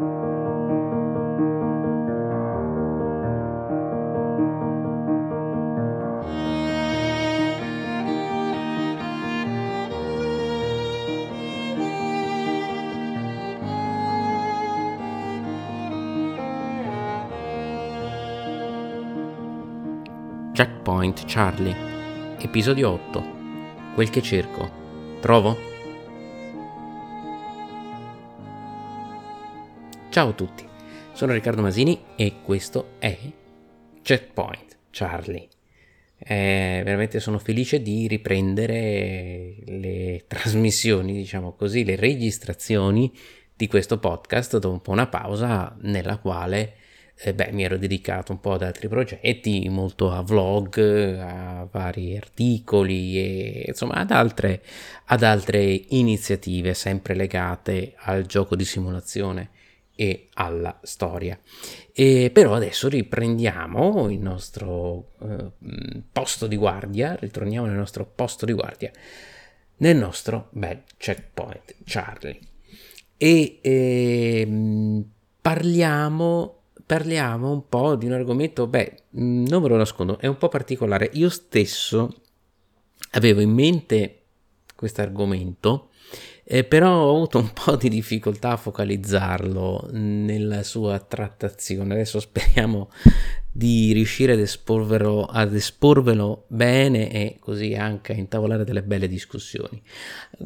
Checkpoint 0.00 0.16
Charlie, 21.26 21.76
episodio 22.38 22.90
8. 22.90 23.22
Quel 23.94 24.08
che 24.08 24.22
cerco. 24.22 24.70
Trovo? 25.20 25.69
Ciao 30.10 30.30
a 30.30 30.32
tutti, 30.32 30.66
sono 31.12 31.34
Riccardo 31.34 31.62
Masini 31.62 32.06
e 32.16 32.40
questo 32.42 32.94
è 32.98 33.16
Checkpoint 34.02 34.78
Charlie. 34.90 35.46
Eh, 36.18 36.82
veramente 36.84 37.20
sono 37.20 37.38
felice 37.38 37.80
di 37.80 38.08
riprendere 38.08 39.54
le 39.66 40.24
trasmissioni, 40.26 41.12
diciamo 41.12 41.52
così, 41.52 41.84
le 41.84 41.94
registrazioni 41.94 43.16
di 43.54 43.68
questo 43.68 44.00
podcast 44.00 44.58
dopo 44.58 44.90
una 44.90 45.06
pausa 45.06 45.76
nella 45.82 46.16
quale 46.16 46.74
eh, 47.14 47.32
beh, 47.32 47.52
mi 47.52 47.62
ero 47.62 47.78
dedicato 47.78 48.32
un 48.32 48.40
po' 48.40 48.54
ad 48.54 48.62
altri 48.62 48.88
progetti, 48.88 49.68
molto 49.68 50.10
a 50.10 50.22
vlog, 50.22 50.76
a 51.20 51.68
vari 51.70 52.16
articoli 52.16 53.16
e 53.16 53.64
insomma 53.68 53.94
ad 53.94 54.10
altre, 54.10 54.60
ad 55.04 55.22
altre 55.22 55.62
iniziative 55.90 56.74
sempre 56.74 57.14
legate 57.14 57.92
al 57.96 58.26
gioco 58.26 58.56
di 58.56 58.64
simulazione 58.64 59.50
e 60.00 60.30
alla 60.32 60.80
storia. 60.82 61.38
E 61.92 62.30
però 62.32 62.54
adesso 62.54 62.88
riprendiamo 62.88 64.08
il 64.08 64.18
nostro 64.18 65.10
eh, 65.20 65.50
posto 66.10 66.46
di 66.46 66.56
guardia, 66.56 67.16
ritorniamo 67.16 67.66
nel 67.66 67.76
nostro 67.76 68.06
posto 68.06 68.46
di 68.46 68.54
guardia, 68.54 68.90
nel 69.76 69.98
nostro 69.98 70.48
bel 70.52 70.84
checkpoint 70.96 71.74
Charlie. 71.84 72.38
E 73.18 73.58
eh, 73.60 75.04
parliamo 75.38 76.54
parliamo 76.86 77.52
un 77.52 77.68
po' 77.68 77.94
di 77.94 78.06
un 78.06 78.12
argomento, 78.12 78.66
beh, 78.66 79.02
non 79.10 79.60
ve 79.62 79.68
lo 79.68 79.76
nascondo, 79.76 80.18
è 80.18 80.26
un 80.26 80.38
po' 80.38 80.48
particolare. 80.48 81.10
Io 81.12 81.28
stesso 81.28 82.22
avevo 83.12 83.42
in 83.42 83.50
mente 83.50 84.22
questo 84.74 85.02
argomento, 85.02 85.89
eh, 86.52 86.64
però 86.64 87.04
ho 87.04 87.14
avuto 87.14 87.38
un 87.38 87.52
po' 87.52 87.76
di 87.76 87.88
difficoltà 87.88 88.50
a 88.50 88.56
focalizzarlo 88.56 89.90
nella 89.92 90.64
sua 90.64 90.98
trattazione. 90.98 91.94
Adesso 91.94 92.18
speriamo 92.18 92.90
di 93.52 93.92
riuscire 93.92 94.32
ad 94.32 94.40
esporvelo, 94.40 95.26
ad 95.26 95.54
esporvelo 95.54 96.46
bene 96.48 97.12
e 97.12 97.36
così 97.38 97.74
anche 97.74 98.14
a 98.14 98.16
intavolare 98.16 98.64
delle 98.64 98.82
belle 98.82 99.06
discussioni. 99.06 99.80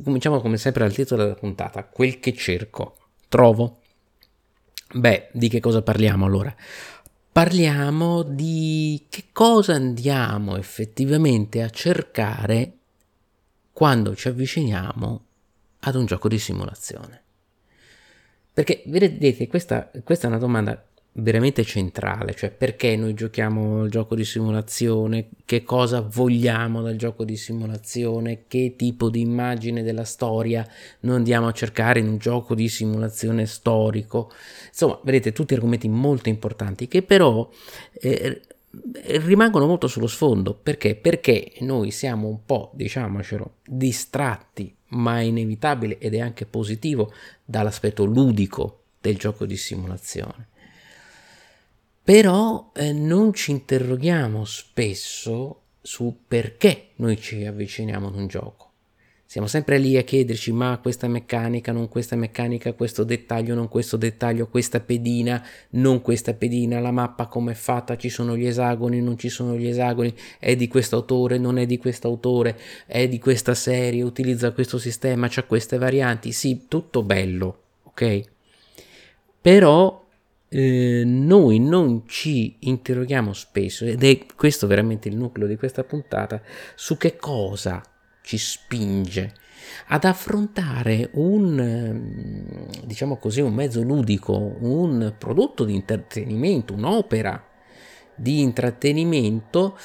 Cominciamo 0.03 0.43
come 0.43 0.59
sempre 0.59 0.85
dal 0.85 0.93
titolo 0.93 1.23
della 1.23 1.37
puntata, 1.37 1.85
quel 1.85 2.21
che 2.21 2.35
cerco, 2.35 2.97
trovo 3.31 3.79
Beh, 4.93 5.31
di 5.33 5.49
che 5.49 5.61
cosa 5.61 5.81
parliamo 5.81 6.27
allora? 6.27 6.55
Parliamo 7.33 8.23
di 8.23 9.07
che 9.09 9.25
cosa 9.33 9.73
andiamo 9.73 10.59
effettivamente 10.59 11.63
a 11.63 11.71
cercare 11.71 12.73
quando 13.73 14.15
ci 14.15 14.29
avviciniamo 14.29 15.25
ad 15.85 15.95
un 15.95 16.07
gioco 16.07 16.29
di 16.29 16.39
simulazione. 16.39 17.23
Perché 18.53 18.83
vedete, 18.87 19.47
questa, 19.49 19.91
questa 20.05 20.27
è 20.27 20.31
una 20.31 20.39
domanda 20.39 20.85
veramente 21.17 21.63
centrale, 21.65 22.35
cioè 22.35 22.51
perché 22.51 22.97
noi 22.97 23.15
giochiamo 23.15 23.85
il 23.85 23.91
gioco 23.91 24.15
di 24.15 24.25
simulazione, 24.25 25.29
che 25.45 25.63
cosa 25.63 26.01
vogliamo 26.01 26.83
dal 26.83 26.97
gioco 26.97 27.25
di 27.25 27.37
simulazione, 27.37 28.45
che 28.49 28.75
tipo 28.77 29.11
di 29.11 29.21
immagine 29.21 29.83
della 29.83 30.05
storia 30.05 30.67
noi 31.01 31.17
andiamo 31.17 31.47
a 31.47 31.53
cercare 31.53 32.01
in 32.01 32.09
un 32.09 32.19
gioco 32.19 32.55
di 32.55 32.69
simulazione 32.69 33.47
storico. 33.47 34.33
Insomma, 34.69 34.99
vedete, 35.05 35.33
tutti 35.33 35.55
argomenti 35.55 35.89
molto 35.89 36.29
importanti 36.29 36.89
che 36.89 37.03
però 37.03 37.49
eh, 37.93 38.43
rimangono 39.05 39.67
molto 39.67 39.87
sullo 39.87 40.09
sfondo. 40.09 40.55
Perché? 40.55 40.97
Perché 40.97 41.53
noi 41.61 41.91
siamo 41.91 42.27
un 42.29 42.45
po', 42.45 42.73
diciamocelo, 42.75 43.57
distratti, 43.65 44.75
ma 44.95 45.19
è 45.19 45.23
inevitabile 45.23 45.99
ed 45.99 46.15
è 46.15 46.21
anche 46.21 46.47
positivo 46.47 47.13
dall'aspetto 47.45 48.05
ludico 48.05 48.83
del 49.01 49.17
gioco 49.17 49.47
di 49.47 49.57
simulazione 49.57 50.49
però 52.05 52.71
eh, 52.75 52.93
non 52.93 53.33
ci 53.33 53.51
interroghiamo 53.51 54.45
spesso 54.45 55.63
su 55.81 56.25
perché 56.29 56.91
noi 56.97 57.19
ci 57.19 57.47
avviciniamo 57.47 58.09
ad 58.09 58.15
un 58.15 58.27
gioco. 58.27 58.64
Siamo 59.35 59.49
sempre 59.49 59.79
lì 59.79 59.97
a 59.97 60.03
chiederci 60.03 60.53
ma 60.53 60.79
questa 60.81 61.09
meccanica, 61.09 61.73
non 61.73 61.89
questa 61.89 62.15
meccanica, 62.15 62.73
questo 62.73 63.03
dettaglio, 63.03 63.57
non 63.57 63.67
questo 63.67 63.97
dettaglio, 63.97 64.47
questa 64.47 64.79
pedina, 64.79 65.45
non 65.71 66.03
questa 66.03 66.35
pedina, 66.35 66.79
la 66.79 66.93
mappa 66.93 67.27
come 67.27 67.51
è 67.51 67.55
fatta, 67.57 67.97
ci 67.97 68.11
sono 68.11 68.37
gli 68.37 68.47
esagoni, 68.47 69.01
non 69.01 69.19
ci 69.19 69.29
sono 69.29 69.57
gli 69.57 69.67
esagoni, 69.67 70.15
è 70.39 70.55
di 70.55 70.69
questo 70.69 70.95
autore, 70.95 71.39
non 71.39 71.59
è 71.59 71.67
di 71.67 71.79
questo 71.79 72.07
autore, 72.07 72.57
è 72.87 73.09
di 73.09 73.19
questa 73.19 73.55
serie, 73.55 74.03
utilizza 74.03 74.53
questo 74.53 74.79
sistema, 74.79 75.27
c'ha 75.29 75.43
queste 75.43 75.79
varianti, 75.79 76.31
sì, 76.31 76.67
tutto 76.69 77.03
bello, 77.03 77.63
ok? 77.87 78.21
Però 79.41 80.07
eh, 80.49 81.03
noi 81.05 81.59
non 81.59 82.05
ci 82.07 82.55
interroghiamo 82.61 83.33
spesso, 83.33 83.85
ed 83.85 84.05
è 84.05 84.27
questo 84.37 84.69
veramente 84.69 85.09
il 85.09 85.17
nucleo 85.17 85.49
di 85.49 85.57
questa 85.57 85.83
puntata, 85.83 86.41
su 86.77 86.97
che 86.97 87.17
cosa 87.17 87.83
ci 88.25 88.39
spinge 88.39 89.33
ad 89.89 90.05
affrontare 90.05 91.11
un, 91.13 91.59
ehm, 91.59 92.87
diciamo 92.87 93.19
così, 93.19 93.43
un 93.43 93.53
mezzo 93.53 93.83
ludico, 93.83 94.57
un 94.61 95.15
prodotto 95.19 95.65
di 95.65 95.75
intrattenimento, 95.75 96.73
un'opera 96.73 97.43
di 98.17 98.41
intrattenimento 98.41 99.77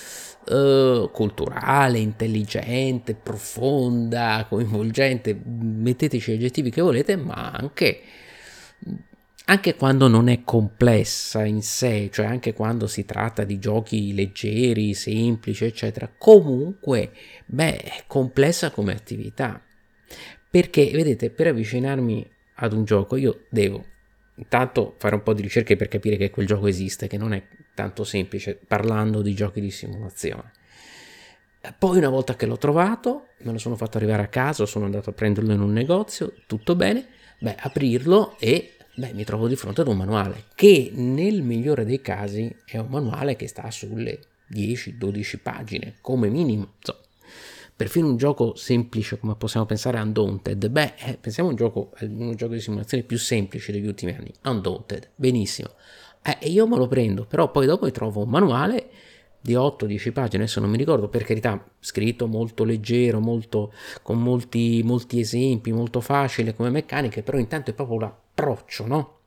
eh, 0.48 1.10
culturale, 1.12 2.00
intelligente, 2.00 3.14
profonda, 3.14 4.46
coinvolgente, 4.48 5.38
metteteci 5.44 6.32
gli 6.32 6.36
aggettivi 6.36 6.70
che 6.70 6.82
volete, 6.82 7.18
ma 7.18 7.52
anche 7.52 8.02
anche 9.50 9.76
quando 9.76 10.08
non 10.08 10.30
è 10.30 10.44
complessa 10.44 11.44
in 11.44 11.64
sé, 11.64 12.10
cioè 12.12 12.28
anche 12.28 12.54
quando 12.54 12.86
si 12.86 13.04
tratta 13.04 13.44
di 13.44 13.58
giochi 13.58 14.14
leggeri, 14.14 14.94
semplici, 14.94 15.66
eccetera, 15.66 16.08
comunque, 16.16 17.12
beh, 17.48 17.78
è 17.78 18.04
complessa 18.06 18.70
come 18.70 18.94
attività. 18.94 19.60
Perché, 20.52 20.92
vedete, 20.92 21.32
per 21.32 21.48
avvicinarmi 21.48 22.30
ad 22.58 22.74
un 22.74 22.84
gioco 22.84 23.16
io 23.16 23.46
devo 23.50 23.84
intanto 24.36 24.96
fare 25.00 25.16
un 25.16 25.24
po' 25.24 25.34
di 25.34 25.42
ricerche 25.42 25.76
per 25.76 25.88
capire 25.88 26.16
che 26.16 26.30
quel 26.30 26.46
gioco 26.46 26.68
esiste, 26.68 27.08
che 27.08 27.18
non 27.18 27.34
è 27.34 27.44
tanto 27.74 28.04
semplice 28.04 28.56
parlando 28.56 29.24
di 29.24 29.34
giochi 29.34 29.62
di 29.62 29.72
simulazione. 29.72 30.52
Poi 31.78 31.98
una 31.98 32.10
volta 32.10 32.36
che 32.36 32.46
l'ho 32.46 32.58
trovato, 32.58 33.30
me 33.40 33.52
lo 33.52 33.58
sono 33.58 33.76
fatto 33.76 33.98
arrivare 33.98 34.22
a 34.22 34.28
casa, 34.28 34.68
sono 34.68 34.86
andato 34.86 35.10
a 35.10 35.14
prenderlo 35.14 35.54
in 35.54 35.60
un 35.60 35.72
negozio, 35.72 36.34
tutto 36.46 36.76
bene, 36.76 37.08
beh, 37.40 37.56
aprirlo 37.60 38.38
e 38.40 38.76
beh, 38.96 39.14
mi 39.14 39.24
trovo 39.24 39.48
di 39.48 39.56
fronte 39.56 39.82
ad 39.82 39.88
un 39.88 39.98
manuale 39.98 40.46
che 40.56 40.92
nel 40.94 41.42
migliore 41.42 41.86
dei 41.86 42.02
casi 42.02 42.54
è 42.66 42.78
un 42.78 42.88
manuale 42.90 43.36
che 43.36 43.48
sta 43.48 43.70
sulle 43.72 44.20
10-12 44.52 45.40
pagine 45.42 45.96
come 46.02 46.30
minimo. 46.30 46.74
So, 46.80 47.00
perfino 47.76 48.08
un 48.08 48.18
gioco 48.18 48.56
semplice 48.56 49.18
come 49.20 49.36
possiamo 49.36 49.66
pensare 49.66 49.98
a 49.98 50.02
Undaunted, 50.02 50.68
beh, 50.68 50.94
eh, 50.98 51.18
pensiamo 51.20 51.48
a 51.50 51.52
un 51.54 51.58
gioco, 51.58 51.92
un 52.02 52.36
gioco 52.36 52.54
di 52.54 52.60
simulazione 52.60 53.04
più 53.04 53.18
semplice 53.18 53.72
degli 53.72 53.88
ultimi 53.88 54.14
anni, 54.14 54.34
Undaunted, 54.44 55.12
benissimo. 55.16 55.70
Eh, 56.22 56.50
io 56.50 56.68
me 56.68 56.76
lo 56.76 56.88
prendo, 56.88 57.26
però 57.26 57.50
poi 57.50 57.66
dopo 57.66 57.90
trovo 57.92 58.24
un 58.24 58.30
manuale 58.30 58.90
di 59.42 59.54
8-10 59.54 60.12
pagine, 60.12 60.44
adesso 60.44 60.60
non 60.60 60.70
mi 60.70 60.78
ricordo, 60.78 61.08
per 61.08 61.24
carità, 61.24 61.64
scritto 61.80 62.28
molto 62.28 62.66
leggero, 62.66 63.22
molto, 63.22 63.72
con 64.02 64.22
molti, 64.22 64.82
molti 64.84 65.22
esempi, 65.22 65.72
molto 65.72 66.02
facile 66.02 66.54
come 66.54 66.70
meccaniche, 66.70 67.24
però 67.24 67.38
intanto 67.38 67.72
è 67.72 67.74
proprio 67.74 67.96
l'approccio, 68.40 68.88
no? 68.88 69.18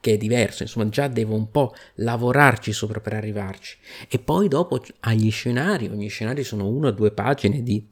Che 0.00 0.12
è 0.12 0.16
diverso, 0.16 0.62
insomma, 0.62 0.88
già 0.88 1.08
devo 1.08 1.34
un 1.34 1.50
po' 1.50 1.74
lavorarci 1.94 2.72
sopra 2.72 3.00
per 3.00 3.14
arrivarci. 3.14 3.78
E 4.08 4.18
poi 4.18 4.48
dopo 4.48 4.80
agli 5.00 5.30
scenari, 5.30 5.88
ogni 5.88 6.08
scenario 6.08 6.44
sono 6.44 6.68
una 6.68 6.88
o 6.88 6.92
due 6.92 7.10
pagine 7.10 7.62
di 7.62 7.84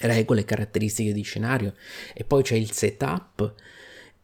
regole, 0.00 0.44
caratteristiche 0.44 1.12
di 1.12 1.22
scenario, 1.22 1.74
e 2.14 2.24
poi 2.24 2.42
c'è 2.42 2.54
il 2.54 2.70
setup 2.70 3.54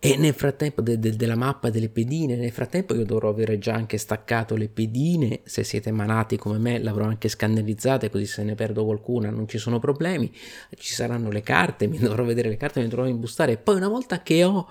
e 0.05 0.17
nel 0.17 0.35
frattempo 0.35 0.83
de, 0.83 0.99
de, 0.99 1.15
della 1.15 1.37
mappa 1.37 1.71
delle 1.71 1.89
pedine, 1.89 2.35
nel 2.35 2.51
frattempo 2.51 2.93
io 2.93 3.05
dovrò 3.05 3.29
avere 3.29 3.59
già 3.59 3.75
anche 3.75 3.99
staccato 3.99 4.57
le 4.57 4.69
pedine, 4.69 5.43
se 5.45 5.63
siete 5.63 5.93
malati 5.93 6.37
come 6.37 6.59
me 6.59 6.81
l'avrò 6.81 7.05
anche 7.05 7.29
scannerizzate 7.29 8.11
così 8.11 8.27
se 8.27 8.43
ne 8.43 8.57
perdo 8.57 8.85
qualcuna 8.85 9.31
non 9.31 9.47
ci 9.47 9.59
sono 9.59 9.79
problemi, 9.79 10.29
ci 10.75 10.93
saranno 10.93 11.31
le 11.31 11.43
carte, 11.43 11.87
mi 11.89 11.99
dovrò 11.99 12.25
vedere 12.25 12.49
le 12.49 12.57
carte, 12.57 12.81
mi 12.81 12.89
dovrò 12.89 13.07
imbustare. 13.07 13.53
E 13.53 13.57
poi 13.59 13.77
una 13.77 13.87
volta 13.87 14.23
che 14.23 14.43
ho 14.43 14.67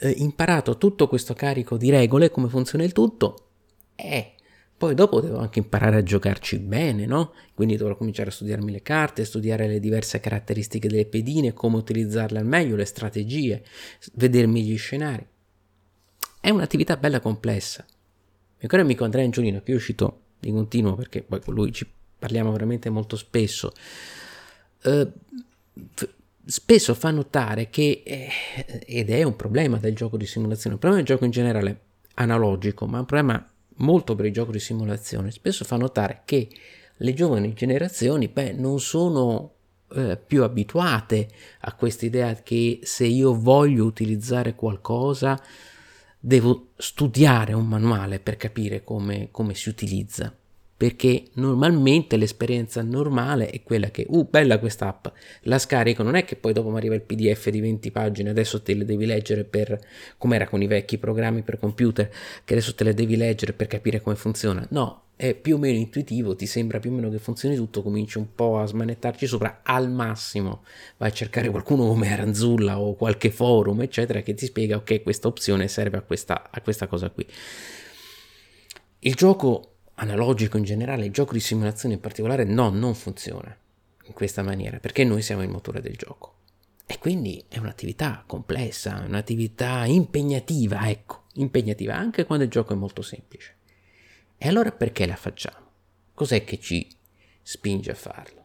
eh, 0.00 0.10
imparato 0.18 0.76
tutto 0.76 1.08
questo 1.08 1.32
carico 1.32 1.78
di 1.78 1.88
regole, 1.88 2.30
come 2.30 2.50
funziona 2.50 2.84
il 2.84 2.92
tutto, 2.92 3.36
eh, 3.94 4.34
poi 4.76 4.94
dopo 4.94 5.20
devo 5.20 5.38
anche 5.38 5.60
imparare 5.60 5.96
a 5.96 6.02
giocarci 6.02 6.58
bene, 6.58 7.06
no? 7.06 7.32
Quindi 7.54 7.76
dovrò 7.76 7.96
cominciare 7.96 8.30
a 8.30 8.32
studiarmi 8.32 8.72
le 8.72 8.82
carte, 8.82 9.24
studiare 9.24 9.68
le 9.68 9.78
diverse 9.78 10.18
caratteristiche 10.20 10.88
delle 10.88 11.06
pedine, 11.06 11.52
come 11.52 11.76
utilizzarle 11.76 12.38
al 12.38 12.46
meglio, 12.46 12.74
le 12.74 12.84
strategie, 12.84 13.64
vedermi 14.14 14.62
gli 14.62 14.76
scenari. 14.76 15.26
È 16.40 16.50
un'attività 16.50 16.96
bella 16.96 17.20
complessa. 17.20 17.86
Mio 18.58 18.68
caro 18.68 18.82
amico 18.82 19.04
Andrea 19.04 19.24
Angiolino, 19.24 19.62
che 19.62 19.70
io 19.70 19.78
cito 19.78 20.20
di 20.40 20.50
continuo 20.50 20.94
perché 20.94 21.22
poi 21.22 21.40
con 21.40 21.54
lui 21.54 21.72
ci 21.72 21.88
parliamo 22.18 22.50
veramente 22.52 22.90
molto 22.90 23.16
spesso, 23.16 23.72
eh, 24.82 25.12
f- 25.94 26.14
spesso 26.44 26.94
fa 26.94 27.10
notare 27.10 27.70
che, 27.70 28.02
eh, 28.04 28.28
ed 28.86 29.10
è 29.10 29.22
un 29.22 29.36
problema 29.36 29.78
del 29.78 29.94
gioco 29.94 30.16
di 30.16 30.26
simulazione, 30.26 30.74
un 30.74 30.80
problema 30.80 31.02
del 31.02 31.12
gioco 31.12 31.24
in 31.24 31.30
generale 31.30 31.80
analogico, 32.14 32.86
ma 32.86 32.98
un 32.98 33.06
problema 33.06 33.53
molto 33.76 34.14
per 34.14 34.26
il 34.26 34.32
gioco 34.32 34.52
di 34.52 34.60
simulazione, 34.60 35.30
spesso 35.30 35.64
fa 35.64 35.76
notare 35.76 36.22
che 36.24 36.48
le 36.98 37.14
giovani 37.14 37.52
generazioni 37.54 38.28
beh, 38.28 38.52
non 38.52 38.80
sono 38.80 39.52
eh, 39.94 40.16
più 40.16 40.42
abituate 40.42 41.28
a 41.60 41.74
questa 41.74 42.06
idea 42.06 42.34
che 42.34 42.80
se 42.82 43.04
io 43.04 43.38
voglio 43.38 43.84
utilizzare 43.84 44.54
qualcosa 44.54 45.40
devo 46.18 46.68
studiare 46.76 47.52
un 47.52 47.66
manuale 47.66 48.18
per 48.18 48.36
capire 48.36 48.82
come, 48.82 49.28
come 49.30 49.54
si 49.54 49.68
utilizza 49.68 50.34
perché 50.84 51.28
normalmente 51.36 52.18
l'esperienza 52.18 52.82
normale 52.82 53.48
è 53.48 53.62
quella 53.62 53.88
che, 53.88 54.04
uh, 54.06 54.28
bella 54.28 54.58
questa 54.58 54.88
app, 54.88 55.06
la 55.44 55.58
scarico, 55.58 56.02
non 56.02 56.14
è 56.14 56.26
che 56.26 56.36
poi 56.36 56.52
dopo 56.52 56.68
mi 56.68 56.76
arriva 56.76 56.94
il 56.94 57.00
PDF 57.00 57.48
di 57.48 57.60
20 57.60 57.90
pagine, 57.90 58.28
adesso 58.28 58.60
te 58.60 58.74
le 58.74 58.84
devi 58.84 59.06
leggere 59.06 59.44
per, 59.44 59.80
come 60.18 60.36
era 60.36 60.46
con 60.46 60.60
i 60.60 60.66
vecchi 60.66 60.98
programmi 60.98 61.40
per 61.40 61.58
computer, 61.58 62.10
che 62.44 62.52
adesso 62.52 62.74
te 62.74 62.84
le 62.84 62.92
devi 62.92 63.16
leggere 63.16 63.54
per 63.54 63.66
capire 63.66 64.02
come 64.02 64.14
funziona. 64.14 64.66
No, 64.72 65.04
è 65.16 65.32
più 65.32 65.54
o 65.54 65.58
meno 65.58 65.78
intuitivo, 65.78 66.36
ti 66.36 66.44
sembra 66.44 66.78
più 66.80 66.90
o 66.90 66.94
meno 66.96 67.08
che 67.08 67.18
funzioni 67.18 67.56
tutto, 67.56 67.80
cominci 67.80 68.18
un 68.18 68.34
po' 68.34 68.58
a 68.58 68.66
smanettarci 68.66 69.26
sopra, 69.26 69.60
al 69.62 69.90
massimo 69.90 70.64
vai 70.98 71.08
a 71.08 71.12
cercare 71.12 71.48
qualcuno 71.48 71.86
come 71.86 72.12
Aranzulla 72.12 72.78
o 72.78 72.94
qualche 72.94 73.30
forum, 73.30 73.80
eccetera, 73.80 74.20
che 74.20 74.34
ti 74.34 74.44
spiega, 74.44 74.76
ok, 74.76 75.02
questa 75.02 75.28
opzione 75.28 75.66
serve 75.66 75.96
a 75.96 76.02
questa, 76.02 76.50
a 76.50 76.60
questa 76.60 76.86
cosa 76.88 77.08
qui. 77.08 77.26
Il 78.98 79.14
gioco 79.14 79.73
analogico 79.94 80.56
in 80.56 80.64
generale, 80.64 81.04
il 81.04 81.12
gioco 81.12 81.32
di 81.32 81.40
simulazione 81.40 81.94
in 81.94 82.00
particolare, 82.00 82.44
no, 82.44 82.70
non 82.70 82.94
funziona 82.94 83.56
in 84.06 84.12
questa 84.12 84.42
maniera, 84.42 84.78
perché 84.78 85.04
noi 85.04 85.22
siamo 85.22 85.42
il 85.42 85.48
motore 85.48 85.80
del 85.80 85.96
gioco. 85.96 86.32
E 86.86 86.98
quindi 86.98 87.42
è 87.48 87.58
un'attività 87.58 88.24
complessa, 88.26 89.02
un'attività 89.06 89.84
impegnativa, 89.86 90.88
ecco, 90.88 91.24
impegnativa 91.34 91.94
anche 91.96 92.24
quando 92.24 92.44
il 92.44 92.50
gioco 92.50 92.74
è 92.74 92.76
molto 92.76 93.02
semplice. 93.02 93.56
E 94.36 94.48
allora 94.48 94.70
perché 94.72 95.06
la 95.06 95.16
facciamo? 95.16 95.66
Cos'è 96.12 96.44
che 96.44 96.58
ci 96.58 96.86
spinge 97.40 97.92
a 97.92 97.94
farlo? 97.94 98.42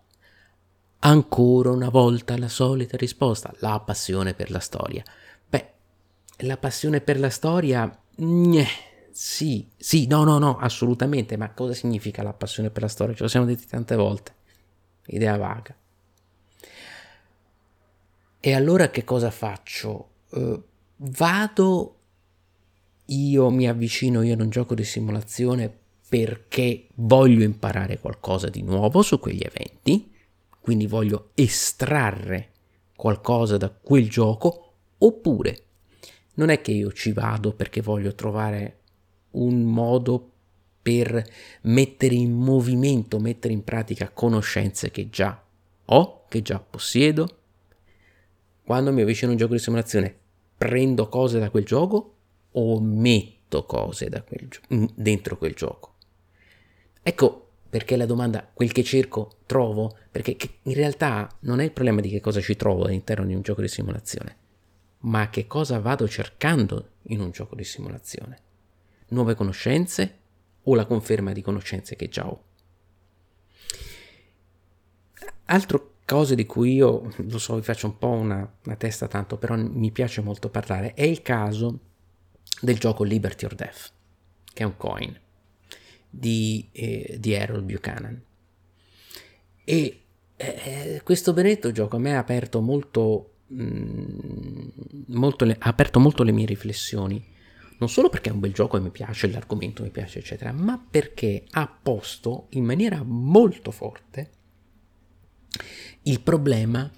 Ancora 0.99 1.71
una 1.71 1.89
volta 1.89 2.37
la 2.37 2.47
solita 2.47 2.95
risposta, 2.95 3.53
la 3.59 3.79
passione 3.81 4.33
per 4.33 4.51
la 4.51 4.59
storia. 4.59 5.03
Beh, 5.47 5.71
la 6.37 6.57
passione 6.57 7.01
per 7.01 7.19
la 7.19 7.29
storia... 7.29 7.93
Gneh, 8.15 8.67
sì, 9.21 9.67
sì, 9.75 10.07
no, 10.07 10.23
no, 10.23 10.37
no, 10.37 10.57
assolutamente, 10.59 11.35
ma 11.35 11.51
cosa 11.51 11.73
significa 11.73 12.23
la 12.23 12.31
passione 12.31 12.69
per 12.69 12.83
la 12.83 12.87
storia? 12.87 13.13
Ce 13.13 13.23
lo 13.23 13.27
siamo 13.27 13.45
detti 13.45 13.65
tante 13.65 13.97
volte. 13.97 14.33
Idea 15.07 15.35
vaga. 15.35 15.75
E 18.39 18.53
allora 18.53 18.89
che 18.89 19.03
cosa 19.03 19.29
faccio? 19.29 20.11
Uh, 20.29 20.63
vado, 20.95 21.99
io 23.07 23.49
mi 23.49 23.67
avvicino, 23.67 24.21
io 24.21 24.37
non 24.37 24.49
gioco 24.49 24.73
di 24.73 24.85
simulazione 24.85 25.69
perché 26.07 26.87
voglio 26.95 27.43
imparare 27.43 27.99
qualcosa 27.99 28.47
di 28.47 28.61
nuovo 28.61 29.01
su 29.01 29.19
quegli 29.19 29.43
eventi, 29.43 30.13
quindi 30.61 30.87
voglio 30.87 31.31
estrarre 31.33 32.51
qualcosa 32.95 33.57
da 33.57 33.69
quel 33.69 34.09
gioco, 34.09 34.75
oppure 34.97 35.63
non 36.35 36.47
è 36.47 36.61
che 36.61 36.71
io 36.71 36.93
ci 36.93 37.11
vado 37.11 37.51
perché 37.51 37.81
voglio 37.81 38.15
trovare 38.15 38.78
un 39.31 39.61
modo 39.63 40.31
per 40.81 41.23
mettere 41.61 42.15
in 42.15 42.31
movimento, 42.31 43.19
mettere 43.19 43.53
in 43.53 43.63
pratica 43.63 44.09
conoscenze 44.09 44.89
che 44.91 45.09
già 45.09 45.41
ho, 45.85 46.25
che 46.27 46.41
già 46.41 46.59
possiedo. 46.59 47.27
Quando 48.63 48.91
mi 48.91 49.01
avvicino 49.01 49.29
a 49.29 49.33
un 49.33 49.39
gioco 49.39 49.53
di 49.53 49.59
simulazione, 49.59 50.15
prendo 50.57 51.07
cose 51.09 51.39
da 51.39 51.49
quel 51.49 51.65
gioco 51.65 52.15
o 52.51 52.79
metto 52.79 53.65
cose 53.65 54.09
quel 54.09 54.47
gio- 54.47 54.91
dentro 54.95 55.37
quel 55.37 55.53
gioco? 55.53 55.95
Ecco 57.01 57.45
perché 57.69 57.95
la 57.95 58.05
domanda 58.07 58.49
quel 58.51 58.71
che 58.71 58.83
cerco 58.83 59.37
trovo, 59.45 59.95
perché 60.09 60.35
in 60.63 60.73
realtà 60.73 61.29
non 61.41 61.59
è 61.59 61.63
il 61.63 61.71
problema 61.71 62.01
di 62.01 62.09
che 62.09 62.19
cosa 62.19 62.41
ci 62.41 62.55
trovo 62.55 62.85
all'interno 62.85 63.25
di 63.25 63.35
un 63.35 63.41
gioco 63.41 63.61
di 63.61 63.67
simulazione, 63.67 64.35
ma 65.01 65.29
che 65.29 65.45
cosa 65.45 65.79
vado 65.79 66.07
cercando 66.07 66.89
in 67.03 67.19
un 67.21 67.29
gioco 67.29 67.55
di 67.55 67.63
simulazione 67.63 68.47
nuove 69.09 69.35
conoscenze 69.35 70.17
o 70.63 70.75
la 70.75 70.85
conferma 70.85 71.31
di 71.31 71.41
conoscenze 71.41 71.95
che 71.95 72.09
già 72.09 72.27
ho. 72.27 72.43
Altre 75.45 75.81
cose 76.05 76.35
di 76.35 76.45
cui 76.45 76.73
io, 76.73 77.11
lo 77.17 77.37
so, 77.37 77.55
vi 77.55 77.61
faccio 77.61 77.87
un 77.87 77.97
po' 77.97 78.09
una, 78.09 78.51
una 78.65 78.75
testa 78.75 79.07
tanto, 79.07 79.37
però 79.37 79.55
mi 79.55 79.91
piace 79.91 80.21
molto 80.21 80.49
parlare, 80.49 80.93
è 80.93 81.03
il 81.03 81.21
caso 81.21 81.79
del 82.61 82.77
gioco 82.77 83.03
Liberty 83.03 83.45
or 83.45 83.55
Death, 83.55 83.91
che 84.53 84.63
è 84.63 84.65
un 84.65 84.77
coin 84.77 85.17
di, 86.09 86.67
eh, 86.71 87.17
di 87.19 87.35
Harold 87.35 87.63
Buchanan. 87.63 88.23
E 89.63 90.01
eh, 90.35 91.01
questo 91.03 91.33
benedetto 91.33 91.71
gioco 91.71 91.95
a 91.97 91.99
me 91.99 92.15
ha 92.15 92.19
aperto 92.19 92.61
molto, 92.61 93.33
mh, 93.47 93.63
mm, 93.63 94.69
molto 95.07 95.45
le, 95.45 95.55
ha 95.59 95.69
aperto 95.69 95.99
molto 95.99 96.23
le 96.23 96.31
mie 96.31 96.45
riflessioni 96.45 97.37
non 97.79 97.89
solo 97.89 98.09
perché 98.09 98.29
è 98.29 98.33
un 98.33 98.39
bel 98.39 98.53
gioco 98.53 98.77
e 98.77 98.81
mi 98.81 98.89
piace, 98.89 99.29
l'argomento 99.29 99.83
mi 99.83 99.89
piace, 99.89 100.19
eccetera, 100.19 100.51
ma 100.51 100.83
perché 100.89 101.45
ha 101.51 101.67
posto 101.67 102.47
in 102.51 102.65
maniera 102.65 103.01
molto 103.03 103.71
forte 103.71 104.31
il 106.03 106.21
problema 106.21 106.89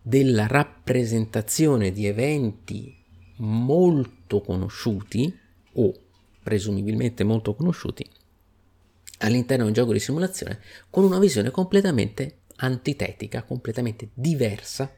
della 0.00 0.46
rappresentazione 0.46 1.90
di 1.90 2.06
eventi 2.06 2.94
molto 3.36 4.40
conosciuti 4.42 5.34
o 5.72 5.92
presumibilmente 6.42 7.24
molto 7.24 7.54
conosciuti 7.54 8.06
all'interno 9.20 9.62
di 9.62 9.70
un 9.70 9.74
gioco 9.74 9.92
di 9.92 10.00
simulazione 10.00 10.60
con 10.90 11.04
una 11.04 11.18
visione 11.18 11.50
completamente 11.50 12.40
antitetica, 12.56 13.42
completamente 13.44 14.10
diversa 14.12 14.92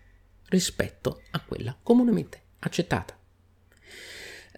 rispetto 0.49 1.23
a 1.31 1.41
quella 1.41 1.77
comunemente 1.81 2.43
accettata 2.59 3.17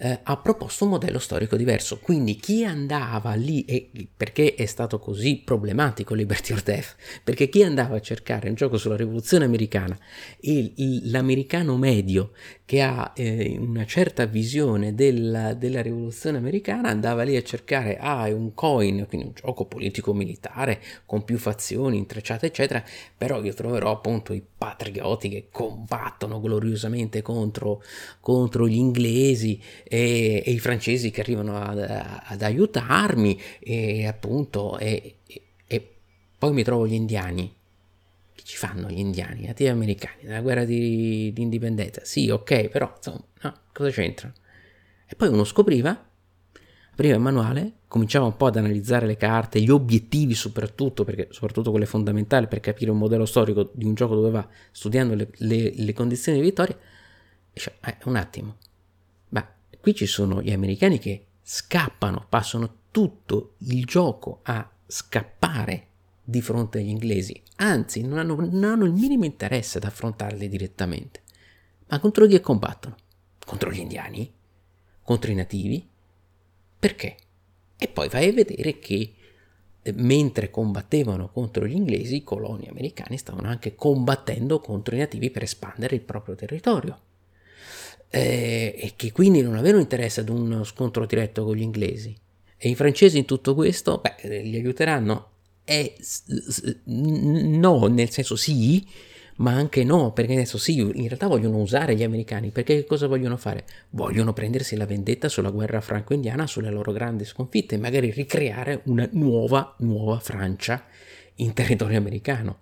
eh, 0.00 0.21
ha 0.23 0.37
proposto 0.37 0.85
un 0.85 0.90
modello 0.90 1.19
storico 1.19 1.57
diverso. 1.57 1.99
Quindi 1.99 2.37
chi 2.37 2.64
andava 2.64 3.35
lì, 3.35 3.64
e 3.64 3.90
perché 4.17 4.55
è 4.55 4.67
stato 4.67 4.99
così 4.99 5.43
problematico 5.45 6.14
Liberty 6.14 6.52
or 6.52 6.62
Death? 6.62 6.97
Perché 7.25 7.49
chi 7.49 7.62
andava 7.62 7.97
a 7.97 8.00
cercare 8.00 8.49
un 8.49 8.55
gioco 8.55 8.78
sulla 8.78 8.97
rivoluzione 8.97 9.45
americana 9.45 9.99
e 10.40 10.73
l'americano 11.05 11.76
medio 11.76 12.31
che 12.64 12.83
ha 12.83 13.12
eh, 13.17 13.57
una 13.59 13.87
certa 13.87 14.26
visione 14.26 14.95
della, 14.95 15.55
della, 15.55 15.81
rivoluzione 15.81 16.37
americana 16.37 16.90
andava 16.90 17.23
lì 17.23 17.35
a 17.35 17.43
cercare 17.43 17.97
ah, 17.97 18.28
un 18.28 18.52
coin, 18.52 19.07
quindi 19.09 19.28
un 19.28 19.33
gioco 19.35 19.64
politico-militare 19.64 20.78
con 21.07 21.25
più 21.25 21.38
fazioni 21.38 21.97
intrecciate, 21.97 22.45
eccetera, 22.45 22.85
però 23.17 23.43
io 23.43 23.55
troverò 23.55 23.93
appunto 23.93 24.35
i 24.35 24.45
patrioti 24.59 25.31
che 25.31 25.49
combattono 25.50 26.40
gloriosamente 26.40 27.23
contro, 27.23 27.83
contro 28.21 28.69
gli 28.69 28.76
inglesi 28.76 29.59
e, 29.88 30.42
e, 30.45 30.50
i 30.50 30.59
francesi 30.59 31.11
che 31.11 31.21
arrivano 31.21 31.61
ad, 31.61 31.78
ad 31.78 32.42
aiutarmi 32.42 33.40
e 33.59 34.07
appunto 34.07 34.78
e, 34.78 35.16
e 35.66 35.95
poi 36.38 36.52
mi 36.52 36.62
trovo 36.62 36.87
gli 36.87 36.95
indiani 36.95 37.57
ci 38.49 38.57
fanno 38.57 38.88
gli 38.88 38.99
indiani, 38.99 39.45
nativi 39.45 39.68
americani, 39.68 40.23
nella 40.23 40.40
guerra 40.40 40.64
di, 40.64 41.30
di 41.35 41.42
indipendenza? 41.42 42.00
Sì, 42.02 42.30
ok, 42.30 42.68
però 42.68 42.90
insomma, 42.97 43.23
no, 43.42 43.54
cosa 43.75 43.90
c'entra? 43.90 44.33
E 45.07 45.14
poi 45.16 45.28
uno 45.28 45.45
scopriva, 45.45 46.09
apriva 46.90 47.14
il 47.14 47.21
manuale, 47.21 47.73
cominciava 47.88 48.25
un 48.25 48.38
po' 48.38 48.47
ad 48.47 48.57
analizzare 48.57 49.04
le 49.04 49.18
carte, 49.18 49.61
gli 49.61 49.68
obiettivi 49.68 50.33
soprattutto, 50.33 51.04
perché 51.04 51.28
soprattutto 51.30 51.71
quelle 51.71 51.85
fondamentali 51.85 52.49
per 52.49 52.61
capire 52.61 52.90
un 52.90 52.97
modello 52.97 53.26
storico 53.26 53.71
di 53.75 53.85
un 53.85 53.92
gioco 53.92 54.14
dove 54.14 54.30
va 54.30 54.49
studiando 54.71 55.14
le, 55.14 55.28
le, 55.37 55.75
le 55.75 55.92
condizioni 55.92 56.38
di 56.38 56.45
vittoria, 56.45 56.75
e 56.75 56.80
dice, 57.52 57.75
eh, 57.85 57.97
un 58.04 58.16
attimo, 58.16 58.57
qui 59.80 59.94
ci 59.94 60.06
sono 60.06 60.42
gli 60.42 60.52
americani 60.52 60.99
che 60.99 61.26
scappano, 61.42 62.26
passano 62.28 62.76
tutto 62.90 63.54
il 63.58 63.85
gioco 63.85 64.40
a 64.42 64.68
scappare 64.87 65.87
di 66.23 66.42
fronte 66.42 66.78
agli 66.78 66.88
inglesi, 66.88 67.40
anzi 67.56 68.02
non 68.02 68.18
hanno, 68.18 68.35
non 68.35 68.64
hanno 68.64 68.85
il 68.85 68.92
minimo 68.92 69.25
interesse 69.25 69.78
ad 69.78 69.85
affrontarli 69.85 70.49
direttamente. 70.49 71.23
Ma 71.88 71.99
contro 72.00 72.26
chi 72.26 72.38
combattono? 72.40 72.97
Contro 73.44 73.70
gli 73.70 73.78
indiani? 73.78 74.30
Contro 75.02 75.30
i 75.30 75.35
nativi? 75.35 75.88
Perché? 76.78 77.16
E 77.78 77.88
poi 77.88 78.08
vai 78.08 78.28
a 78.28 78.32
vedere 78.32 78.78
che 78.78 79.14
eh, 79.80 79.92
mentre 79.92 80.50
combattevano 80.50 81.30
contro 81.30 81.66
gli 81.66 81.75
inglesi, 81.75 82.16
i 82.16 82.25
coloni 82.25 82.68
americani 82.68 83.16
stavano 83.16 83.49
anche 83.49 83.75
combattendo 83.75 84.61
contro 84.61 84.94
i 84.94 84.99
nativi 84.99 85.30
per 85.30 85.44
espandere 85.44 85.94
il 85.94 86.02
proprio 86.02 86.35
territorio. 86.35 87.00
Eh, 88.11 88.75
e 88.79 88.93
che 88.97 89.12
quindi 89.12 89.43
non 89.43 89.57
avevano 89.57 89.83
interesse 89.83 90.21
ad 90.21 90.29
uno 90.29 90.65
scontro 90.65 91.05
diretto 91.07 91.45
con 91.45 91.57
gli 91.57 91.62
inglesi. 91.62 92.17
E 92.57 92.69
i 92.69 92.75
francesi 92.75 93.19
in 93.19 93.25
tutto 93.25 93.55
questo, 93.55 94.00
beh, 94.00 94.43
li 94.43 94.57
aiuteranno? 94.57 95.31
Eh, 95.65 95.97
no, 96.85 97.87
nel 97.87 98.11
senso 98.11 98.35
sì, 98.37 98.87
ma 99.37 99.53
anche 99.53 99.85
no, 99.85 100.12
perché 100.12 100.33
adesso 100.33 100.59
sì, 100.59 100.79
in 100.79 101.07
realtà 101.07 101.27
vogliono 101.27 101.59
usare 101.59 101.95
gli 101.95 102.03
americani, 102.03 102.50
perché 102.50 102.85
cosa 102.85 103.07
vogliono 103.07 103.37
fare? 103.37 103.67
Vogliono 103.91 104.33
prendersi 104.33 104.75
la 104.77 104.87
vendetta 104.87 105.29
sulla 105.29 105.50
guerra 105.50 105.81
franco-indiana, 105.81 106.47
sulle 106.47 106.71
loro 106.71 106.91
grandi 106.91 107.25
sconfitte 107.25 107.75
e 107.77 107.79
magari 107.79 108.11
ricreare 108.11 108.81
una 108.85 109.09
nuova, 109.12 109.77
nuova 109.79 110.19
Francia 110.19 110.87
in 111.37 111.53
territorio 111.53 111.99
americano. 111.99 112.59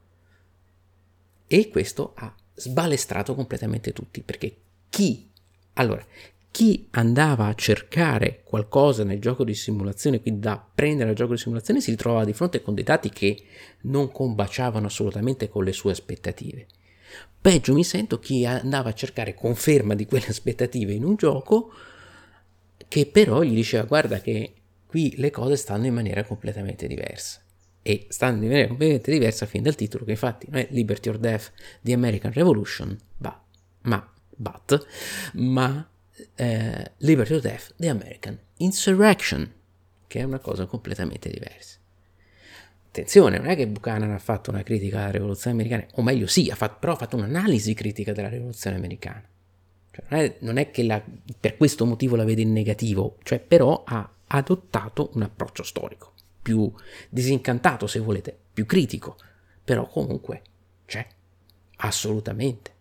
E 1.47 1.69
questo 1.69 2.12
ha 2.17 2.35
sbalestrato 2.55 3.35
completamente 3.35 3.93
tutti, 3.93 4.21
perché 4.21 4.57
chi, 4.91 5.25
allora, 5.78 6.04
chi 6.50 6.87
andava 6.92 7.47
a 7.47 7.54
cercare 7.54 8.40
qualcosa 8.42 9.04
nel 9.04 9.21
gioco 9.21 9.45
di 9.45 9.54
simulazione, 9.54 10.23
quindi 10.23 10.40
da 10.40 10.64
prendere 10.75 11.11
il 11.11 11.16
gioco 11.16 11.35
di 11.35 11.38
simulazione, 11.38 11.83
si 11.83 11.90
ritrovava 11.90 12.25
di 12.25 12.33
fronte 12.33 12.62
con 12.62 12.75
dei 12.75 12.85
dati 12.85 13.11
che 13.11 13.42
non 13.83 14.11
combaciavano 14.11 14.87
assolutamente 14.87 15.50
con 15.50 15.64
le 15.64 15.73
sue 15.73 15.92
aspettative. 15.92 16.66
Peggio 17.38 17.75
mi 17.75 17.85
sento 17.85 18.18
chi 18.18 18.47
andava 18.47 18.88
a 18.88 18.95
cercare 18.95 19.35
conferma 19.35 19.95
di 19.95 20.06
quelle 20.06 20.28
aspettative 20.28 20.92
in 20.95 21.04
un 21.04 21.16
gioco 21.16 21.73
che 22.88 23.06
però 23.06 23.42
gli 23.42 23.54
diceva 23.54 23.85
guarda 23.85 24.21
che 24.21 24.54
qui 24.87 25.14
le 25.18 25.30
cose 25.30 25.56
stanno 25.56 25.87
in 25.87 25.95
maniera 25.95 26.25
completamente 26.25 26.87
diversa. 26.87 27.42
E 27.83 28.06
stanno 28.09 28.42
in 28.42 28.49
maniera 28.49 28.68
completamente 28.68 29.12
diversa 29.12 29.45
fin 29.45 29.62
dal 29.62 29.75
titolo 29.75 30.06
che 30.06 30.12
infatti 30.12 30.47
non 30.49 30.61
è 30.61 30.68
Liberty 30.71 31.09
or 31.11 31.18
Death, 31.18 31.52
The 31.83 31.92
American 31.92 32.33
Revolution, 32.33 32.99
ma, 33.83 34.11
but, 34.37 34.87
ma 35.35 35.88
eh, 36.35 36.93
Liberty 36.99 37.35
or 37.35 37.40
Death, 37.40 37.75
The 37.76 37.88
American 37.88 38.38
Insurrection, 38.59 39.52
che 40.07 40.21
è 40.21 40.23
una 40.23 40.38
cosa 40.38 40.66
completamente 40.66 41.28
diversa. 41.28 41.78
Attenzione, 42.88 43.37
non 43.37 43.49
è 43.49 43.57
che 43.57 43.66
Buchanan 43.66 44.12
ha 44.12 44.19
fatto 44.19 44.50
una 44.50 44.62
critica 44.62 45.00
alla 45.00 45.11
rivoluzione 45.11 45.57
americana, 45.57 45.87
o 45.95 46.02
meglio 46.02 46.26
sì, 46.26 46.49
ha 46.50 46.55
fatto, 46.55 46.76
però 46.81 46.93
ha 46.93 46.97
fatto 46.97 47.16
un'analisi 47.16 47.75
critica 47.75 48.12
della 48.12 48.28
rivoluzione 48.28 48.76
americana. 48.76 49.23
Cioè, 49.90 50.05
non, 50.09 50.21
è, 50.21 50.37
non 50.40 50.57
è, 50.57 50.71
che 50.71 50.83
la, 50.83 51.02
per 51.38 51.57
questo 51.57 51.85
motivo 51.85 52.16
la 52.16 52.25
vede 52.25 52.43
in 52.43 52.52
negativo, 52.52 53.19
cioè 53.23 53.38
però 53.38 53.83
ha 53.87 54.11
adottato 54.28 55.11
un 55.14 55.23
approccio 55.23 55.62
storico, 55.62 56.12
più 56.40 56.73
disincantato 57.11 57.87
se 57.87 57.99
volete, 57.99 58.37
più 58.52 58.64
critico, 58.64 59.16
però 59.62 59.87
comunque 59.87 60.43
c'è, 60.87 61.07
assolutamente 61.76 62.75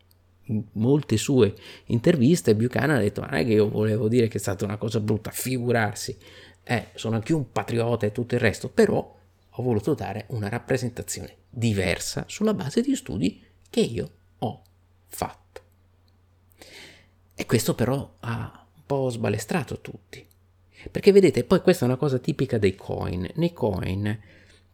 molte 0.74 1.18
sue 1.18 1.54
interviste 1.86 2.56
Buchanan 2.56 2.98
ha 2.98 3.00
detto 3.00 3.22
non 3.22 3.34
è 3.34 3.44
che 3.46 3.54
io 3.54 3.70
volevo 3.70 4.08
dire 4.08 4.28
che 4.28 4.38
è 4.38 4.42
stata 4.42 4.66
una 4.66 4.78
cosa 4.78 5.00
brutta, 5.00 5.32
figurarsi, 5.32 6.18
eh, 6.64 6.88
sono 6.96 7.16
anche 7.16 7.34
un 7.34 7.52
patriota 7.52 8.06
e 8.06 8.12
tutto 8.12 8.36
il 8.36 8.42
resto, 8.42 8.70
però 8.70 9.16
ho 9.50 9.64
voluto 9.64 9.94
dare 9.94 10.26
una 10.30 10.50
rappresentazione 10.50 11.38
diversa 11.50 12.26
sulla 12.28 12.54
base 12.54 12.82
di 12.82 12.96
studi 12.96 13.42
che 13.70 13.80
io 13.80 14.12
ho 14.40 14.62
fatto. 15.08 15.62
E 17.34 17.46
questo 17.46 17.76
però 17.76 18.16
ha 18.20 18.66
un 18.76 18.82
po' 18.86 19.10
sbalestrato 19.10 19.80
tutti. 19.80 20.26
Perché 20.92 21.12
vedete, 21.12 21.44
poi 21.44 21.62
questa 21.62 21.86
è 21.86 21.88
una 21.88 21.98
cosa 21.98 22.20
tipica 22.20 22.58
dei 22.58 22.76
coin. 22.76 23.28
Nei 23.36 23.54
coin 23.54 24.20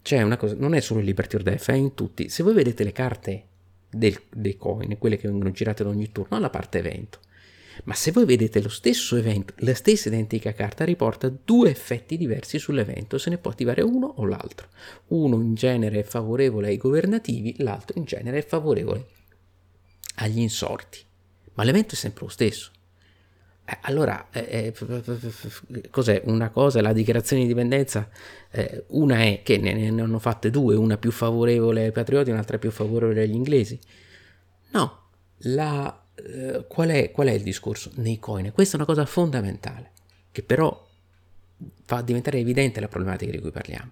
c'è 0.02 0.22
una 0.22 0.38
cosa, 0.38 0.56
non 0.58 0.74
è 0.74 0.80
solo 0.80 1.00
in 1.00 1.06
Liberty 1.06 1.36
or 1.38 1.44
Death, 1.44 1.70
è 1.70 1.74
in 1.74 1.94
tutti. 1.94 2.30
Se 2.30 2.44
voi 2.44 2.54
vedete 2.54 2.84
le 2.84 2.92
carte 2.92 3.46
del, 3.92 4.20
dei 4.34 4.56
coin, 4.56 4.98
quelle 4.98 5.18
che 5.18 5.28
vengono 5.28 5.52
girate 5.52 5.84
ad 5.84 5.90
ogni 5.90 6.12
turno, 6.12 6.38
alla 6.38 6.50
parte 6.50 6.80
evento. 6.80 7.20
Ma 7.86 7.94
se 7.94 8.12
voi 8.12 8.26
vedete 8.26 8.62
lo 8.62 8.70
stesso 8.70 9.16
evento, 9.16 9.54
la 9.58 9.74
stessa 9.74 10.10
identica 10.10 10.54
carta 10.54 10.84
riporta 10.84 11.30
due 11.30 11.70
effetti 11.70 12.18
diversi 12.18 12.60
sull'evento, 12.60 13.18
se 13.18 13.30
ne 13.30 13.38
può 13.38 13.52
attivare 13.52 13.82
uno 13.82 14.08
o 14.18 14.26
l'altro. 14.26 14.68
Uno 15.08 15.42
in 15.42 15.56
genere 15.56 16.00
è 16.00 16.04
favorevole 16.04 16.68
ai 16.68 16.78
governativi, 16.78 17.56
l'altro 17.60 17.98
in 17.98 18.06
genere 18.06 18.40
è 18.40 18.46
favorevole 18.46 19.08
agli 20.16 20.40
insorti. 20.40 21.00
Ma 21.54 21.64
l'evento 21.64 21.96
è 21.96 21.98
sempre 21.98 22.24
lo 22.24 22.30
stesso. 22.30 22.72
Eh, 23.64 23.78
allora, 23.82 24.28
eh, 24.32 24.74
eh, 24.74 25.90
cos'è? 25.90 26.22
Una 26.26 26.50
cosa 26.50 26.82
la 26.82 26.94
dichiarazione 26.94 27.44
di 27.44 27.48
dipendenza, 27.48 28.10
eh, 28.50 28.86
una 28.90 29.20
è 29.22 29.42
che 29.44 29.58
ne, 29.58 29.74
ne, 29.74 30.02
hanno 30.02 30.20
fatte 30.20 30.50
due, 30.50 30.76
una 30.76 30.98
più 30.98 31.12
favorevole 31.12 31.86
ai 31.86 31.92
patrioti 31.92 32.32
un'altra 32.32 32.58
più 32.58 32.72
favorevole 32.72 33.24
agli 33.24 33.36
inglesi. 33.36 33.80
No, 34.72 35.10
la, 35.40 36.04
eh, 36.16 36.66
qual, 36.68 36.90
è, 36.90 37.12
qual 37.12 37.28
è 37.28 37.32
il 37.32 37.44
discorso 37.44 37.92
nei 37.96 38.20
coin? 38.20 38.52
Questa 38.52 38.74
è 38.74 38.76
una 38.78 38.86
cosa 38.86 39.06
fondamentale, 39.06 39.92
che 40.32 40.44
però 40.44 40.88
fa 41.86 42.02
diventare 42.02 42.40
evidente 42.40 42.80
la 42.80 42.88
problematica 42.88 43.32
di 43.32 43.40
cui 43.40 43.52
parliamo 43.52 43.92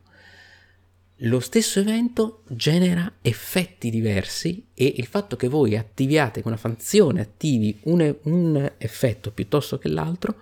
lo 1.23 1.39
stesso 1.41 1.79
evento 1.81 2.43
genera 2.47 3.15
effetti 3.21 3.89
diversi 3.89 4.67
e 4.73 4.93
il 4.97 5.05
fatto 5.05 5.35
che 5.35 5.49
voi 5.49 5.75
attiviate 5.75 6.41
con 6.41 6.51
una 6.51 6.61
funzione 6.61 7.21
attivi 7.21 7.77
un, 7.83 8.15
un, 8.23 8.71
effetto 8.77 9.31
piuttosto 9.31 9.77
che 9.77 9.89
l'altro 9.89 10.35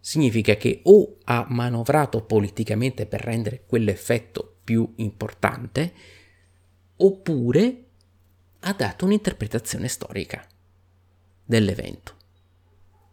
significa 0.00 0.56
che 0.56 0.80
o 0.84 1.18
ha 1.24 1.46
manovrato 1.50 2.22
politicamente 2.22 3.04
per 3.04 3.20
rendere 3.20 3.64
quell'effetto 3.66 4.56
più 4.64 4.90
importante 4.96 5.92
oppure 6.96 7.84
ha 8.60 8.72
dato 8.72 9.04
un'interpretazione 9.04 9.88
storica 9.88 10.46
dell'evento 11.44 12.14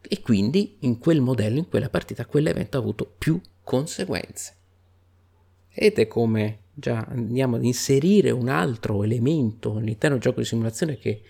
e 0.02 0.22
quindi 0.22 0.78
in 0.82 1.00
quel 1.00 1.22
modello, 1.22 1.58
in 1.58 1.68
quella 1.68 1.90
partita, 1.90 2.26
quell'evento 2.26 2.78
ha 2.78 2.80
avuto 2.80 3.06
più 3.18 3.40
conseguenze. 3.64 4.56
Vedete 5.74 6.08
come 6.08 6.60
già 6.74 7.06
andiamo 7.08 7.56
ad 7.56 7.64
inserire 7.64 8.32
un 8.32 8.50
altro 8.50 9.04
elemento 9.04 9.76
all'interno 9.78 10.18
del 10.18 10.26
gioco 10.26 10.40
di 10.40 10.46
simulazione 10.46 10.98
che 10.98 11.22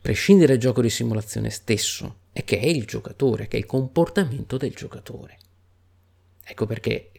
prescinde 0.00 0.46
dal 0.46 0.58
gioco 0.58 0.82
di 0.82 0.90
simulazione 0.90 1.48
stesso 1.50 2.16
e 2.32 2.44
che 2.44 2.58
è 2.58 2.66
il 2.66 2.84
giocatore, 2.84 3.46
che 3.48 3.56
è 3.56 3.60
il 3.60 3.66
comportamento 3.66 4.56
del 4.56 4.72
giocatore. 4.72 5.38
Ecco 6.44 6.66
perché 6.66 7.10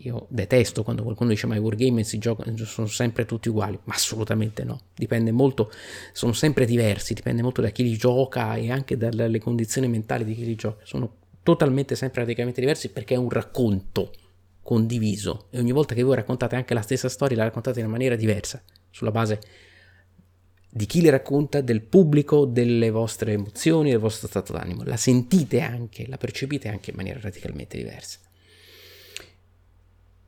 io 0.00 0.26
detesto 0.28 0.82
quando 0.82 1.02
qualcuno 1.02 1.30
dice 1.30 1.46
ma 1.46 1.56
i 1.56 1.58
wargame 1.58 2.04
si 2.04 2.18
giocano, 2.18 2.56
sono 2.58 2.86
sempre 2.86 3.24
tutti 3.24 3.48
uguali, 3.48 3.78
ma 3.84 3.94
assolutamente 3.94 4.62
no, 4.64 4.80
dipende 4.94 5.32
molto, 5.32 5.70
sono 6.12 6.32
sempre 6.32 6.66
diversi, 6.66 7.14
dipende 7.14 7.42
molto 7.42 7.60
da 7.60 7.70
chi 7.70 7.82
li 7.82 7.96
gioca 7.96 8.54
e 8.54 8.70
anche 8.70 8.96
dalle 8.96 9.38
condizioni 9.38 9.88
mentali 9.88 10.24
di 10.24 10.34
chi 10.34 10.44
li 10.44 10.54
gioca, 10.54 10.84
sono 10.84 11.24
totalmente 11.42 11.94
sempre 11.94 12.20
radicalmente 12.20 12.60
diversi 12.60 12.90
perché 12.90 13.14
è 13.14 13.18
un 13.18 13.30
racconto 13.30 14.12
condiviso 14.66 15.46
e 15.50 15.60
ogni 15.60 15.70
volta 15.70 15.94
che 15.94 16.02
voi 16.02 16.16
raccontate 16.16 16.56
anche 16.56 16.74
la 16.74 16.80
stessa 16.80 17.08
storia 17.08 17.36
la 17.36 17.44
raccontate 17.44 17.78
in 17.78 17.86
maniera 17.86 18.16
diversa, 18.16 18.60
sulla 18.90 19.12
base 19.12 19.40
di 20.68 20.86
chi 20.86 21.00
le 21.00 21.10
racconta, 21.10 21.60
del 21.60 21.82
pubblico, 21.82 22.44
delle 22.44 22.90
vostre 22.90 23.32
emozioni, 23.32 23.90
del 23.90 24.00
vostro 24.00 24.26
stato 24.26 24.52
d'animo. 24.52 24.82
La 24.82 24.96
sentite 24.96 25.60
anche, 25.60 26.08
la 26.08 26.18
percepite 26.18 26.68
anche 26.68 26.90
in 26.90 26.96
maniera 26.96 27.20
radicalmente 27.20 27.78
diversa. 27.78 28.18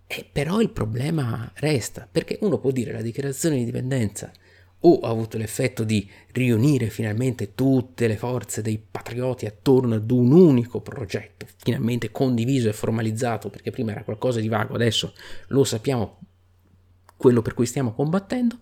E 0.06 0.24
però 0.32 0.60
il 0.60 0.70
problema 0.70 1.50
resta, 1.56 2.08
perché 2.10 2.38
uno 2.40 2.58
può 2.58 2.70
dire 2.70 2.92
la 2.92 3.02
dichiarazione 3.02 3.56
di 3.56 3.64
dipendenza 3.64 4.32
o 4.80 5.00
ha 5.00 5.08
avuto 5.08 5.38
l'effetto 5.38 5.82
di 5.82 6.08
riunire 6.32 6.88
finalmente 6.88 7.54
tutte 7.54 8.06
le 8.06 8.16
forze 8.16 8.62
dei 8.62 8.78
patrioti 8.78 9.46
attorno 9.46 9.96
ad 9.96 10.10
un 10.10 10.30
unico 10.30 10.80
progetto, 10.80 11.46
finalmente 11.56 12.10
condiviso 12.10 12.68
e 12.68 12.72
formalizzato, 12.72 13.50
perché 13.50 13.70
prima 13.70 13.90
era 13.90 14.04
qualcosa 14.04 14.40
di 14.40 14.48
vago, 14.48 14.74
adesso 14.74 15.14
lo 15.48 15.64
sappiamo 15.64 16.20
quello 17.16 17.42
per 17.42 17.54
cui 17.54 17.66
stiamo 17.66 17.92
combattendo, 17.92 18.58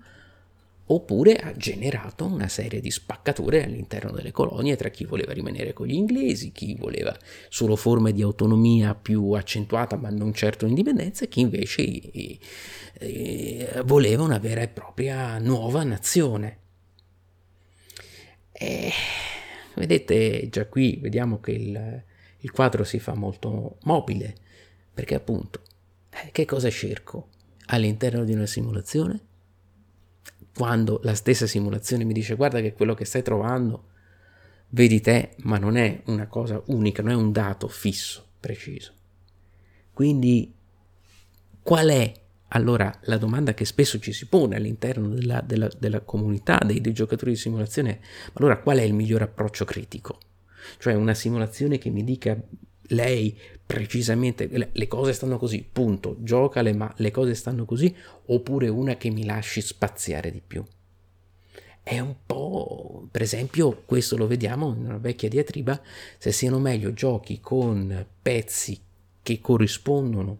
oppure 0.89 1.37
ha 1.37 1.53
generato 1.57 2.27
una 2.27 2.49
serie 2.49 2.81
di 2.81 2.91
spaccature 2.91 3.65
all'interno 3.65 4.13
delle 4.13 4.31
colonie 4.31 4.77
tra 4.77 4.89
chi 4.89 5.05
voleva 5.05 5.33
rimanere 5.33 5.73
con 5.73 5.87
gli 5.87 5.95
inglesi, 5.95 6.53
chi 6.53 6.77
voleva 6.77 7.17
solo 7.49 7.75
forme 7.75 8.13
di 8.13 8.23
autonomia 8.23 8.95
più 8.95 9.33
accentuata 9.33 9.97
ma 9.97 10.11
non 10.11 10.33
certo 10.33 10.67
indipendenza 10.67 11.25
e 11.25 11.29
chi 11.29 11.41
invece 11.41 11.83
eh, 11.83 12.39
eh, 12.99 13.83
voleva 13.85 14.23
una 14.23 14.39
vera 14.39 14.61
e 14.61 14.69
propria 14.69 15.39
nuova 15.39 15.83
nazione. 15.83 16.59
E 18.53 18.91
vedete 19.75 20.49
già 20.49 20.67
qui, 20.67 20.99
vediamo 21.01 21.41
che 21.41 21.51
il, 21.51 22.05
il 22.39 22.51
quadro 22.53 22.85
si 22.85 22.99
fa 22.99 23.15
molto 23.15 23.79
mobile, 23.83 24.35
perché 24.95 25.15
appunto, 25.15 25.61
eh, 26.11 26.31
che 26.33 26.45
cosa 26.47 26.71
cerco 26.71 27.29
all'interno 27.67 28.25
di 28.25 28.33
una 28.33 28.47
simulazione? 28.47 29.26
Quando 30.57 31.01
la 31.03 31.15
stessa 31.15 31.47
simulazione 31.47 32.05
mi 32.05 32.15
dice 32.15 32.35
guarda 32.35 32.61
che 32.61 32.73
quello 32.73 32.95
che 32.95 33.05
stai 33.05 33.23
trovando 33.23 33.89
vedi 34.71 35.01
te, 35.01 35.37
ma 35.43 35.59
non 35.59 35.77
è 35.77 36.03
una 36.07 36.27
cosa 36.27 36.63
unica, 36.67 37.03
non 37.03 37.13
è 37.13 37.15
un 37.15 37.31
dato 37.31 37.69
fisso, 37.69 38.27
preciso. 38.41 38.93
Quindi 39.93 40.53
qual 41.63 41.89
è 41.89 42.13
allora 42.49 42.97
la 43.03 43.19
domanda 43.19 43.55
che 43.55 43.65
spesso 43.65 43.99
ci 43.99 44.13
si 44.13 44.27
pone 44.27 44.57
all'interno 44.57 45.09
della, 45.09 45.41
della, 45.41 45.69
della 45.79 46.01
comunità 46.01 46.59
dei, 46.65 46.81
dei, 46.81 46.93
giocatori 46.93 47.33
di 47.33 47.37
simulazione 47.37 48.01
allora 48.35 48.59
qual 48.59 48.79
è 48.79 48.83
il 48.83 48.95
miglior 48.95 49.23
approccio 49.23 49.65
critico? 49.65 50.19
Cioè 50.79 50.95
una 50.95 51.15
simulazione 51.15 51.79
che 51.79 51.91
mi 51.91 52.05
dica 52.05 52.41
lei 52.91 53.37
precisamente 53.67 54.49
le, 54.73 54.89
cose 54.89 55.13
stanno 55.13 55.39
così, 55.39 55.67
punto, 55.71 56.17
giocale 56.21 56.73
ma 56.73 56.93
le 56.99 57.11
cose 57.11 57.35
stanno 57.35 57.65
così, 57.65 57.95
oppure 58.27 58.69
una 58.69 58.97
che 58.97 59.11
mi 59.11 59.25
lasci 59.25 59.61
spaziare 59.61 60.31
di 60.31 60.41
più? 60.47 60.65
È 61.83 61.99
un 61.99 62.15
po', 62.25 63.07
per 63.11 63.23
esempio, 63.23 63.83
questo 63.85 64.17
lo 64.17 64.27
vediamo 64.27 64.75
in 64.77 64.87
una 64.87 64.99
vecchia 64.99 65.29
diatriba, 65.29 65.81
se 66.19 66.33
siano 66.33 66.59
meglio 66.59 66.93
giochi 66.93 67.41
con 67.41 68.07
pezzi 68.23 68.81
che 69.23 69.41
corrispondono 69.41 70.39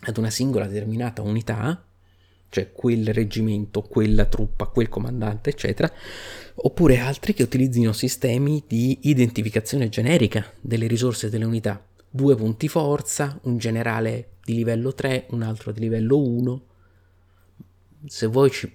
ad 0.00 0.16
una 0.16 0.30
singola 0.30 0.66
determinata 0.66 1.22
unità, 1.22 1.84
cioè 2.50 2.72
quel 2.72 3.12
reggimento, 3.12 3.82
quella 3.82 4.24
truppa, 4.24 4.66
quel 4.66 4.88
comandante, 4.88 5.50
eccetera, 5.50 5.92
oppure 6.54 6.98
altri 6.98 7.34
che 7.34 7.42
utilizzino 7.42 7.92
sistemi 7.92 8.62
di 8.66 8.98
identificazione 9.02 9.88
generica 9.88 10.44
delle 10.60 10.86
risorse 10.86 11.30
delle 11.30 11.44
unità. 11.44 11.84
Due 12.18 12.34
punti 12.34 12.66
forza, 12.66 13.38
un 13.44 13.58
generale 13.58 14.30
di 14.42 14.54
livello 14.54 14.92
3, 14.92 15.28
un 15.30 15.42
altro 15.42 15.70
di 15.70 15.78
livello 15.78 16.18
1. 16.18 16.62
Se 18.06 18.26
vuoi 18.26 18.50
ci... 18.50 18.68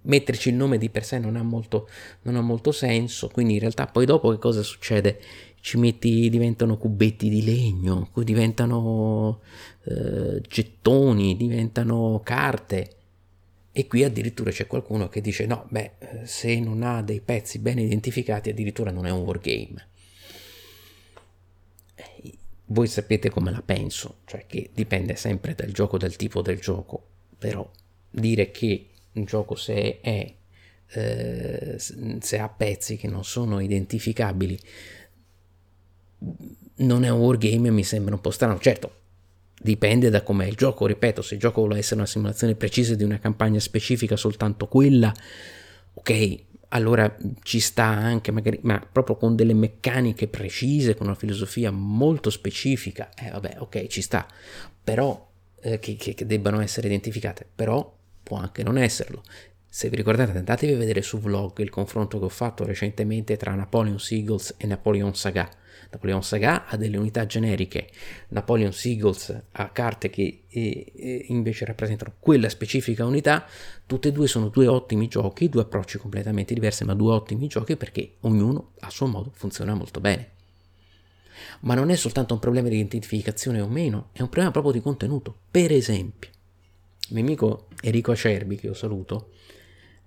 metterci 0.00 0.48
il 0.48 0.54
nome 0.54 0.78
di 0.78 0.88
per 0.88 1.04
sé 1.04 1.18
non 1.18 1.36
ha, 1.36 1.42
molto, 1.42 1.86
non 2.22 2.36
ha 2.36 2.40
molto 2.40 2.72
senso, 2.72 3.28
quindi 3.28 3.52
in 3.52 3.58
realtà 3.58 3.86
poi 3.86 4.06
dopo 4.06 4.30
che 4.30 4.38
cosa 4.38 4.62
succede? 4.62 5.20
ci 5.60 5.76
metti, 5.76 6.30
diventano 6.30 6.78
cubetti 6.78 7.28
di 7.28 7.44
legno, 7.44 8.08
diventano 8.14 9.42
eh, 9.84 10.40
gettoni, 10.40 11.36
diventano 11.36 12.22
carte. 12.24 12.96
E 13.72 13.86
qui 13.86 14.04
addirittura 14.04 14.50
c'è 14.50 14.66
qualcuno 14.66 15.10
che 15.10 15.20
dice 15.20 15.44
no, 15.44 15.66
beh, 15.68 15.92
se 16.24 16.58
non 16.60 16.82
ha 16.82 17.02
dei 17.02 17.20
pezzi 17.20 17.58
ben 17.58 17.78
identificati 17.78 18.48
addirittura 18.48 18.90
non 18.90 19.04
è 19.04 19.10
un 19.10 19.20
wargame. 19.20 19.88
Voi 22.66 22.86
sapete 22.86 23.30
come 23.30 23.50
la 23.50 23.62
penso, 23.62 24.20
cioè 24.24 24.46
che 24.46 24.70
dipende 24.72 25.16
sempre 25.16 25.54
dal 25.54 25.70
gioco, 25.70 25.98
dal 25.98 26.16
tipo 26.16 26.42
del 26.42 26.58
gioco, 26.58 27.06
però 27.38 27.68
dire 28.10 28.50
che 28.50 28.88
un 29.12 29.24
gioco 29.24 29.54
se 29.54 30.00
è 30.00 30.34
eh, 30.86 31.76
se 31.78 32.38
ha 32.38 32.48
pezzi 32.48 32.96
che 32.96 33.08
non 33.08 33.24
sono 33.24 33.58
identificabili 33.58 34.58
non 36.76 37.04
è 37.04 37.08
un 37.08 37.20
wargame 37.20 37.70
mi 37.70 37.84
sembra 37.84 38.14
un 38.14 38.20
po' 38.20 38.30
strano. 38.30 38.58
Certo, 38.58 39.00
dipende 39.60 40.10
da 40.10 40.22
com'è 40.22 40.46
il 40.46 40.56
gioco, 40.56 40.86
ripeto, 40.86 41.22
se 41.22 41.34
il 41.34 41.40
gioco 41.40 41.60
vuole 41.62 41.78
essere 41.78 41.96
una 41.96 42.06
simulazione 42.06 42.54
precisa 42.54 42.94
di 42.94 43.04
una 43.04 43.18
campagna 43.18 43.60
specifica, 43.60 44.16
soltanto 44.16 44.66
quella, 44.66 45.12
ok, 45.94 46.42
allora 46.74 47.16
ci 47.42 47.60
sta 47.60 47.84
anche 47.84 48.32
magari, 48.32 48.58
ma 48.62 48.80
proprio 48.80 49.16
con 49.16 49.36
delle 49.36 49.54
meccaniche 49.54 50.26
precise, 50.26 50.96
con 50.96 51.06
una 51.06 51.14
filosofia 51.14 51.70
molto 51.70 52.30
specifica, 52.30 53.10
eh 53.14 53.30
vabbè, 53.30 53.56
ok, 53.58 53.86
ci 53.86 54.02
sta, 54.02 54.26
però 54.82 55.30
eh, 55.60 55.78
che, 55.78 55.94
che, 55.94 56.14
che 56.14 56.26
debbano 56.26 56.60
essere 56.60 56.88
identificate, 56.88 57.46
però 57.54 57.96
può 58.22 58.38
anche 58.38 58.64
non 58.64 58.76
esserlo. 58.76 59.22
Se 59.68 59.88
vi 59.88 59.96
ricordate, 59.96 60.36
andatevi 60.36 60.72
a 60.72 60.76
vedere 60.76 61.02
su 61.02 61.18
vlog 61.18 61.58
il 61.58 61.70
confronto 61.70 62.18
che 62.18 62.24
ho 62.24 62.28
fatto 62.28 62.64
recentemente 62.64 63.36
tra 63.36 63.54
Napoleon 63.54 63.98
Seagulls 63.98 64.54
e 64.56 64.66
Napoleon 64.66 65.14
Saga 65.14 65.48
Napoleon 65.94 66.22
Saga 66.22 66.66
ha 66.66 66.76
delle 66.76 66.96
unità 66.96 67.24
generiche, 67.24 67.88
Napoleon 68.28 68.72
Seagulls 68.72 69.42
ha 69.52 69.70
carte 69.70 70.10
che 70.10 70.42
eh, 70.48 70.92
eh, 70.94 71.24
invece 71.28 71.64
rappresentano 71.64 72.14
quella 72.18 72.48
specifica 72.48 73.04
unità, 73.06 73.46
tutte 73.86 74.08
e 74.08 74.12
due 74.12 74.26
sono 74.26 74.48
due 74.48 74.66
ottimi 74.66 75.06
giochi, 75.06 75.48
due 75.48 75.62
approcci 75.62 75.98
completamente 75.98 76.52
diversi, 76.52 76.84
ma 76.84 76.94
due 76.94 77.12
ottimi 77.12 77.46
giochi 77.46 77.76
perché 77.76 78.16
ognuno 78.20 78.72
a 78.80 78.90
suo 78.90 79.06
modo 79.06 79.30
funziona 79.34 79.74
molto 79.74 80.00
bene. 80.00 80.30
Ma 81.60 81.74
non 81.74 81.90
è 81.90 81.96
soltanto 81.96 82.34
un 82.34 82.40
problema 82.40 82.68
di 82.68 82.76
identificazione 82.76 83.60
o 83.60 83.68
meno, 83.68 84.08
è 84.12 84.20
un 84.20 84.28
problema 84.28 84.50
proprio 84.50 84.72
di 84.72 84.80
contenuto. 84.80 85.34
Per 85.50 85.72
esempio, 85.72 86.30
il 87.08 87.14
mio 87.14 87.22
amico 87.22 87.68
Enrico 87.82 88.12
Acerbi, 88.12 88.56
che 88.56 88.66
io 88.66 88.74
saluto, 88.74 89.30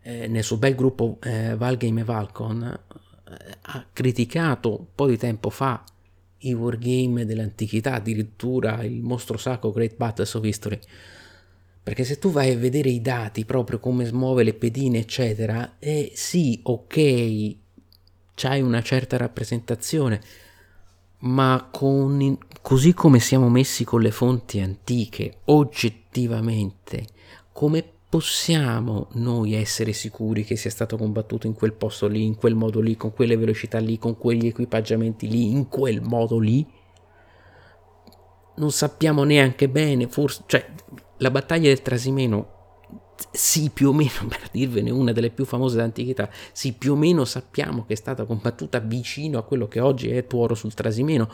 eh, 0.02 0.28
nel 0.28 0.43
suo 0.43 0.58
bel 0.58 0.76
gruppo 0.76 1.17
eh, 1.21 1.56
Valgame 1.56 2.02
e 2.02 2.04
Valcon 2.04 2.80
ha 3.62 3.86
criticato 3.92 4.80
un 4.80 4.86
po' 4.96 5.08
di 5.08 5.18
tempo 5.18 5.50
fa 5.50 5.84
i 6.40 6.54
wargame 6.54 7.26
dell'antichità, 7.26 7.96
addirittura 7.96 8.84
il 8.84 9.02
mostro 9.02 9.38
sacro 9.38 9.72
Great 9.72 9.96
Battles 9.96 10.34
of 10.34 10.46
History. 10.46 10.80
Perché 11.82 12.04
se 12.04 12.20
tu 12.20 12.32
vai 12.32 12.52
a 12.52 12.58
vedere 12.58 12.90
i 12.90 13.02
dati, 13.02 13.46
proprio 13.46 13.80
come 13.80 14.06
smuove 14.06 14.44
le 14.44 14.54
pedine, 14.54 15.00
eccetera, 15.00 15.76
eh, 15.80 16.12
sì, 16.13 16.60
ok, 16.62 17.56
c'hai 18.36 18.62
una 18.62 18.82
certa 18.82 19.18
rappresentazione, 19.18 20.22
ma 21.20 21.70
con, 21.72 22.38
così 22.62 22.94
come 22.94 23.20
siamo 23.20 23.50
messi 23.50 23.84
con 23.86 24.02
le 24.02 24.12
fonti 24.12 24.60
antiche, 24.60 25.40
oggettivamente, 25.46 27.08
come 27.54 27.94
possiamo 28.10 29.08
noi 29.13 29.54
essere 29.54 29.91
sicuri 29.91 30.43
che 30.43 30.56
sia 30.56 30.70
stato 30.70 30.98
combattuto 30.98 31.46
in 31.48 31.54
quel 31.54 31.74
posto 31.74 32.08
lì, 32.08 32.24
in 32.24 32.36
quel 32.36 32.56
modo 32.56 32.80
lì, 32.80 32.96
con 32.96 33.13
quelle 33.13 33.36
velocità 33.36 33.80
lì, 33.80 33.98
con 34.00 34.17
quegli 34.17 34.48
equipaggiamenti 34.48 35.28
lì, 35.28 35.50
in 35.50 35.67
quel 35.67 36.02
modo 36.02 36.39
lì? 36.39 36.65
Non 38.56 38.72
sappiamo 38.72 39.24
neanche 39.24 39.67
bene, 39.67 40.08
forse, 40.08 40.43
cioè, 40.48 40.65
la 41.17 41.32
battaglia 41.32 41.67
del 41.67 41.82
Trasimeno, 41.82 42.56
sì, 43.32 43.70
più 43.72 43.89
o 43.89 43.93
meno, 43.93 44.12
per 44.28 44.48
dirvene 44.52 44.89
una 44.89 45.12
delle 45.12 45.30
più 45.30 45.43
famose 45.43 45.76
d'antichità, 45.78 46.30
sì, 46.54 46.74
più 46.74 46.93
o 46.93 46.96
meno 46.96 47.26
sappiamo 47.26 47.86
che 47.86 47.93
è 47.93 47.98
stata 47.98 48.26
combattuta 48.26 48.80
vicino 48.80 49.38
a 49.38 49.43
quello 49.43 49.67
che 49.67 49.82
oggi 49.82 50.10
è 50.10 50.26
Tuoro 50.26 50.56
sul 50.56 50.74
Trasimeno, 50.74 51.30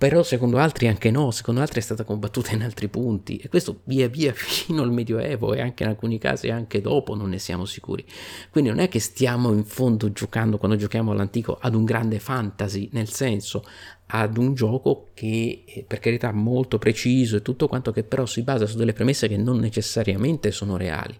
però 0.00 0.22
secondo 0.22 0.56
altri 0.56 0.88
anche 0.88 1.10
no, 1.10 1.30
secondo 1.30 1.60
altri 1.60 1.80
è 1.80 1.82
stata 1.82 2.04
combattuta 2.04 2.54
in 2.54 2.62
altri 2.62 2.88
punti 2.88 3.36
e 3.36 3.50
questo 3.50 3.82
via 3.84 4.08
via 4.08 4.32
fino 4.32 4.80
al 4.80 4.90
Medioevo 4.90 5.52
e 5.52 5.60
anche 5.60 5.82
in 5.82 5.90
alcuni 5.90 6.16
casi 6.16 6.48
anche 6.48 6.80
dopo 6.80 7.14
non 7.14 7.28
ne 7.28 7.38
siamo 7.38 7.66
sicuri. 7.66 8.02
Quindi 8.48 8.70
non 8.70 8.78
è 8.78 8.88
che 8.88 8.98
stiamo 8.98 9.52
in 9.52 9.62
fondo 9.66 10.10
giocando 10.10 10.56
quando 10.56 10.78
giochiamo 10.78 11.10
all'antico 11.10 11.58
ad 11.60 11.74
un 11.74 11.84
grande 11.84 12.18
fantasy, 12.18 12.88
nel 12.92 13.10
senso 13.10 13.62
ad 14.06 14.38
un 14.38 14.54
gioco 14.54 15.08
che 15.12 15.64
è 15.66 15.82
per 15.82 15.98
carità 15.98 16.32
molto 16.32 16.78
preciso 16.78 17.36
e 17.36 17.42
tutto 17.42 17.68
quanto 17.68 17.92
che 17.92 18.02
però 18.02 18.24
si 18.24 18.40
basa 18.40 18.64
su 18.64 18.78
delle 18.78 18.94
premesse 18.94 19.28
che 19.28 19.36
non 19.36 19.58
necessariamente 19.58 20.50
sono 20.50 20.78
reali. 20.78 21.14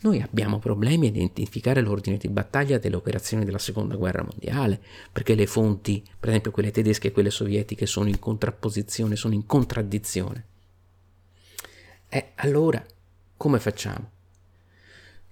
Noi 0.00 0.20
abbiamo 0.20 0.58
problemi 0.58 1.06
a 1.06 1.10
identificare 1.10 1.80
l'ordine 1.80 2.18
di 2.18 2.28
battaglia 2.28 2.78
delle 2.78 2.96
operazioni 2.96 3.44
della 3.44 3.58
seconda 3.58 3.96
guerra 3.96 4.22
mondiale, 4.22 4.80
perché 5.10 5.34
le 5.34 5.46
fonti, 5.46 6.04
per 6.18 6.28
esempio 6.28 6.52
quelle 6.52 6.70
tedesche 6.70 7.08
e 7.08 7.12
quelle 7.12 7.30
sovietiche, 7.30 7.86
sono 7.86 8.08
in 8.08 8.18
contrapposizione, 8.18 9.16
sono 9.16 9.34
in 9.34 9.44
contraddizione. 9.44 10.46
E 12.08 12.32
allora, 12.36 12.84
come 13.36 13.58
facciamo? 13.58 14.10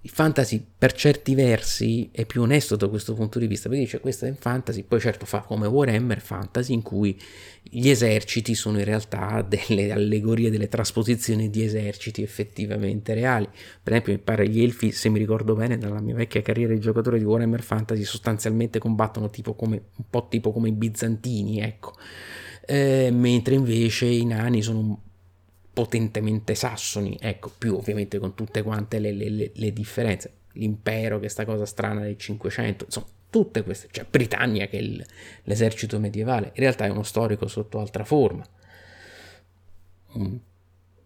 Il 0.07 0.13
fantasy 0.13 0.65
per 0.77 0.93
certi 0.93 1.35
versi 1.35 2.07
è 2.13 2.25
più 2.25 2.41
onesto 2.41 2.77
da 2.77 2.87
questo 2.87 3.13
punto 3.13 3.39
di 3.39 3.45
vista, 3.45 3.67
perché 3.67 3.83
dice 3.83 3.99
questo 3.99 4.25
è 4.25 4.29
un 4.29 4.37
fantasy, 4.37 4.83
poi 4.83 5.01
certo 5.01 5.25
fa 5.25 5.41
come 5.41 5.67
Warhammer 5.67 6.21
fantasy 6.21 6.73
in 6.73 6.81
cui 6.81 7.19
gli 7.61 7.89
eserciti 7.89 8.55
sono 8.55 8.79
in 8.79 8.85
realtà 8.85 9.41
delle 9.45 9.91
allegorie, 9.91 10.49
delle 10.49 10.69
trasposizioni 10.69 11.49
di 11.49 11.61
eserciti 11.61 12.21
effettivamente 12.21 13.13
reali. 13.13 13.49
Per 13.83 13.91
esempio 13.91 14.13
mi 14.13 14.19
pare 14.19 14.47
gli 14.47 14.63
elfi, 14.63 14.93
se 14.93 15.09
mi 15.09 15.19
ricordo 15.19 15.55
bene 15.55 15.77
dalla 15.77 15.99
mia 15.99 16.15
vecchia 16.15 16.41
carriera 16.41 16.73
di 16.73 16.79
giocatore 16.79 17.19
di 17.19 17.25
Warhammer 17.25 17.61
fantasy, 17.61 18.05
sostanzialmente 18.05 18.79
combattono 18.79 19.29
tipo 19.29 19.55
come, 19.55 19.75
un 19.93 20.05
po' 20.09 20.27
tipo 20.29 20.53
come 20.53 20.69
i 20.69 20.71
bizantini, 20.71 21.59
ecco. 21.59 21.95
Eh, 22.65 23.09
mentre 23.11 23.55
invece 23.55 24.05
i 24.05 24.23
nani 24.23 24.61
sono 24.61 25.06
potentemente 25.77 26.55
sassoni, 26.55 27.15
ecco, 27.21 27.51
più 27.55 27.75
ovviamente 27.75 28.17
con 28.17 28.33
tutte 28.33 28.63
quante 28.63 28.97
le, 28.97 29.11
le, 29.11 29.51
le 29.53 29.73
differenze, 29.73 30.31
l'impero 30.53 31.19
che 31.19 31.29
sta 31.29 31.45
cosa 31.45 31.67
strana 31.67 32.01
del 32.01 32.17
500, 32.17 32.85
insomma, 32.85 33.05
tutte 33.29 33.61
queste, 33.61 33.87
cioè 33.91 34.07
Britannia 34.09 34.65
che 34.65 34.79
è 34.79 34.81
il, 34.81 35.05
l'esercito 35.43 35.99
medievale, 35.99 36.47
in 36.47 36.61
realtà 36.61 36.85
è 36.85 36.89
uno 36.89 37.03
storico 37.03 37.47
sotto 37.47 37.79
altra 37.79 38.03
forma, 38.03 38.43
un 40.13 40.39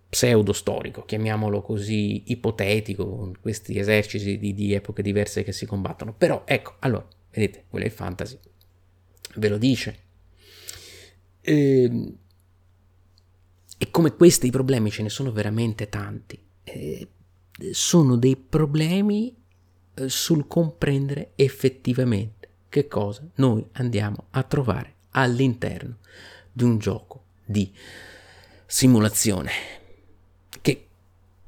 pseudo 0.08 0.54
storico, 0.54 1.04
chiamiamolo 1.04 1.62
così, 1.62 2.32
ipotetico, 2.32 3.06
con 3.06 3.34
questi 3.42 3.78
eserciti 3.78 4.40
di, 4.40 4.54
di 4.54 4.74
epoche 4.74 5.02
diverse 5.02 5.44
che 5.44 5.52
si 5.52 5.66
combattono, 5.66 6.14
però 6.14 6.44
ecco, 6.46 6.78
allora, 6.80 7.06
Vedete, 7.32 7.64
quello 7.70 7.86
è 7.86 7.88
il 7.88 7.94
fantasy, 7.94 8.38
ve 9.36 9.48
lo 9.48 9.58
dice. 9.58 10.00
Ehm, 11.42 12.18
e 13.82 13.90
come 13.90 14.14
questi 14.14 14.52
problemi 14.52 14.92
ce 14.92 15.02
ne 15.02 15.10
sono 15.10 15.32
veramente 15.32 15.90
tanti. 15.90 16.40
E 16.64 17.08
sono 17.72 18.16
dei 18.16 18.36
problemi 18.36 19.36
eh, 19.96 20.08
sul 20.08 20.46
comprendere 20.46 21.32
effettivamente 21.34 22.50
che 22.70 22.88
cosa 22.88 23.28
noi 23.38 23.68
andiamo 23.72 24.28
a 24.30 24.44
trovare 24.44 24.98
all'interno 25.14 25.98
di 26.52 26.64
un 26.64 26.78
gioco 26.78 27.24
di 27.44 27.74
simulazione 28.68 29.52
che 30.62 30.90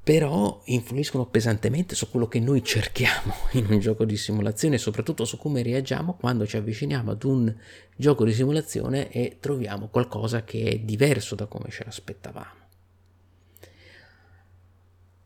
però 0.04 0.62
influiscono 0.66 1.26
pesantemente 1.26 1.96
su 1.96 2.10
quello 2.10 2.28
che 2.28 2.42
noi 2.42 2.62
cerchiamo 2.62 3.34
in 3.54 3.68
un 3.70 3.80
gioco 3.80 4.04
di 4.04 4.18
simulazione 4.18 4.76
e 4.76 4.80
soprattutto 4.80 5.24
su 5.24 5.38
come 5.38 5.64
reagiamo 5.64 6.16
quando 6.16 6.46
ci 6.46 6.58
avviciniamo 6.58 7.12
ad 7.12 7.24
un 7.24 7.56
gioco 7.96 8.26
di 8.26 8.34
simulazione 8.34 9.10
e 9.10 9.38
troviamo 9.40 9.88
qualcosa 9.88 10.44
che 10.44 10.64
è 10.64 10.80
diverso 10.80 11.36
da 11.36 11.46
come 11.46 11.70
ce 11.70 11.86
l'aspettavamo. 11.86 12.62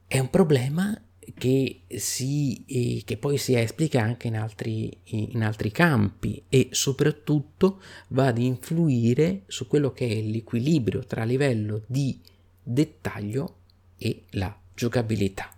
È 0.06 0.20
un 0.20 0.30
problema 0.30 1.02
che, 1.34 1.82
si, 1.88 2.64
eh, 2.68 3.02
che 3.04 3.18
poi 3.18 3.38
si 3.38 3.56
esplica 3.56 4.02
anche 4.02 4.28
in 4.28 4.38
altri, 4.38 4.96
in 5.06 5.44
altri 5.44 5.72
campi 5.72 6.44
e 6.48 6.70
soprattutto 6.72 7.82
va 8.10 8.28
ad 8.28 8.38
influire 8.38 9.42
su 9.48 9.68
quello 9.68 9.92
che 9.92 10.08
è 10.08 10.22
l'equilibrio 10.22 11.04
tra 11.04 11.24
livello 11.24 11.82
di 11.88 12.18
dettaglio 12.62 13.56
e 13.98 14.26
la 14.32 14.56
giocabilità, 14.78 15.50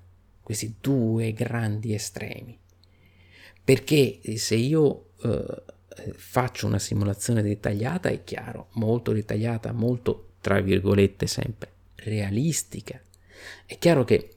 questi 0.41 0.75
due 0.79 1.33
grandi 1.33 1.93
estremi. 1.93 2.57
Perché 3.61 4.21
se 4.37 4.55
io 4.55 5.09
eh, 5.21 5.63
faccio 6.15 6.67
una 6.67 6.79
simulazione 6.79 7.41
dettagliata, 7.41 8.07
è 8.07 8.23
chiaro, 8.23 8.69
molto 8.75 9.11
dettagliata, 9.11 9.73
molto, 9.73 10.29
tra 10.39 10.61
virgolette, 10.61 11.27
sempre 11.27 11.71
realistica, 11.95 12.99
è 13.65 13.77
chiaro 13.77 14.05
che 14.05 14.35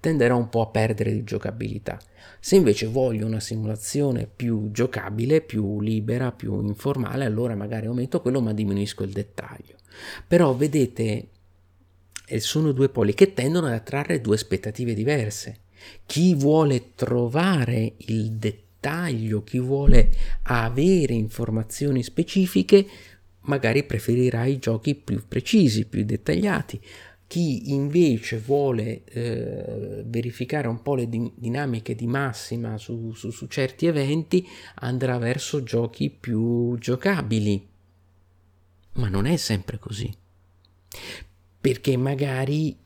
tenderò 0.00 0.36
un 0.36 0.48
po' 0.48 0.62
a 0.62 0.66
perdere 0.66 1.12
di 1.12 1.22
giocabilità. 1.22 1.98
Se 2.40 2.56
invece 2.56 2.86
voglio 2.86 3.26
una 3.26 3.40
simulazione 3.40 4.26
più 4.26 4.70
giocabile, 4.72 5.40
più 5.40 5.80
libera, 5.80 6.32
più 6.32 6.60
informale, 6.66 7.24
allora 7.24 7.54
magari 7.54 7.86
aumento 7.86 8.20
quello 8.20 8.40
ma 8.40 8.52
diminuisco 8.52 9.04
il 9.04 9.12
dettaglio. 9.12 9.76
Però 10.26 10.52
vedete, 10.54 11.28
sono 12.38 12.72
due 12.72 12.88
poli 12.88 13.14
che 13.14 13.32
tendono 13.32 13.66
ad 13.66 13.72
attrarre 13.72 14.20
due 14.20 14.34
aspettative 14.34 14.94
diverse. 14.94 15.58
Chi 16.06 16.34
vuole 16.34 16.92
trovare 16.94 17.94
il 17.96 18.32
dettaglio, 18.32 19.42
chi 19.44 19.58
vuole 19.58 20.10
avere 20.42 21.14
informazioni 21.14 22.02
specifiche, 22.02 22.86
magari 23.40 23.84
preferirà 23.84 24.44
i 24.46 24.58
giochi 24.58 24.94
più 24.94 25.22
precisi, 25.28 25.84
più 25.84 26.04
dettagliati 26.04 26.80
chi 27.26 27.72
invece 27.72 28.38
vuole 28.38 29.02
eh, 29.06 30.04
verificare 30.06 30.68
un 30.68 30.82
po' 30.82 30.94
le 30.94 31.08
di- 31.08 31.32
dinamiche 31.34 31.94
di 31.94 32.06
massima 32.06 32.76
su, 32.78 33.12
su, 33.12 33.30
su 33.30 33.46
certi 33.46 33.86
eventi 33.86 34.46
andrà 34.76 35.18
verso 35.18 35.62
giochi 35.62 36.10
più 36.10 36.76
giocabili. 36.78 37.66
Ma 38.92 39.08
non 39.08 39.26
è 39.26 39.36
sempre 39.36 39.78
così. 39.78 40.14
Perché 41.64 41.96
magari 41.96 42.76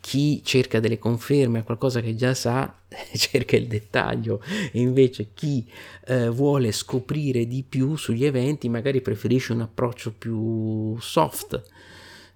chi 0.00 0.42
cerca 0.44 0.80
delle 0.80 0.98
conferme 0.98 1.60
a 1.60 1.62
qualcosa 1.62 2.00
che 2.00 2.16
già 2.16 2.34
sa 2.34 2.82
cerca 3.14 3.56
il 3.56 3.68
dettaglio. 3.68 4.42
E 4.72 4.80
invece 4.80 5.28
chi 5.34 5.64
eh, 6.06 6.28
vuole 6.28 6.72
scoprire 6.72 7.46
di 7.46 7.64
più 7.68 7.94
sugli 7.94 8.24
eventi 8.24 8.68
magari 8.68 9.00
preferisce 9.00 9.52
un 9.52 9.60
approccio 9.60 10.12
più 10.12 10.98
soft 10.98 11.62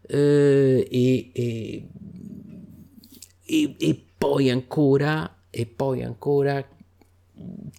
eh, 0.07 0.87
e, 0.89 1.31
e, 1.33 1.89
e, 3.45 3.75
e, 3.79 4.05
poi 4.17 4.51
ancora 4.51 5.43
e 5.51 5.67
poi 5.67 6.03
ancora 6.03 6.67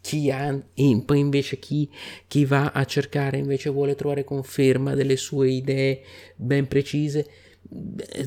chi 0.02 0.30
ha 0.30 0.62
poi 1.06 1.20
invece 1.20 1.60
chi, 1.60 1.89
chi 2.28 2.44
va 2.44 2.72
a 2.72 2.84
cercare 2.84 3.38
invece 3.38 3.70
vuole 3.70 3.96
trovare 3.96 4.26
conferma 4.26 4.94
delle 4.96 5.15
sue 5.15 5.50
idee 5.50 6.02
ben 6.36 6.68
precise 6.68 7.26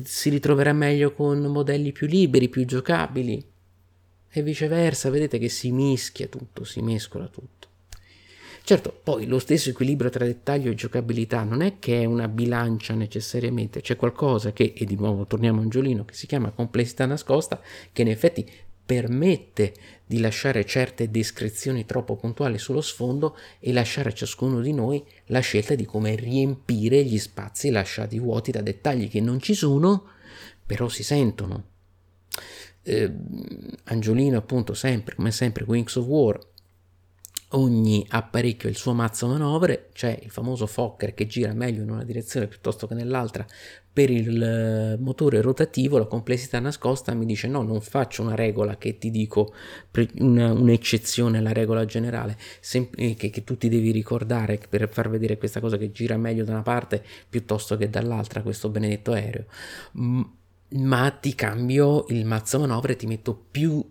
si 0.03 0.29
ritroverà 0.29 0.73
meglio 0.73 1.13
con 1.13 1.39
modelli 1.41 1.91
più 1.91 2.07
liberi, 2.07 2.49
più 2.49 2.65
giocabili 2.65 3.43
e 4.31 4.43
viceversa, 4.43 5.09
vedete 5.09 5.39
che 5.39 5.49
si 5.49 5.71
mischia 5.71 6.27
tutto, 6.27 6.63
si 6.63 6.81
mescola 6.81 7.27
tutto. 7.27 7.67
Certo, 8.63 8.99
poi 9.03 9.25
lo 9.25 9.39
stesso 9.39 9.71
equilibrio 9.71 10.11
tra 10.11 10.25
dettaglio 10.25 10.69
e 10.69 10.75
giocabilità 10.75 11.43
non 11.43 11.61
è 11.61 11.79
che 11.79 12.01
è 12.01 12.05
una 12.05 12.27
bilancia 12.27 12.93
necessariamente, 12.93 13.81
c'è 13.81 13.95
qualcosa 13.95 14.53
che, 14.53 14.73
e 14.75 14.85
di 14.85 14.95
nuovo 14.95 15.25
torniamo 15.25 15.59
a 15.59 15.63
Angiolino, 15.63 16.05
che 16.05 16.13
si 16.13 16.27
chiama 16.27 16.51
complessità 16.51 17.07
nascosta, 17.07 17.59
che 17.91 18.03
in 18.03 18.09
effetti 18.09 18.47
permette 18.85 19.73
di 20.09 20.19
lasciare 20.19 20.65
certe 20.65 21.11
descrizioni 21.11 21.85
troppo 21.85 22.15
puntuali 22.15 22.57
sullo 22.57 22.81
sfondo 22.81 23.37
e 23.59 23.71
lasciare 23.71 24.09
a 24.09 24.11
ciascuno 24.11 24.59
di 24.59 24.73
noi 24.73 25.05
la 25.25 25.39
scelta 25.39 25.75
di 25.75 25.85
come 25.85 26.15
riempire 26.15 27.03
gli 27.03 27.19
spazi 27.19 27.69
lasciati 27.69 28.17
vuoti 28.17 28.49
da 28.49 28.61
dettagli 28.61 29.07
che 29.07 29.21
non 29.21 29.39
ci 29.39 29.53
sono, 29.53 30.05
però 30.65 30.89
si 30.89 31.03
sentono. 31.03 31.63
Eh, 32.81 33.13
Angiolino 33.83 34.39
appunto 34.39 34.73
sempre, 34.73 35.13
come 35.13 35.29
sempre, 35.29 35.63
Wings 35.67 35.95
of 35.97 36.07
War 36.07 36.39
ogni 37.53 38.05
apparecchio 38.07 38.67
ha 38.67 38.71
il 38.71 38.77
suo 38.77 38.93
mazzo 38.93 39.27
manovre, 39.27 39.89
c'è 39.93 40.19
il 40.21 40.29
famoso 40.29 40.67
Fokker 40.67 41.13
che 41.13 41.25
gira 41.25 41.53
meglio 41.53 41.81
in 41.81 41.89
una 41.89 42.03
direzione 42.03 42.47
piuttosto 42.47 42.85
che 42.85 42.93
nell'altra 42.93 43.45
per 43.91 44.11
il 44.11 44.41
eh, 44.41 44.97
motore 44.97 45.41
rotativo, 45.41 45.97
la 45.97 46.05
complessità 46.05 46.59
nascosta 46.59 47.13
mi 47.13 47.25
dice 47.25 47.47
no, 47.47 47.63
non 47.63 47.81
faccio 47.81 48.21
una 48.21 48.35
regola 48.35 48.77
che 48.77 48.97
ti 48.97 49.09
dico 49.09 49.53
una, 50.19 50.53
un'eccezione 50.53 51.39
alla 51.39 51.51
regola 51.51 51.85
generale, 51.85 52.37
sem- 52.61 52.89
eh, 52.95 53.15
che, 53.15 53.29
che 53.29 53.43
tu 53.43 53.57
ti 53.57 53.67
devi 53.67 53.91
ricordare 53.91 54.59
per 54.69 54.87
far 54.89 55.09
vedere 55.09 55.37
questa 55.37 55.59
cosa 55.59 55.77
che 55.77 55.91
gira 55.91 56.17
meglio 56.17 56.45
da 56.45 56.51
una 56.51 56.61
parte 56.61 57.03
piuttosto 57.27 57.77
che 57.77 57.89
dall'altra, 57.89 58.41
questo 58.43 58.69
benedetto 58.69 59.11
aereo. 59.11 59.45
ma 60.71 61.09
ti 61.11 61.33
cambio 61.33 62.05
il 62.09 62.25
mazzo 62.25 62.59
manovre 62.59 62.93
e 62.93 62.95
ti 62.95 63.07
metto 63.07 63.35
più 63.49 63.83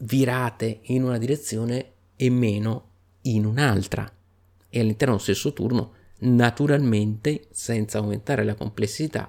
virate 0.00 0.80
in 0.84 1.02
una 1.02 1.18
direzione 1.18 1.95
e 2.16 2.30
meno 2.30 2.90
in 3.22 3.44
un'altra. 3.44 4.10
E 4.68 4.80
all'interno 4.80 5.14
dello 5.14 5.24
stesso 5.24 5.52
turno 5.52 5.92
naturalmente 6.18 7.46
senza 7.50 7.98
aumentare 7.98 8.42
la 8.44 8.54
complessità 8.54 9.28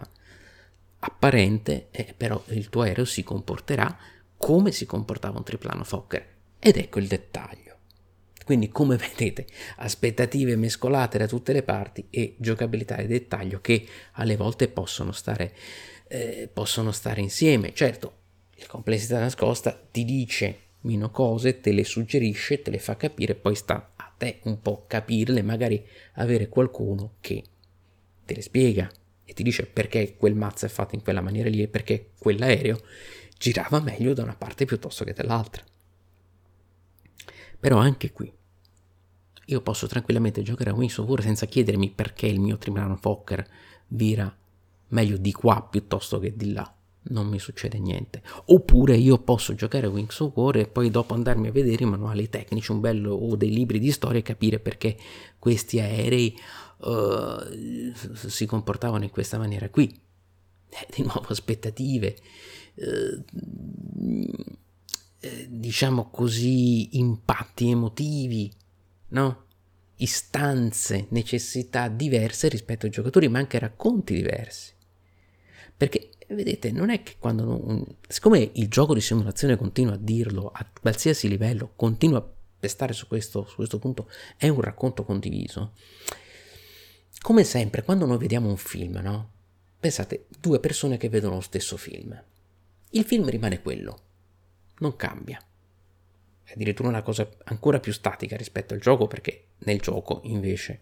apparente 0.99 1.87
eh, 1.91 2.13
però 2.15 2.41
il 2.47 2.69
tuo 2.69 2.81
aereo 2.81 3.05
si 3.05 3.23
comporterà 3.23 3.97
come 4.37 4.71
si 4.71 4.85
comportava 4.85 5.37
un 5.37 5.43
triplano 5.43 5.83
Fokker. 5.83 6.35
Ed 6.59 6.77
ecco 6.77 6.99
il 6.99 7.07
dettaglio. 7.07 7.75
Quindi 8.45 8.69
come 8.69 8.95
vedete 8.97 9.45
aspettative 9.77 10.55
mescolate 10.55 11.17
da 11.17 11.27
tutte 11.27 11.53
le 11.53 11.63
parti 11.63 12.07
e 12.09 12.35
giocabilità 12.37 12.95
e 12.97 13.07
dettaglio 13.07 13.59
che 13.61 13.85
alle 14.13 14.35
volte 14.35 14.67
possono 14.69 15.11
stare, 15.11 15.53
eh, 16.07 16.49
possono 16.51 16.91
stare 16.91 17.21
insieme. 17.21 17.73
Certo 17.73 18.25
la 18.59 18.67
complessità 18.67 19.19
nascosta 19.19 19.71
ti 19.71 20.03
dice 20.03 20.61
meno 20.87 21.11
cose, 21.11 21.59
te 21.59 21.73
le 21.73 21.83
suggerisce, 21.83 22.61
te 22.61 22.71
le 22.71 22.79
fa 22.79 22.95
capire, 22.95 23.35
poi 23.35 23.55
sta 23.55 23.91
a 23.95 24.13
te 24.17 24.39
un 24.43 24.61
po' 24.61 24.85
capirle, 24.87 25.41
magari 25.41 25.85
avere 26.13 26.47
qualcuno 26.47 27.15
che 27.19 27.43
te 28.25 28.33
le 28.33 28.41
spiega 28.41 28.89
e 29.25 29.33
ti 29.33 29.43
dice 29.43 29.65
perché 29.65 30.15
quel 30.15 30.35
mazzo 30.35 30.65
è 30.65 30.69
fatto 30.69 30.95
in 30.95 31.03
quella 31.03 31.21
maniera 31.21 31.49
lì 31.49 31.61
e 31.61 31.67
perché 31.67 32.11
quell'aereo 32.17 32.81
girava 33.37 33.81
meglio 33.81 34.13
da 34.13 34.23
una 34.23 34.35
parte 34.35 34.63
piuttosto 34.63 35.03
che 35.03 35.13
dall'altra. 35.13 35.63
Però 37.59 37.77
anche 37.77 38.11
qui 38.11 38.31
io 39.49 39.61
posso 39.61 39.87
tranquillamente 39.87 40.41
giocare 40.41 40.69
a 40.69 40.73
Wings 40.73 40.97
of 40.97 41.07
War 41.07 41.21
senza 41.21 41.45
chiedermi 41.45 41.91
perché 41.91 42.27
il 42.27 42.39
mio 42.39 42.57
Trimano 42.57 42.95
Fokker 42.95 43.45
vira 43.87 44.33
meglio 44.89 45.17
di 45.17 45.33
qua 45.33 45.67
piuttosto 45.69 46.19
che 46.19 46.35
di 46.35 46.53
là 46.53 46.76
non 47.09 47.27
mi 47.27 47.39
succede 47.39 47.79
niente. 47.79 48.21
Oppure 48.45 48.95
io 48.95 49.19
posso 49.19 49.53
giocare 49.55 49.87
a 49.87 49.89
Wings 49.89 50.19
of 50.19 50.35
War 50.35 50.57
e 50.57 50.67
poi 50.67 50.89
dopo 50.89 51.13
andarmi 51.13 51.47
a 51.47 51.51
vedere 51.51 51.83
i 51.83 51.87
manuali 51.87 52.29
tecnici, 52.29 52.73
bello 52.73 53.13
o 53.13 53.35
dei 53.35 53.51
libri 53.51 53.79
di 53.79 53.91
storia 53.91 54.19
e 54.19 54.23
capire 54.23 54.59
perché 54.59 54.97
questi 55.39 55.79
aerei 55.79 56.37
uh, 56.77 57.93
si 58.13 58.45
comportavano 58.45 59.03
in 59.03 59.09
questa 59.09 59.37
maniera 59.37 59.69
qui. 59.69 59.87
Eh, 60.69 60.87
di 60.93 61.03
nuovo 61.03 61.27
aspettative, 61.29 62.17
uh, 62.75 63.23
eh, 65.19 65.47
diciamo 65.49 66.09
così, 66.09 66.97
impatti 66.97 67.69
emotivi, 67.69 68.51
no? 69.09 69.45
istanze, 69.97 71.07
necessità 71.09 71.87
diverse 71.87 72.49
rispetto 72.49 72.85
ai 72.85 72.91
giocatori, 72.91 73.27
ma 73.27 73.39
anche 73.39 73.59
racconti 73.59 74.13
diversi. 74.13 74.73
Perché 75.75 76.09
vedete, 76.35 76.71
non 76.71 76.89
è 76.89 77.03
che 77.03 77.15
quando... 77.19 77.43
Non, 77.43 77.85
siccome 78.07 78.51
il 78.53 78.67
gioco 78.67 78.93
di 78.93 79.01
simulazione 79.01 79.55
continua 79.55 79.93
a 79.93 79.97
dirlo 79.97 80.49
a 80.53 80.65
qualsiasi 80.81 81.27
livello, 81.27 81.71
continua 81.75 82.21
per 82.59 82.69
stare 82.69 82.93
su 82.93 83.07
questo, 83.07 83.45
su 83.45 83.55
questo 83.55 83.79
punto, 83.79 84.09
è 84.35 84.47
un 84.47 84.61
racconto 84.61 85.03
condiviso. 85.03 85.73
Come 87.21 87.43
sempre, 87.43 87.83
quando 87.83 88.05
noi 88.05 88.17
vediamo 88.17 88.49
un 88.49 88.57
film, 88.57 88.99
no? 89.01 89.31
Pensate, 89.79 90.25
due 90.39 90.59
persone 90.59 90.97
che 90.97 91.09
vedono 91.09 91.35
lo 91.35 91.41
stesso 91.41 91.77
film. 91.77 92.19
Il 92.91 93.03
film 93.03 93.29
rimane 93.29 93.61
quello, 93.61 93.99
non 94.79 94.95
cambia. 94.95 95.39
È 96.43 96.53
addirittura 96.53 96.87
una 96.87 97.03
cosa 97.03 97.29
ancora 97.45 97.79
più 97.79 97.91
statica 97.91 98.37
rispetto 98.37 98.73
al 98.73 98.79
gioco, 98.79 99.07
perché 99.07 99.47
nel 99.59 99.79
gioco, 99.79 100.21
invece, 100.23 100.81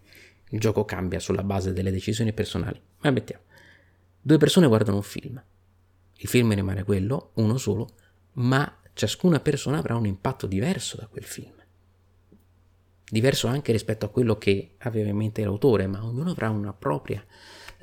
il 0.50 0.60
gioco 0.60 0.84
cambia 0.84 1.18
sulla 1.18 1.42
base 1.42 1.72
delle 1.72 1.90
decisioni 1.90 2.32
personali. 2.32 2.80
Ma 3.00 3.10
mettiamo, 3.10 3.42
due 4.26 4.38
persone 4.38 4.66
guardano 4.66 4.96
un 4.96 5.04
film. 5.04 5.40
Il 6.16 6.28
film 6.28 6.52
rimane 6.52 6.82
quello, 6.82 7.30
uno 7.34 7.58
solo, 7.58 7.90
ma 8.32 8.80
ciascuna 8.92 9.38
persona 9.38 9.78
avrà 9.78 9.94
un 9.94 10.04
impatto 10.04 10.48
diverso 10.48 10.96
da 10.96 11.06
quel 11.06 11.22
film. 11.22 11.54
Diverso 13.08 13.46
anche 13.46 13.70
rispetto 13.70 14.04
a 14.04 14.08
quello 14.08 14.36
che 14.36 14.72
aveva 14.78 15.10
in 15.10 15.16
mente 15.16 15.44
l'autore, 15.44 15.86
ma 15.86 16.04
ognuno 16.04 16.32
avrà 16.32 16.50
una 16.50 16.72
propria 16.72 17.24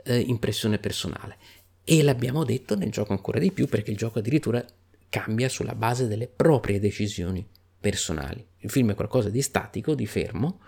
eh, 0.04 0.20
impressione 0.20 0.80
personale. 0.80 1.38
E 1.86 2.04
l'abbiamo 2.04 2.44
detto 2.44 2.76
nel 2.76 2.92
gioco 2.92 3.14
ancora 3.14 3.40
di 3.40 3.54
più 3.54 3.70
perché 3.70 3.92
il 3.92 3.98
gioco 3.98 4.20
addirittura 4.20 4.66
cambia 5.08 5.48
sulla 5.48 5.76
base 5.76 6.10
delle 6.10 6.28
proprie 6.28 6.82
decisioni 6.82 7.48
personali. 7.80 8.46
Il 8.58 8.70
film 8.70 8.92
è 8.92 8.96
qualcosa 8.96 9.30
di 9.30 9.42
statico, 9.42 9.96
di 9.96 10.06
fermo, 10.06 10.60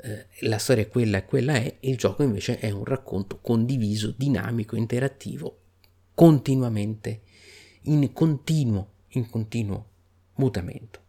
eh, 0.00 0.26
la 0.40 0.58
storia 0.58 0.84
è 0.84 0.88
quella 0.88 1.18
e 1.18 1.24
quella 1.24 1.54
è, 1.54 1.76
il 1.80 1.96
gioco 1.96 2.22
invece 2.22 2.58
è 2.58 2.70
un 2.70 2.84
racconto 2.84 3.38
condiviso, 3.40 4.14
dinamico, 4.16 4.76
interattivo, 4.76 5.58
continuamente, 6.14 7.20
in 7.82 8.12
continuo, 8.12 8.88
in 9.10 9.28
continuo 9.28 9.86
mutamento. 10.34 11.06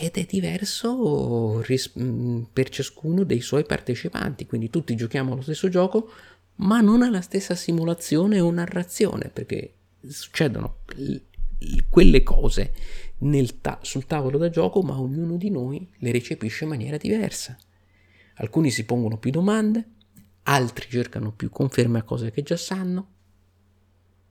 Ed 0.00 0.16
è 0.16 0.26
diverso 0.26 1.60
ris- 1.62 1.92
mm, 1.98 2.42
per 2.52 2.68
ciascuno 2.68 3.24
dei 3.24 3.40
suoi 3.40 3.64
partecipanti, 3.64 4.46
quindi 4.46 4.70
tutti 4.70 4.94
giochiamo 4.94 5.32
allo 5.32 5.42
stesso 5.42 5.68
gioco, 5.68 6.10
ma 6.56 6.80
non 6.80 7.02
alla 7.02 7.20
stessa 7.20 7.54
simulazione 7.54 8.40
o 8.40 8.50
narrazione, 8.50 9.28
perché 9.28 9.72
succedono 10.06 10.78
quelle 11.88 12.22
cose 12.22 12.72
ta- 13.60 13.78
sul 13.82 14.06
tavolo 14.06 14.38
da 14.38 14.50
gioco, 14.50 14.82
ma 14.82 15.00
ognuno 15.00 15.36
di 15.36 15.50
noi 15.50 15.88
le 15.98 16.12
recepisce 16.12 16.64
in 16.64 16.70
maniera 16.70 16.96
diversa. 16.96 17.56
Alcuni 18.36 18.70
si 18.70 18.84
pongono 18.84 19.18
più 19.18 19.30
domande, 19.30 19.88
altri 20.44 20.88
cercano 20.88 21.32
più 21.32 21.50
conferme 21.50 21.98
a 21.98 22.02
cose 22.02 22.30
che 22.30 22.42
già 22.42 22.56
sanno, 22.56 23.08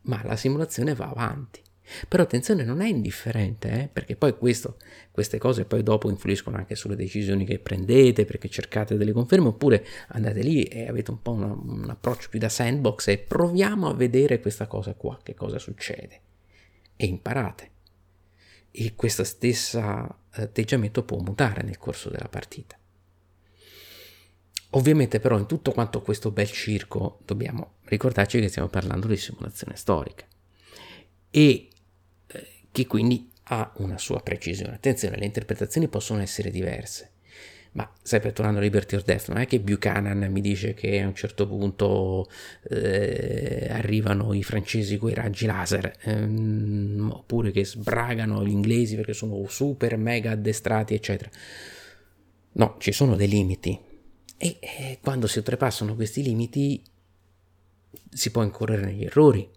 ma 0.04 0.22
la 0.24 0.36
simulazione 0.36 0.94
va 0.94 1.10
avanti. 1.10 1.62
Però 2.08 2.24
attenzione, 2.24 2.64
non 2.64 2.82
è 2.82 2.88
indifferente, 2.88 3.70
eh? 3.70 3.90
perché 3.92 4.16
poi 4.16 4.38
questo, 4.38 4.78
queste 5.12 5.38
cose 5.38 5.66
poi 5.66 5.84
dopo 5.84 6.10
influiscono 6.10 6.56
anche 6.56 6.76
sulle 6.76 6.96
decisioni 6.96 7.46
che 7.46 7.60
prendete, 7.60 8.26
perché 8.26 8.48
cercate 8.48 8.96
delle 8.96 9.12
conferme, 9.12 9.48
oppure 9.48 9.86
andate 10.10 10.42
lì 10.42 10.64
e 10.64 10.88
avete 10.88 11.12
un 11.12 11.22
po' 11.22 11.32
una, 11.32 11.52
un 11.52 11.86
approccio 11.90 12.30
più 12.30 12.40
da 12.40 12.50
sandbox 12.50 13.08
e 13.10 13.18
proviamo 13.18 13.90
a 13.90 13.94
vedere 13.94 14.40
questa 14.40 14.66
cosa 14.66 14.94
qua, 14.94 15.20
che 15.22 15.34
cosa 15.34 15.60
succede. 15.60 16.22
E 16.96 17.06
imparate. 17.06 17.72
E 18.76 18.96
questo 18.96 19.24
stesso 19.24 19.80
atteggiamento 20.32 21.04
può 21.04 21.20
mutare 21.20 21.62
nel 21.62 21.78
corso 21.78 22.10
della 22.10 22.28
partita. 22.28 22.76
Ovviamente 24.72 25.20
però 25.20 25.38
in 25.38 25.46
tutto 25.46 25.72
quanto 25.72 26.02
questo 26.02 26.32
bel 26.32 26.50
circo 26.50 27.20
dobbiamo 27.26 27.76
ricordarci 27.84 28.40
che 28.40 28.48
stiamo 28.48 28.70
parlando 28.70 29.06
di 29.06 29.18
simulazione 29.18 29.76
storica 29.76 30.26
e 31.30 31.70
eh, 32.26 32.48
che 32.72 32.88
quindi 32.88 33.32
ha 33.44 33.72
una 33.78 34.00
sua 34.00 34.22
precisione. 34.22 34.74
Attenzione, 34.74 35.18
le 35.18 35.26
interpretazioni 35.26 35.88
possono 35.88 36.22
essere 36.22 36.50
diverse. 36.50 37.12
Ma 37.74 37.92
sempre 38.04 38.34
tornando 38.34 38.60
a 38.60 38.62
Liberty 38.62 38.96
or 38.96 39.02
Death, 39.02 39.30
non 39.30 39.40
è 39.40 39.48
che 39.48 39.60
Buchanan 39.60 40.32
mi 40.32 40.42
dice 40.42 40.76
che 40.76 41.02
a 41.02 41.08
un 41.08 41.16
certo 41.16 41.48
punto 41.48 42.30
eh, 42.70 43.68
arrivano 43.72 44.34
i 44.34 44.44
francesi 44.44 44.98
con 44.98 45.10
i 45.10 45.16
raggi 45.16 45.48
laser, 45.48 45.96
ehm, 46.02 47.10
oppure 47.12 47.50
che 47.52 47.66
sbragano 47.66 48.46
gli 48.46 48.52
inglesi 48.52 48.96
perché 48.96 49.14
sono 49.14 49.44
super 49.48 49.98
mega 49.98 50.32
addestrati, 50.32 50.94
eccetera. 50.94 51.32
No, 52.54 52.76
ci 52.78 52.92
sono 52.92 53.16
dei 53.16 53.28
limiti. 53.28 53.80
E 54.38 54.58
eh, 54.60 55.00
quando 55.02 55.26
si 55.26 55.40
oltrepassano 55.40 55.96
questi 55.96 56.22
limiti 56.22 56.84
si 58.12 58.30
può 58.30 58.44
incorrere 58.44 58.86
negli 58.86 59.06
errori. 59.06 59.50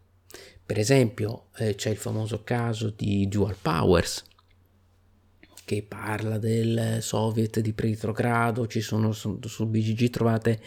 Per 0.64 0.78
esempio 0.78 1.48
eh, 1.58 1.74
c'è 1.74 1.90
il 1.90 1.96
famoso 1.98 2.42
caso 2.42 2.88
di 2.96 3.28
Dual 3.28 3.56
Powers 3.60 4.24
che 5.66 5.84
parla 5.86 6.38
del 6.38 6.98
soviet 7.00 7.58
di 7.58 7.72
pre-retrogrado, 7.72 8.68
ci 8.68 8.80
sono 8.80 9.10
su, 9.10 9.40
su 9.42 9.66
BGG 9.66 10.10
trovate, 10.10 10.60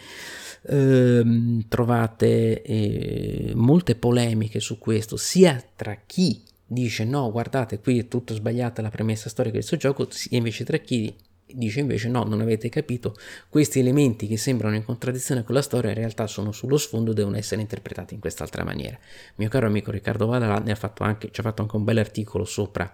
ehm, 0.68 1.64
trovate 1.68 2.60
eh, 2.60 3.52
molte 3.54 3.94
polemiche 3.96 4.60
su 4.60 4.78
questo, 4.78 5.16
sia 5.16 5.60
tra 5.74 5.96
chi 6.06 6.42
dice 6.66 7.04
no 7.04 7.32
guardate 7.32 7.80
qui 7.80 7.98
è 7.98 8.06
tutto 8.06 8.34
sbagliata 8.34 8.80
la 8.82 8.90
premessa 8.90 9.30
storica 9.30 9.54
del 9.54 9.64
suo 9.64 9.78
gioco, 9.78 10.06
sia 10.10 10.36
invece 10.36 10.64
tra 10.64 10.76
chi 10.76 11.12
dice 11.46 11.80
invece 11.80 12.08
no, 12.08 12.22
non 12.24 12.42
avete 12.42 12.68
capito, 12.68 13.16
questi 13.48 13.78
elementi 13.78 14.26
che 14.26 14.36
sembrano 14.36 14.76
in 14.76 14.84
contraddizione 14.84 15.44
con 15.44 15.54
la 15.54 15.62
storia 15.62 15.90
in 15.90 15.96
realtà 15.96 16.26
sono 16.26 16.52
sullo 16.52 16.76
sfondo, 16.76 17.14
devono 17.14 17.38
essere 17.38 17.62
interpretati 17.62 18.12
in 18.12 18.20
quest'altra 18.20 18.64
maniera. 18.64 18.98
Mio 19.36 19.48
caro 19.48 19.66
amico 19.66 19.90
Riccardo 19.90 20.26
Vadala 20.26 20.58
ne 20.58 20.72
ha 20.72 20.76
fatto 20.76 21.04
anche, 21.04 21.30
ci 21.32 21.40
ha 21.40 21.42
fatto 21.42 21.62
anche 21.62 21.76
un 21.76 21.84
bel 21.84 21.96
articolo 21.96 22.44
sopra 22.44 22.92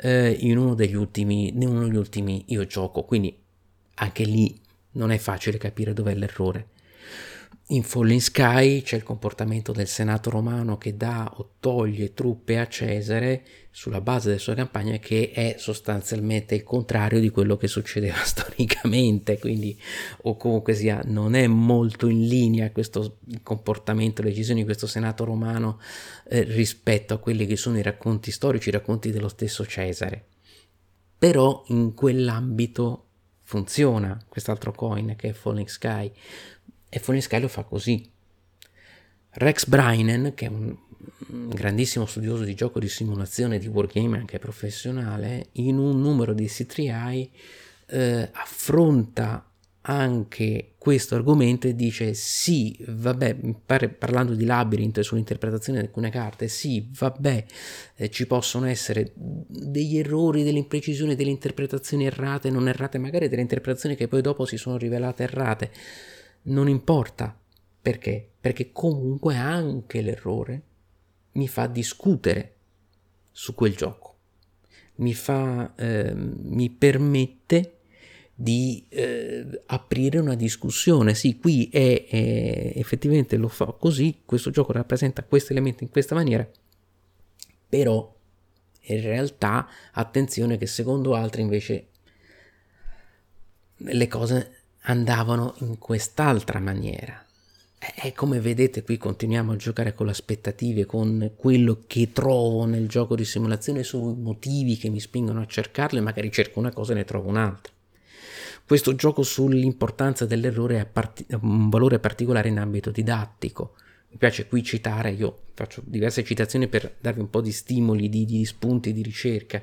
eh, 0.00 0.36
in 0.40 0.56
uno 0.56 0.74
degli 0.74 0.94
ultimi, 0.94 1.48
in 1.48 1.66
uno 1.66 1.84
degli 1.84 1.96
ultimi 1.96 2.44
io 2.48 2.64
gioco, 2.66 3.04
quindi 3.04 3.36
anche 3.94 4.24
lì 4.24 4.58
non 4.92 5.10
è 5.10 5.18
facile 5.18 5.58
capire 5.58 5.92
dov'è 5.92 6.14
l'errore. 6.14 6.68
In 7.70 7.82
Falling 7.82 8.20
Sky 8.20 8.80
c'è 8.80 8.96
il 8.96 9.02
comportamento 9.02 9.72
del 9.72 9.88
Senato 9.88 10.30
romano 10.30 10.78
che 10.78 10.96
dà 10.96 11.30
o 11.36 11.56
toglie 11.60 12.14
truppe 12.14 12.58
a 12.58 12.66
Cesare 12.66 13.44
sulla 13.70 14.00
base 14.00 14.28
delle 14.28 14.40
sue 14.40 14.54
campagne 14.54 14.98
che 15.00 15.32
è 15.34 15.56
sostanzialmente 15.58 16.54
il 16.54 16.62
contrario 16.62 17.20
di 17.20 17.28
quello 17.28 17.58
che 17.58 17.68
succedeva 17.68 18.16
storicamente, 18.24 19.38
quindi 19.38 19.78
o 20.22 20.38
comunque 20.38 20.72
sia 20.72 21.02
non 21.04 21.34
è 21.34 21.46
molto 21.46 22.08
in 22.08 22.26
linea 22.26 22.72
questo 22.72 23.18
comportamento, 23.42 24.22
le 24.22 24.30
decisioni 24.30 24.60
di 24.60 24.66
questo 24.66 24.86
Senato 24.86 25.24
romano 25.24 25.78
eh, 26.30 26.44
rispetto 26.44 27.12
a 27.12 27.18
quelli 27.18 27.44
che 27.44 27.56
sono 27.56 27.76
i 27.76 27.82
racconti 27.82 28.30
storici, 28.30 28.70
i 28.70 28.72
racconti 28.72 29.10
dello 29.10 29.28
stesso 29.28 29.66
Cesare. 29.66 30.24
Però 31.18 31.64
in 31.66 31.92
quell'ambito 31.92 33.08
funziona 33.42 34.18
quest'altro 34.26 34.72
coin 34.72 35.16
che 35.16 35.30
è 35.30 35.32
Falling 35.32 35.68
Sky 35.68 36.12
e 36.88 37.20
Sky 37.20 37.40
lo 37.40 37.48
fa 37.48 37.62
così. 37.62 38.10
Rex 39.30 39.66
Brynen, 39.66 40.32
che 40.34 40.46
è 40.46 40.48
un 40.48 40.76
grandissimo 41.48 42.06
studioso 42.06 42.44
di 42.44 42.54
gioco 42.54 42.78
di 42.78 42.88
simulazione 42.88 43.58
di 43.58 43.66
wargame 43.66 44.18
anche 44.18 44.38
professionale, 44.38 45.48
in 45.52 45.78
un 45.78 46.00
numero 46.00 46.32
di 46.32 46.46
C3I 46.46 47.28
eh, 47.86 48.28
affronta 48.32 49.44
anche 49.82 50.74
questo 50.76 51.14
argomento 51.14 51.66
e 51.66 51.74
dice 51.74 52.12
sì, 52.12 52.76
vabbè, 52.86 53.36
par- 53.64 53.94
parlando 53.94 54.34
di 54.34 54.44
labyrinth 54.44 55.00
sull'interpretazione 55.00 55.80
di 55.80 55.86
alcune 55.86 56.10
carte, 56.10 56.48
sì, 56.48 56.88
vabbè, 56.90 57.44
eh, 57.96 58.10
ci 58.10 58.26
possono 58.26 58.66
essere 58.66 59.12
degli 59.14 59.98
errori, 59.98 60.42
delle 60.42 60.58
imprecisioni, 60.58 61.14
delle 61.14 61.30
interpretazioni 61.30 62.06
errate, 62.06 62.50
non 62.50 62.68
errate, 62.68 62.98
magari 62.98 63.28
delle 63.28 63.42
interpretazioni 63.42 63.94
che 63.94 64.08
poi 64.08 64.20
dopo 64.20 64.44
si 64.44 64.56
sono 64.56 64.76
rivelate 64.76 65.22
errate 65.22 65.70
non 66.48 66.68
importa. 66.68 67.38
Perché? 67.80 68.28
Perché 68.40 68.70
comunque 68.72 69.36
anche 69.36 70.02
l'errore 70.02 70.62
mi 71.32 71.48
fa 71.48 71.66
discutere 71.66 72.54
su 73.30 73.54
quel 73.54 73.74
gioco, 73.76 74.16
mi, 74.96 75.14
fa, 75.14 75.74
eh, 75.76 76.12
mi 76.14 76.70
permette 76.70 77.74
di 78.34 78.84
eh, 78.88 79.62
aprire 79.66 80.18
una 80.18 80.34
discussione. 80.34 81.14
Sì, 81.14 81.38
qui 81.38 81.68
è, 81.72 82.06
è, 82.06 82.72
effettivamente 82.76 83.36
lo 83.36 83.48
fa 83.48 83.66
così, 83.66 84.22
questo 84.24 84.50
gioco 84.50 84.72
rappresenta 84.72 85.24
questo 85.24 85.52
elemento 85.52 85.84
in 85.84 85.90
questa 85.90 86.14
maniera, 86.14 86.48
però 87.68 88.14
in 88.80 89.00
realtà 89.02 89.68
attenzione 89.92 90.56
che 90.56 90.66
secondo 90.66 91.14
altri 91.14 91.42
invece 91.42 91.88
le 93.76 94.08
cose 94.08 94.57
andavano 94.82 95.54
in 95.58 95.78
quest'altra 95.78 96.60
maniera. 96.60 97.22
E 98.02 98.12
come 98.12 98.40
vedete 98.40 98.82
qui 98.82 98.96
continuiamo 98.96 99.52
a 99.52 99.56
giocare 99.56 99.94
con 99.94 100.06
le 100.06 100.12
aspettative, 100.12 100.84
con 100.84 101.32
quello 101.36 101.84
che 101.86 102.10
trovo 102.12 102.64
nel 102.64 102.88
gioco 102.88 103.14
di 103.14 103.24
simulazione, 103.24 103.84
sui 103.84 104.16
motivi 104.16 104.76
che 104.76 104.88
mi 104.88 104.98
spingono 104.98 105.40
a 105.40 105.46
cercarlo 105.46 105.98
e 105.98 106.02
magari 106.02 106.32
cerco 106.32 106.58
una 106.58 106.72
cosa 106.72 106.92
e 106.92 106.96
ne 106.96 107.04
trovo 107.04 107.28
un'altra. 107.28 107.72
Questo 108.66 108.94
gioco 108.94 109.22
sull'importanza 109.22 110.26
dell'errore 110.26 110.80
ha 110.80 110.86
part- 110.86 111.24
un 111.40 111.68
valore 111.68 112.00
particolare 112.00 112.48
in 112.48 112.58
ambito 112.58 112.90
didattico, 112.90 113.74
mi 114.10 114.16
piace 114.16 114.46
qui 114.46 114.62
citare, 114.62 115.10
io 115.10 115.42
faccio 115.52 115.82
diverse 115.84 116.24
citazioni 116.24 116.66
per 116.68 116.96
darvi 116.98 117.20
un 117.20 117.30
po' 117.30 117.40
di 117.40 117.52
stimoli, 117.52 118.08
di, 118.08 118.24
di 118.24 118.44
spunti 118.44 118.92
di 118.92 119.02
ricerca, 119.02 119.60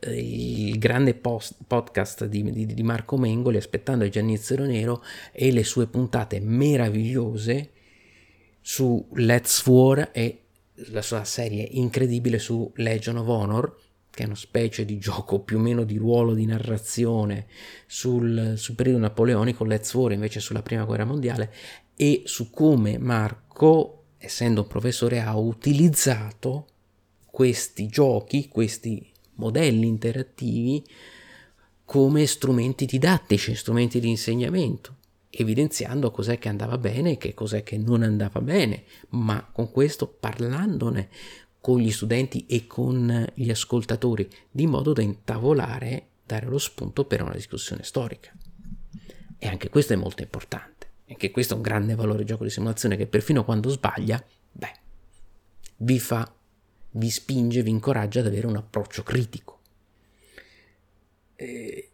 eh, 0.00 0.68
il 0.70 0.78
grande 0.78 1.14
post, 1.14 1.56
podcast 1.66 2.24
di, 2.26 2.50
di, 2.50 2.66
di, 2.66 2.82
Marco 2.82 3.16
Mengoli, 3.16 3.56
Aspettando 3.56 4.04
il 4.04 4.10
Giannizzero 4.10 4.64
Nero, 4.64 5.04
e 5.32 5.52
le 5.52 5.62
sue 5.62 5.86
puntate 5.86 6.40
meravigliose 6.40 7.70
su 8.60 9.06
Let's 9.14 9.64
War 9.66 10.10
e 10.12 10.40
la 10.90 11.02
sua 11.02 11.24
serie 11.24 11.62
incredibile 11.62 12.38
su 12.38 12.70
Legion 12.76 13.18
of 13.18 13.28
Honor, 13.28 13.78
che 14.10 14.24
è 14.24 14.26
una 14.26 14.34
specie 14.34 14.84
di 14.84 14.98
gioco 14.98 15.40
più 15.40 15.58
o 15.58 15.60
meno 15.60 15.84
di 15.84 15.96
ruolo 15.96 16.34
di 16.34 16.46
narrazione 16.46 17.46
sul, 17.86 18.54
sul 18.56 18.74
periodo 18.74 18.98
napoleonico, 18.98 19.64
Let's 19.64 19.92
War 19.94 20.12
invece 20.12 20.40
sulla 20.40 20.62
prima 20.62 20.84
guerra 20.84 21.04
mondiale, 21.04 21.52
e 21.94 22.22
su 22.24 22.50
come 22.50 22.98
Marco, 22.98 23.45
essendo 24.18 24.62
un 24.62 24.66
professore, 24.66 25.20
ha 25.20 25.36
utilizzato 25.36 26.66
questi 27.26 27.86
giochi, 27.86 28.48
questi 28.48 29.10
modelli 29.34 29.86
interattivi 29.86 30.84
come 31.84 32.26
strumenti 32.26 32.84
didattici, 32.84 33.54
strumenti 33.54 34.00
di 34.00 34.08
insegnamento, 34.08 34.96
evidenziando 35.30 36.10
cos'è 36.10 36.38
che 36.38 36.48
andava 36.48 36.78
bene 36.78 37.12
e 37.12 37.16
che 37.16 37.32
cos'è 37.32 37.62
che 37.62 37.78
non 37.78 38.02
andava 38.02 38.40
bene, 38.40 38.84
ma 39.10 39.48
con 39.52 39.70
questo 39.70 40.06
parlandone 40.08 41.08
con 41.60 41.80
gli 41.80 41.90
studenti 41.90 42.46
e 42.46 42.66
con 42.66 43.26
gli 43.34 43.50
ascoltatori, 43.50 44.28
di 44.50 44.66
modo 44.66 44.92
da 44.92 45.02
intavolare, 45.02 46.06
dare 46.24 46.46
lo 46.46 46.58
spunto 46.58 47.04
per 47.04 47.22
una 47.22 47.32
discussione 47.32 47.82
storica. 47.82 48.32
E 49.38 49.48
anche 49.48 49.68
questo 49.68 49.92
è 49.92 49.96
molto 49.96 50.22
importante. 50.22 50.75
E 51.06 51.16
che 51.16 51.30
questo 51.30 51.54
è 51.54 51.56
un 51.56 51.62
grande 51.62 51.94
valore 51.94 52.24
gioco 52.24 52.44
di 52.44 52.50
simulazione 52.50 52.96
che 52.96 53.06
perfino 53.06 53.44
quando 53.44 53.68
sbaglia, 53.68 54.22
beh, 54.52 54.72
vi 55.78 55.98
fa, 55.98 56.30
vi 56.90 57.10
spinge, 57.10 57.62
vi 57.62 57.70
incoraggia 57.70 58.20
ad 58.20 58.26
avere 58.26 58.46
un 58.46 58.56
approccio 58.56 59.02
critico. 59.02 59.60
Eh, 61.36 61.90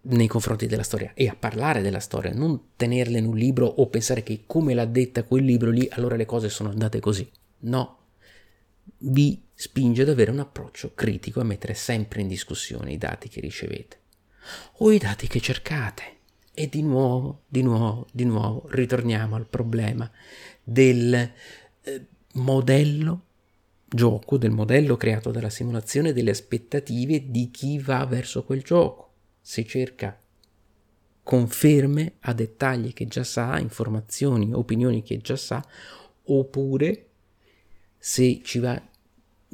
nei 0.00 0.26
confronti 0.26 0.66
della 0.66 0.82
storia 0.82 1.12
e 1.14 1.28
a 1.28 1.36
parlare 1.36 1.82
della 1.82 2.00
storia, 2.00 2.32
non 2.32 2.70
tenerla 2.76 3.18
in 3.18 3.26
un 3.26 3.36
libro 3.36 3.66
o 3.66 3.88
pensare 3.88 4.22
che 4.22 4.44
come 4.46 4.74
l'ha 4.74 4.86
detta 4.86 5.24
quel 5.24 5.44
libro 5.44 5.70
lì, 5.70 5.86
allora 5.90 6.16
le 6.16 6.24
cose 6.24 6.48
sono 6.48 6.70
andate 6.70 7.00
così. 7.00 7.30
No, 7.60 7.98
vi 8.98 9.42
spinge 9.54 10.02
ad 10.02 10.08
avere 10.08 10.30
un 10.30 10.38
approccio 10.38 10.94
critico, 10.94 11.40
a 11.40 11.44
mettere 11.44 11.74
sempre 11.74 12.20
in 12.20 12.28
discussione 12.28 12.92
i 12.92 12.98
dati 12.98 13.28
che 13.28 13.40
ricevete 13.40 13.96
o 14.78 14.90
i 14.92 14.98
dati 14.98 15.26
che 15.26 15.40
cercate 15.40 16.16
e 16.58 16.68
di 16.68 16.82
nuovo, 16.82 17.44
di 17.46 17.62
nuovo, 17.62 18.08
di 18.10 18.24
nuovo 18.24 18.66
ritorniamo 18.70 19.36
al 19.36 19.46
problema 19.46 20.10
del 20.64 21.14
eh, 21.14 22.06
modello 22.32 23.22
gioco, 23.86 24.36
del 24.36 24.50
modello 24.50 24.96
creato 24.96 25.30
dalla 25.30 25.50
simulazione, 25.50 26.12
delle 26.12 26.30
aspettative 26.30 27.30
di 27.30 27.52
chi 27.52 27.78
va 27.78 28.04
verso 28.06 28.42
quel 28.42 28.62
gioco. 28.62 29.12
Se 29.40 29.64
cerca 29.64 30.20
conferme 31.22 32.14
a 32.22 32.32
dettagli 32.32 32.92
che 32.92 33.06
già 33.06 33.22
sa, 33.22 33.60
informazioni, 33.60 34.52
opinioni 34.52 35.04
che 35.04 35.18
già 35.18 35.36
sa, 35.36 35.64
oppure 36.24 37.06
se 37.96 38.40
ci 38.42 38.58
va 38.58 38.82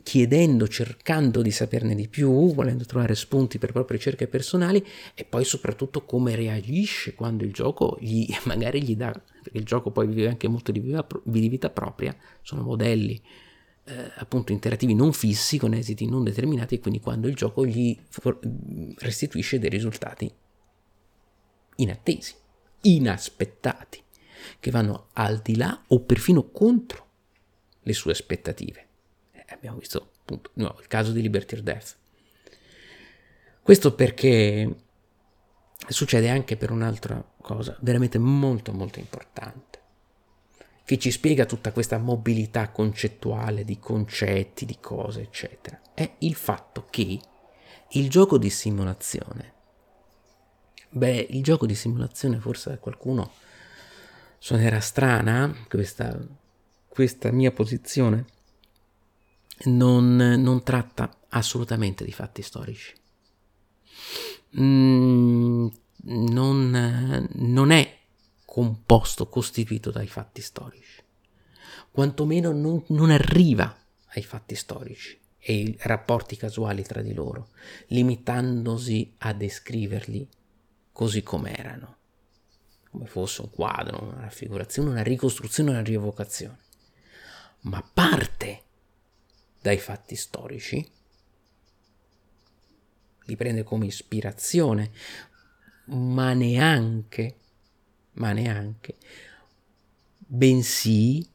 chiedendo, 0.05 0.69
cercando 0.69 1.40
di 1.43 1.51
saperne 1.51 1.95
di 1.95 2.09
più, 2.09 2.53
volendo 2.53 2.85
trovare 2.85 3.14
spunti 3.14 3.59
per 3.59 3.73
proprie 3.73 3.97
ricerche 3.97 4.29
personali 4.29 4.85
e 5.14 5.25
poi 5.25 5.45
soprattutto 5.45 6.05
come 6.05 6.37
reagisce 6.37 7.14
quando 7.14 7.43
il 7.43 7.53
gioco 7.53 7.97
gli, 7.99 8.29
magari 8.45 8.85
gli 8.85 8.95
dà, 8.95 9.11
perché 9.11 9.59
il 9.59 9.64
gioco 9.64 9.90
poi 9.90 10.07
vive 10.07 10.29
anche 10.29 10.47
molto 10.47 10.71
di 10.71 10.79
vita, 10.79 11.05
di 11.25 11.49
vita 11.49 11.71
propria, 11.71 12.14
sono 12.43 12.62
modelli 12.62 13.21
eh, 13.87 14.12
appunto 14.17 14.53
interattivi 14.53 14.95
non 14.95 15.12
fissi 15.12 15.59
con 15.59 15.73
esiti 15.73 16.07
non 16.07 16.23
determinati 16.23 16.77
e 16.77 16.81
quindi 16.81 17.01
quando 17.01 17.27
il 17.27 17.35
gioco 17.35 17.67
gli 17.67 17.99
restituisce 18.99 19.59
dei 19.59 19.71
risultati 19.71 20.31
inattesi, 21.77 22.35
inaspettati, 22.83 24.03
che 24.61 24.71
vanno 24.71 25.09
al 25.14 25.40
di 25.40 25.57
là 25.57 25.83
o 25.88 26.01
perfino 26.01 26.51
contro 26.51 27.07
le 27.81 27.93
sue 27.95 28.12
aspettative 28.12 28.88
abbiamo 29.55 29.79
visto 29.79 30.12
appunto 30.21 30.51
no, 30.55 30.77
il 30.81 30.87
caso 30.87 31.12
di 31.12 31.23
Liberty 31.23 31.57
or 31.57 31.62
Death. 31.62 31.97
Questo 33.62 33.95
perché 33.95 34.77
succede 35.88 36.29
anche 36.29 36.57
per 36.57 36.71
un'altra 36.71 37.23
cosa 37.40 37.77
veramente 37.81 38.19
molto 38.19 38.73
molto 38.73 38.99
importante, 38.99 39.81
che 40.85 40.99
ci 40.99 41.11
spiega 41.11 41.47
tutta 41.47 41.73
questa 41.73 41.99
mobilità 41.99 42.71
concettuale 42.71 43.64
di 43.64 43.79
concetti, 43.79 44.67
di 44.67 44.79
cose, 44.81 45.23
eccetera. 45.23 45.81
È 45.95 46.17
il 46.19 46.35
fatto 46.35 46.87
che 46.90 47.21
il 47.90 48.11
gioco 48.11 48.38
di 48.38 48.51
simulazione, 48.51 49.53
beh, 50.90 51.29
il 51.31 51.43
gioco 51.43 51.67
di 51.67 51.75
simulazione 51.75 52.38
forse 52.38 52.73
a 52.73 52.79
qualcuno 52.79 53.33
suonerà 54.38 54.81
strana 54.81 55.55
questa, 55.69 56.19
questa 56.87 57.31
mia 57.31 57.51
posizione, 57.51 58.27
non, 59.64 60.17
non 60.17 60.62
tratta 60.62 61.21
assolutamente 61.29 62.05
di 62.05 62.12
fatti 62.12 62.43
storici. 62.43 62.93
Mm, 64.59 65.67
non, 66.05 67.29
non 67.33 67.71
è 67.71 67.99
composto, 68.45 69.29
costituito 69.29 69.90
dai 69.90 70.07
fatti 70.07 70.40
storici, 70.40 71.03
quantomeno 71.90 72.53
non, 72.53 72.85
non 72.88 73.11
arriva 73.11 73.77
ai 74.14 74.23
fatti 74.23 74.55
storici 74.55 75.19
e 75.38 75.53
ai 75.53 75.77
rapporti 75.81 76.37
casuali 76.37 76.85
tra 76.85 77.03
di 77.03 77.14
loro, 77.14 77.49
limitandosi 77.88 79.14
a 79.19 79.33
descriverli 79.33 80.29
così 80.93 81.23
com'erano, 81.23 81.97
come 82.90 83.07
fosse 83.07 83.43
un 83.43 83.51
quadro, 83.51 84.05
una 84.05 84.21
raffigurazione, 84.21 84.90
una 84.90 85.03
ricostruzione, 85.03 85.71
una 85.71 85.83
rievocazione, 85.83 86.59
ma 87.62 87.83
parte 87.93 88.63
dai 89.64 89.79
fatti 89.79 90.14
storici, 90.14 90.87
li 93.22 93.35
prende 93.35 93.62
come 93.62 93.87
ispirazione, 93.87 94.92
ma 95.87 96.35
neanche, 96.35 97.37
ma 98.12 98.33
neanche, 98.33 98.96
bensì 100.18 101.27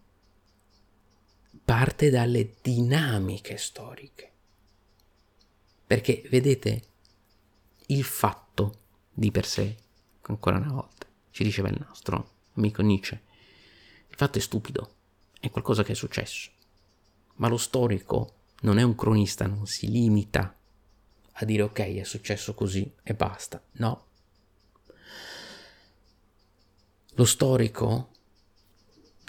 parte 1.65 2.11
dalle 2.11 2.53
dinamiche 2.61 3.57
storiche. 3.57 4.31
Perché, 5.87 6.21
vedete, 6.29 6.83
il 7.87 8.03
fatto 8.03 8.81
di 9.11 9.31
per 9.31 9.47
sé, 9.47 9.75
ancora 10.21 10.57
una 10.57 10.71
volta, 10.71 11.07
ci 11.31 11.43
diceva 11.43 11.69
il 11.69 11.83
nostro 11.83 12.33
amico 12.53 12.83
Nietzsche, 12.83 13.23
il 14.07 14.15
fatto 14.15 14.37
è 14.37 14.41
stupido, 14.41 14.93
è 15.39 15.49
qualcosa 15.49 15.81
che 15.81 15.93
è 15.93 15.95
successo. 15.95 16.57
Ma 17.39 17.47
lo 17.47 17.57
storico 17.57 18.33
non 18.61 18.77
è 18.77 18.83
un 18.83 18.95
cronista, 18.95 19.47
non 19.47 19.65
si 19.65 19.89
limita 19.89 20.55
a 21.41 21.45
dire 21.45 21.63
ok, 21.63 21.79
è 21.79 22.03
successo 22.03 22.53
così 22.53 22.91
e 23.01 23.13
basta. 23.13 23.61
No. 23.73 24.05
Lo 27.13 27.25
storico, 27.25 28.09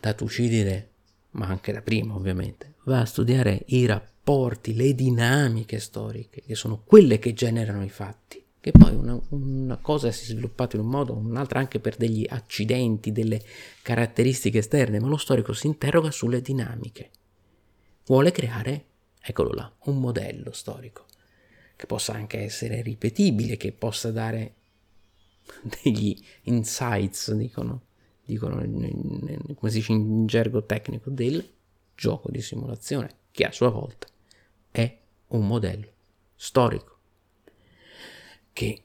da 0.00 0.12
Tucidide, 0.14 0.90
ma 1.32 1.46
anche 1.46 1.72
da 1.72 1.82
prima 1.82 2.14
ovviamente, 2.14 2.74
va 2.84 3.00
a 3.00 3.06
studiare 3.06 3.62
i 3.66 3.86
rapporti, 3.86 4.74
le 4.74 4.94
dinamiche 4.94 5.78
storiche, 5.78 6.42
che 6.42 6.54
sono 6.54 6.82
quelle 6.84 7.18
che 7.18 7.32
generano 7.32 7.84
i 7.84 7.90
fatti. 7.90 8.44
Che 8.60 8.72
poi 8.72 8.94
una, 8.94 9.18
una 9.30 9.78
cosa 9.78 10.10
si 10.10 10.24
è 10.24 10.26
sviluppata 10.26 10.76
in 10.76 10.82
un 10.82 10.90
modo, 10.90 11.16
un'altra 11.16 11.60
anche 11.60 11.80
per 11.80 11.96
degli 11.96 12.26
accidenti, 12.28 13.10
delle 13.10 13.42
caratteristiche 13.82 14.58
esterne, 14.58 15.00
ma 15.00 15.08
lo 15.08 15.16
storico 15.16 15.54
si 15.54 15.66
interroga 15.66 16.10
sulle 16.10 16.42
dinamiche 16.42 17.10
vuole 18.06 18.30
creare, 18.30 18.84
eccolo 19.20 19.52
là, 19.52 19.72
un 19.84 20.00
modello 20.00 20.52
storico 20.52 21.06
che 21.76 21.86
possa 21.86 22.12
anche 22.12 22.40
essere 22.40 22.82
ripetibile, 22.82 23.56
che 23.56 23.72
possa 23.72 24.10
dare 24.10 24.54
degli 25.82 26.16
insights, 26.42 27.32
dicono, 27.32 27.82
dicono 28.24 28.56
come 28.56 29.70
si 29.70 29.78
dice 29.78 29.92
in 29.92 30.26
gergo 30.26 30.64
tecnico, 30.64 31.10
del 31.10 31.48
gioco 31.94 32.30
di 32.30 32.42
simulazione, 32.42 33.08
che 33.30 33.44
a 33.44 33.52
sua 33.52 33.70
volta 33.70 34.06
è 34.70 34.98
un 35.28 35.46
modello 35.46 35.92
storico 36.34 36.98
che 38.53 38.82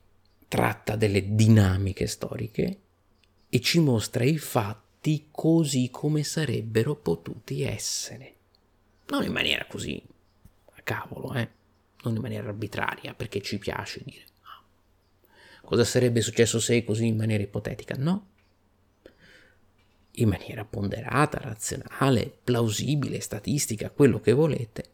tratta 0.47 0.95
delle 0.95 1.35
dinamiche 1.35 2.07
storiche 2.07 2.79
e 3.49 3.59
ci 3.59 3.79
mostra 3.79 4.23
i 4.23 4.37
fatti 4.37 5.27
così 5.31 5.89
come 5.91 6.23
sarebbero 6.23 6.95
potuti 6.95 7.61
essere 7.63 8.35
non 9.07 9.23
in 9.23 9.31
maniera 9.31 9.65
così 9.65 10.01
a 10.75 10.81
cavolo, 10.81 11.33
eh? 11.33 11.49
non 12.03 12.15
in 12.15 12.21
maniera 12.21 12.47
arbitraria, 12.47 13.13
perché 13.13 13.41
ci 13.41 13.57
piace 13.57 14.01
dire 14.03 14.23
ah, 14.41 14.63
cosa 15.61 15.83
sarebbe 15.83 16.21
successo 16.21 16.59
se 16.59 16.83
così 16.83 17.07
in 17.07 17.17
maniera 17.17 17.43
ipotetica, 17.43 17.95
no. 17.97 18.27
in 20.11 20.29
maniera 20.29 20.65
ponderata, 20.65 21.39
razionale, 21.39 22.35
plausibile, 22.43 23.19
statistica, 23.19 23.89
quello 23.89 24.19
che 24.19 24.33
volete, 24.33 24.89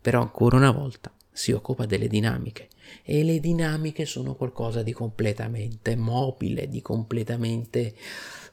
però 0.00 0.20
ancora 0.20 0.56
una 0.56 0.70
volta 0.70 1.12
si 1.30 1.52
occupa 1.52 1.86
delle 1.86 2.08
dinamiche 2.08 2.68
e 3.02 3.24
le 3.24 3.40
dinamiche 3.40 4.04
sono 4.04 4.34
qualcosa 4.34 4.82
di 4.82 4.92
completamente 4.92 5.96
mobile, 5.96 6.68
di 6.68 6.82
completamente 6.82 7.94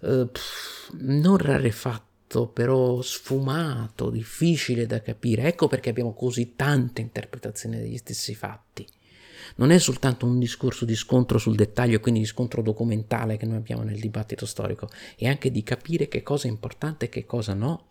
eh, 0.01 0.27
pff, 0.31 0.93
non 0.93 1.37
rarefatto, 1.37 2.07
però 2.53 3.01
sfumato, 3.01 4.11
difficile 4.11 4.85
da 4.85 5.01
capire. 5.01 5.43
Ecco 5.43 5.67
perché 5.67 5.89
abbiamo 5.89 6.13
così 6.13 6.53
tante 6.55 7.01
interpretazioni 7.01 7.77
degli 7.77 7.97
stessi 7.97 8.35
fatti. 8.35 8.87
Non 9.55 9.71
è 9.71 9.79
soltanto 9.79 10.27
un 10.27 10.37
discorso 10.37 10.85
di 10.85 10.95
scontro 10.95 11.39
sul 11.39 11.55
dettaglio, 11.55 11.99
quindi 11.99 12.19
di 12.19 12.25
scontro 12.27 12.61
documentale 12.61 13.37
che 13.37 13.47
noi 13.47 13.57
abbiamo 13.57 13.81
nel 13.81 13.99
dibattito 13.99 14.45
storico, 14.45 14.89
è 15.17 15.27
anche 15.27 15.49
di 15.49 15.63
capire 15.63 16.07
che 16.07 16.21
cosa 16.21 16.47
è 16.47 16.51
importante 16.51 17.05
e 17.05 17.09
che 17.09 17.25
cosa 17.25 17.55
no, 17.55 17.87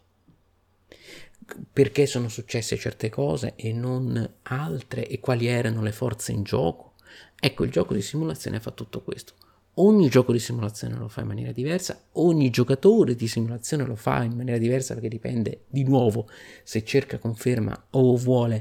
perché 1.73 2.07
sono 2.07 2.29
successe 2.29 2.77
certe 2.77 3.09
cose 3.09 3.55
e 3.57 3.73
non 3.73 4.35
altre 4.43 5.09
e 5.09 5.19
quali 5.19 5.47
erano 5.47 5.83
le 5.83 5.93
forze 5.93 6.31
in 6.31 6.45
gioco. 6.45 6.95
Ecco, 7.41 7.65
il 7.65 7.71
gioco 7.71 7.95
di 7.95 8.03
simulazione 8.03 8.61
fa 8.61 8.71
tutto 8.71 9.03
questo. 9.03 9.35
Ogni 9.81 10.09
gioco 10.09 10.33
di 10.33 10.41
simulazione 10.41 10.97
lo 10.97 11.07
fa 11.07 11.21
in 11.21 11.29
maniera 11.29 11.53
diversa, 11.53 12.07
ogni 12.15 12.51
giocatore 12.51 13.15
di 13.15 13.29
simulazione 13.29 13.85
lo 13.85 13.95
fa 13.95 14.25
in 14.25 14.33
maniera 14.33 14.59
diversa 14.59 14.95
perché 14.95 15.09
dipende 15.09 15.67
di 15.69 15.85
nuovo 15.85 16.29
se 16.65 16.83
cerca 16.83 17.19
conferma 17.19 17.87
o 17.91 18.17
vuole 18.17 18.61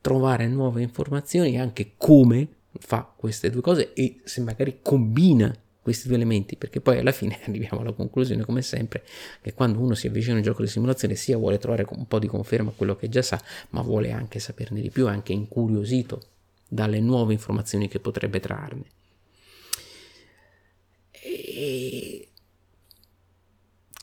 trovare 0.00 0.48
nuove 0.48 0.80
informazioni, 0.80 1.60
anche 1.60 1.92
come 1.98 2.48
fa 2.78 3.12
queste 3.14 3.50
due 3.50 3.60
cose 3.60 3.92
e 3.92 4.20
se 4.24 4.40
magari 4.40 4.78
combina 4.80 5.54
questi 5.82 6.06
due 6.06 6.16
elementi, 6.16 6.56
perché 6.56 6.80
poi 6.80 6.98
alla 6.98 7.12
fine 7.12 7.38
arriviamo 7.44 7.80
alla 7.80 7.92
conclusione, 7.92 8.42
come 8.42 8.62
sempre, 8.62 9.04
che 9.42 9.52
quando 9.52 9.80
uno 9.80 9.92
si 9.92 10.06
avvicina 10.06 10.32
a 10.32 10.36
un 10.38 10.44
gioco 10.44 10.62
di 10.62 10.68
simulazione 10.68 11.14
sia 11.14 11.36
vuole 11.36 11.58
trovare 11.58 11.84
un 11.90 12.06
po' 12.06 12.18
di 12.18 12.26
conferma 12.26 12.70
a 12.70 12.74
quello 12.74 12.96
che 12.96 13.10
già 13.10 13.20
sa, 13.20 13.38
ma 13.70 13.82
vuole 13.82 14.12
anche 14.12 14.38
saperne 14.38 14.80
di 14.80 14.88
più, 14.88 15.08
anche 15.08 15.34
incuriosito 15.34 16.22
dalle 16.66 17.00
nuove 17.00 17.34
informazioni 17.34 17.86
che 17.86 18.00
potrebbe 18.00 18.40
trarne. 18.40 18.84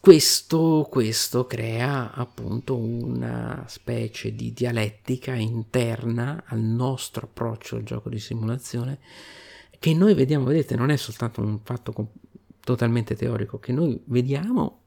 Questo, 0.01 0.87
questo 0.89 1.45
crea 1.45 2.11
appunto 2.11 2.75
una 2.75 3.65
specie 3.67 4.33
di 4.33 4.51
dialettica 4.51 5.35
interna 5.35 6.43
al 6.47 6.59
nostro 6.59 7.27
approccio 7.27 7.75
al 7.75 7.83
gioco 7.83 8.09
di 8.09 8.19
simulazione 8.19 8.99
che 9.81 9.93
noi 9.95 10.13
vediamo, 10.13 10.45
vedete, 10.45 10.75
non 10.75 10.91
è 10.91 10.95
soltanto 10.95 11.41
un 11.41 11.59
fatto 11.63 11.91
com- 11.91 12.07
totalmente 12.59 13.15
teorico, 13.15 13.59
che 13.59 13.71
noi 13.71 13.99
vediamo 14.05 14.79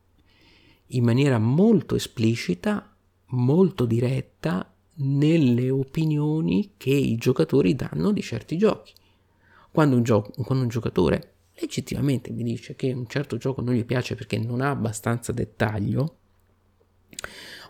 in 0.89 1.03
maniera 1.03 1.39
molto 1.39 1.97
esplicita, 1.97 2.95
molto 3.27 3.87
diretta 3.87 4.73
nelle 4.95 5.71
opinioni 5.71 6.75
che 6.77 6.91
i 6.91 7.17
giocatori 7.17 7.75
danno 7.75 8.13
di 8.13 8.23
certi 8.23 8.57
giochi. 8.57 8.93
Quando 9.73 9.97
un, 9.97 10.05
gio- 10.05 10.31
quando 10.45 10.63
un 10.63 10.69
giocatore 10.69 11.34
legittimamente 11.55 12.31
mi 12.31 12.43
dice 12.43 12.75
che 12.75 12.93
un 12.93 13.07
certo 13.07 13.37
gioco 13.37 13.61
non 13.61 13.75
gli 13.75 13.85
piace 13.85 14.15
perché 14.15 14.39
non 14.39 14.61
ha 14.61 14.71
abbastanza 14.71 15.33
dettaglio 15.33 16.19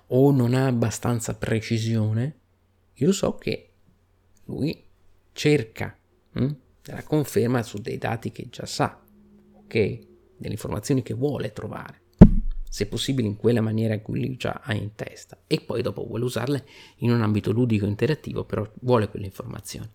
o 0.08 0.30
non 0.30 0.54
ha 0.54 0.66
abbastanza 0.66 1.34
precisione, 1.34 2.38
io 2.94 3.12
so 3.12 3.36
che 3.36 3.70
lui 4.44 4.82
cerca 5.32 5.96
hm, 6.32 6.54
la 6.84 7.02
conferma 7.02 7.62
su 7.62 7.78
dei 7.78 7.98
dati 7.98 8.30
che 8.30 8.48
già 8.50 8.66
sa, 8.66 9.02
ok? 9.54 9.72
Delle 10.36 10.52
informazioni 10.52 11.02
che 11.02 11.14
vuole 11.14 11.52
trovare, 11.52 12.02
se 12.68 12.86
possibile 12.86 13.28
in 13.28 13.36
quella 13.36 13.60
maniera 13.60 13.94
in 13.94 14.02
cui 14.02 14.26
lui 14.26 14.36
già 14.36 14.60
ha 14.62 14.74
in 14.74 14.94
testa, 14.94 15.38
e 15.46 15.60
poi 15.60 15.80
dopo 15.80 16.04
vuole 16.04 16.24
usarle 16.24 16.66
in 16.98 17.10
un 17.10 17.22
ambito 17.22 17.50
ludico 17.50 17.86
interattivo, 17.86 18.44
però 18.44 18.68
vuole 18.80 19.08
quelle 19.08 19.26
informazioni. 19.26 19.90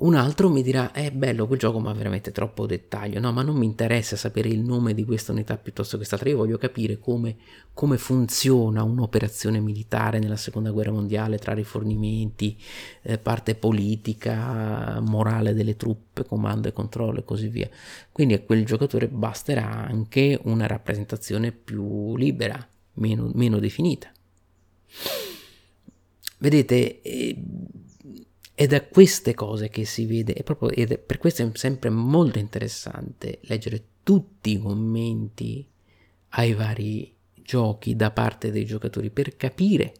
Un 0.00 0.14
altro 0.14 0.48
mi 0.48 0.62
dirà, 0.62 0.92
è 0.92 1.10
bello 1.10 1.46
quel 1.46 1.58
gioco 1.58 1.78
ma 1.78 1.92
veramente 1.92 2.32
troppo 2.32 2.64
dettaglio, 2.64 3.20
no 3.20 3.32
ma 3.32 3.42
non 3.42 3.56
mi 3.56 3.66
interessa 3.66 4.16
sapere 4.16 4.48
il 4.48 4.60
nome 4.60 4.94
di 4.94 5.04
questa 5.04 5.32
unità 5.32 5.58
piuttosto 5.58 5.90
che 5.90 5.96
quest'altra, 5.98 6.30
io 6.30 6.38
voglio 6.38 6.56
capire 6.56 6.98
come, 6.98 7.36
come 7.74 7.98
funziona 7.98 8.82
un'operazione 8.82 9.60
militare 9.60 10.18
nella 10.18 10.38
seconda 10.38 10.70
guerra 10.70 10.92
mondiale 10.92 11.36
tra 11.36 11.52
rifornimenti, 11.52 12.56
eh, 13.02 13.18
parte 13.18 13.54
politica, 13.56 15.00
morale 15.00 15.52
delle 15.52 15.76
truppe, 15.76 16.24
comando 16.24 16.68
e 16.68 16.72
controllo 16.72 17.18
e 17.18 17.24
così 17.24 17.48
via. 17.48 17.68
Quindi 18.10 18.32
a 18.32 18.40
quel 18.40 18.64
giocatore 18.64 19.06
basterà 19.06 19.86
anche 19.86 20.40
una 20.44 20.66
rappresentazione 20.66 21.52
più 21.52 22.16
libera, 22.16 22.66
meno, 22.94 23.30
meno 23.34 23.58
definita. 23.58 24.10
Vedete, 26.38 27.02
eh, 27.02 27.36
è 28.60 28.66
da 28.66 28.84
queste 28.84 29.32
cose 29.32 29.70
che 29.70 29.86
si 29.86 30.04
vede, 30.04 30.34
e 30.34 30.42
proprio, 30.42 30.68
ed 30.68 30.92
è, 30.92 30.98
per 30.98 31.16
questo 31.16 31.42
è 31.42 31.50
sempre 31.54 31.88
molto 31.88 32.38
interessante 32.38 33.38
leggere 33.44 33.82
tutti 34.02 34.50
i 34.50 34.58
commenti 34.58 35.66
ai 36.28 36.52
vari 36.52 37.16
giochi 37.36 37.96
da 37.96 38.10
parte 38.10 38.50
dei 38.50 38.66
giocatori 38.66 39.08
per 39.08 39.34
capire 39.34 39.94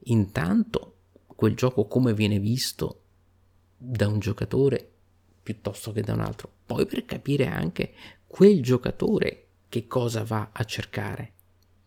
intanto 0.00 0.96
quel 1.24 1.54
gioco 1.54 1.86
come 1.86 2.12
viene 2.12 2.38
visto 2.38 3.00
da 3.78 4.06
un 4.06 4.18
giocatore 4.18 4.90
piuttosto 5.42 5.92
che 5.92 6.02
da 6.02 6.12
un 6.12 6.20
altro, 6.20 6.52
poi 6.66 6.84
per 6.84 7.06
capire 7.06 7.46
anche 7.46 7.90
quel 8.26 8.62
giocatore 8.62 9.46
che 9.70 9.86
cosa 9.86 10.24
va 10.24 10.50
a 10.52 10.62
cercare 10.64 11.32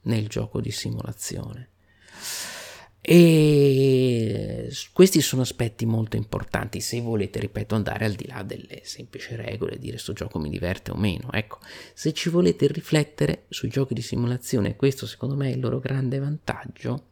nel 0.05 0.28
gioco 0.28 0.59
di 0.59 0.72
simulazione. 0.72 1.69
E 3.03 4.71
questi 4.93 5.21
sono 5.21 5.41
aspetti 5.41 5.87
molto 5.87 6.17
importanti 6.17 6.81
se 6.81 7.01
volete, 7.01 7.39
ripeto, 7.39 7.73
andare 7.73 8.05
al 8.05 8.13
di 8.13 8.27
là 8.27 8.43
delle 8.43 8.81
semplici 8.83 9.35
regole, 9.35 9.79
dire 9.79 9.97
sto 9.97 10.13
gioco 10.13 10.37
mi 10.37 10.49
diverte 10.49 10.91
o 10.91 10.95
meno. 10.95 11.31
Ecco, 11.31 11.57
se 11.93 12.13
ci 12.13 12.29
volete 12.29 12.67
riflettere 12.67 13.45
sui 13.49 13.69
giochi 13.69 13.95
di 13.95 14.03
simulazione, 14.03 14.75
questo 14.75 15.07
secondo 15.07 15.35
me 15.35 15.49
è 15.49 15.53
il 15.53 15.59
loro 15.59 15.79
grande 15.79 16.19
vantaggio 16.19 17.07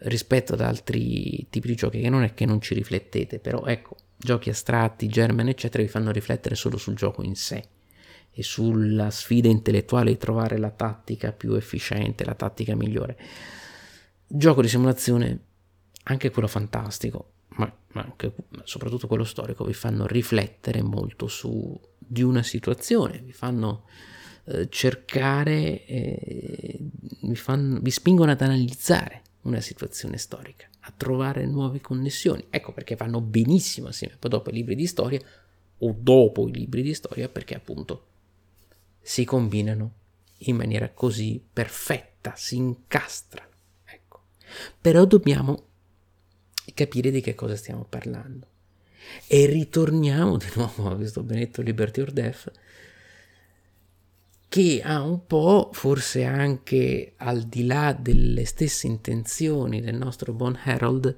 rispetto 0.00 0.52
ad 0.52 0.60
altri 0.60 1.46
tipi 1.48 1.68
di 1.68 1.74
giochi 1.74 2.00
che 2.00 2.10
non 2.10 2.22
è 2.22 2.34
che 2.34 2.44
non 2.44 2.60
ci 2.60 2.74
riflettete, 2.74 3.38
però 3.38 3.64
ecco, 3.64 3.96
giochi 4.18 4.50
astratti, 4.50 5.06
German, 5.06 5.48
eccetera, 5.48 5.82
vi 5.82 5.88
fanno 5.88 6.10
riflettere 6.10 6.54
solo 6.54 6.76
sul 6.76 6.94
gioco 6.94 7.22
in 7.22 7.36
sé 7.36 7.64
e 8.30 8.42
sulla 8.42 9.10
sfida 9.10 9.48
intellettuale 9.48 10.10
di 10.10 10.18
trovare 10.18 10.58
la 10.58 10.68
tattica 10.68 11.32
più 11.32 11.54
efficiente, 11.54 12.26
la 12.26 12.34
tattica 12.34 12.76
migliore 12.76 13.16
Gioco 14.26 14.60
di 14.62 14.68
simulazione, 14.68 15.40
anche 16.04 16.30
quello 16.30 16.48
fantastico, 16.48 17.32
ma, 17.56 17.72
ma 17.92 18.02
anche, 18.02 18.32
soprattutto 18.64 19.06
quello 19.06 19.24
storico, 19.24 19.64
vi 19.64 19.72
fanno 19.72 20.06
riflettere 20.06 20.82
molto 20.82 21.28
su 21.28 21.78
di 21.98 22.22
una 22.22 22.42
situazione, 22.42 23.18
vi 23.18 23.32
fanno 23.32 23.84
eh, 24.44 24.68
cercare, 24.68 25.84
eh, 25.86 26.78
vi, 27.22 27.36
fanno, 27.36 27.80
vi 27.80 27.90
spingono 27.90 28.30
ad 28.30 28.40
analizzare 28.40 29.22
una 29.42 29.60
situazione 29.60 30.18
storica, 30.18 30.68
a 30.80 30.92
trovare 30.96 31.46
nuove 31.46 31.80
connessioni. 31.80 32.46
Ecco 32.50 32.72
perché 32.72 32.96
vanno 32.96 33.20
benissimo 33.20 33.88
assieme 33.88 34.16
poi 34.18 34.30
dopo 34.30 34.50
i 34.50 34.52
libri 34.52 34.74
di 34.74 34.86
storia 34.86 35.20
o 35.78 35.94
dopo 35.98 36.48
i 36.48 36.52
libri 36.52 36.82
di 36.82 36.94
storia 36.94 37.28
perché 37.28 37.54
appunto 37.54 38.06
si 39.00 39.24
combinano 39.24 39.92
in 40.38 40.56
maniera 40.56 40.90
così 40.90 41.42
perfetta, 41.52 42.34
si 42.36 42.56
incastrano. 42.56 43.54
Però 44.80 45.04
dobbiamo 45.04 45.64
capire 46.74 47.10
di 47.10 47.20
che 47.20 47.34
cosa 47.34 47.56
stiamo 47.56 47.84
parlando. 47.88 48.46
E 49.26 49.46
ritorniamo 49.46 50.36
di 50.36 50.46
nuovo 50.54 50.90
a 50.90 50.96
questo 50.96 51.22
benedetto 51.22 51.62
Liberty 51.62 52.00
or 52.00 52.10
Death, 52.10 52.52
che 54.48 54.80
ha 54.82 55.02
un 55.02 55.26
po', 55.26 55.70
forse 55.72 56.24
anche 56.24 57.14
al 57.16 57.42
di 57.42 57.66
là 57.66 57.92
delle 57.92 58.44
stesse 58.44 58.86
intenzioni 58.86 59.80
del 59.80 59.96
nostro 59.96 60.32
buon 60.32 60.58
Harold, 60.62 61.14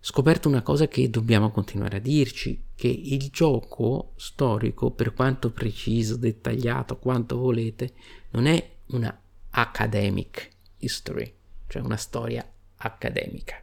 scoperto 0.00 0.48
una 0.48 0.62
cosa 0.62 0.88
che 0.88 1.08
dobbiamo 1.10 1.50
continuare 1.50 1.98
a 1.98 2.00
dirci, 2.00 2.64
che 2.74 2.88
il 2.88 3.28
gioco 3.30 4.12
storico, 4.16 4.90
per 4.90 5.14
quanto 5.14 5.50
preciso, 5.50 6.16
dettagliato, 6.16 6.98
quanto 6.98 7.36
volete, 7.36 7.92
non 8.30 8.46
è 8.46 8.76
una 8.88 9.18
academic 9.50 10.48
history, 10.78 11.37
cioè 11.68 11.82
una 11.82 11.96
storia 11.96 12.44
accademica, 12.76 13.60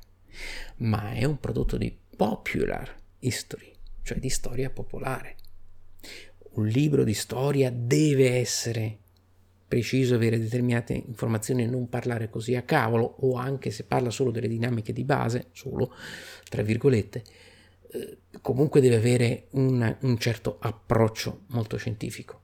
ma 0.78 1.12
è 1.14 1.26
un 1.26 1.40
prodotto 1.40 1.78
di 1.78 1.96
popular 2.16 2.96
history, 3.20 3.74
cioè 4.04 4.18
di 4.18 4.30
storia 4.30 4.70
popolare. 4.70 5.36
Un 6.54 6.68
libro 6.68 7.04
di 7.04 7.14
storia 7.14 7.70
deve 7.70 8.36
essere 8.36 9.00
preciso, 9.68 10.16
avere 10.16 10.40
determinate 10.40 10.94
informazioni 10.94 11.64
e 11.64 11.68
non 11.68 11.90
parlare 11.90 12.30
così 12.30 12.56
a 12.56 12.62
cavolo, 12.62 13.16
o 13.22 13.36
anche 13.36 13.72
se 13.72 13.84
parla 13.84 14.10
solo 14.10 14.32
delle 14.32 14.48
dinamiche 14.48 14.94
di 14.94 15.04
base, 15.04 15.48
solo, 15.52 15.94
tra 16.48 16.62
virgolette, 16.62 17.24
eh, 17.92 18.18
comunque 18.42 18.80
deve 18.80 18.96
avere 18.96 19.48
una, 19.52 19.98
un 20.02 20.18
certo 20.18 20.58
approccio 20.60 21.42
molto 21.48 21.78
scientifico. 21.78 22.44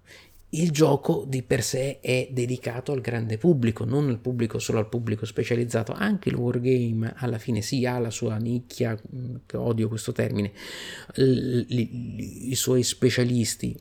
Il 0.54 0.72
gioco 0.72 1.24
di 1.28 1.44
per 1.44 1.64
sé 1.64 2.00
è 2.00 2.28
dedicato 2.32 2.92
al 2.92 3.00
grande 3.00 3.38
pubblico, 3.38 3.86
non 3.86 4.10
al 4.10 4.20
pubblico 4.20 4.60
solo 4.60 4.80
al 4.80 4.90
pubblico 4.90 5.26
specializzato, 5.26 5.94
anche 5.94 6.30
il 6.30 6.36
wargame 6.36 7.14
alla 7.18 7.38
fine 7.38 7.62
sì 7.62 7.86
ha 7.86 8.00
la 8.00 8.10
sua 8.10 8.36
nicchia, 8.38 9.00
odio 9.54 9.88
questo 9.88 10.12
termine, 10.12 10.52
i, 11.16 11.66
i, 11.68 12.52
i 12.52 12.56
suoi 12.56 12.84
specialisti, 12.84 13.80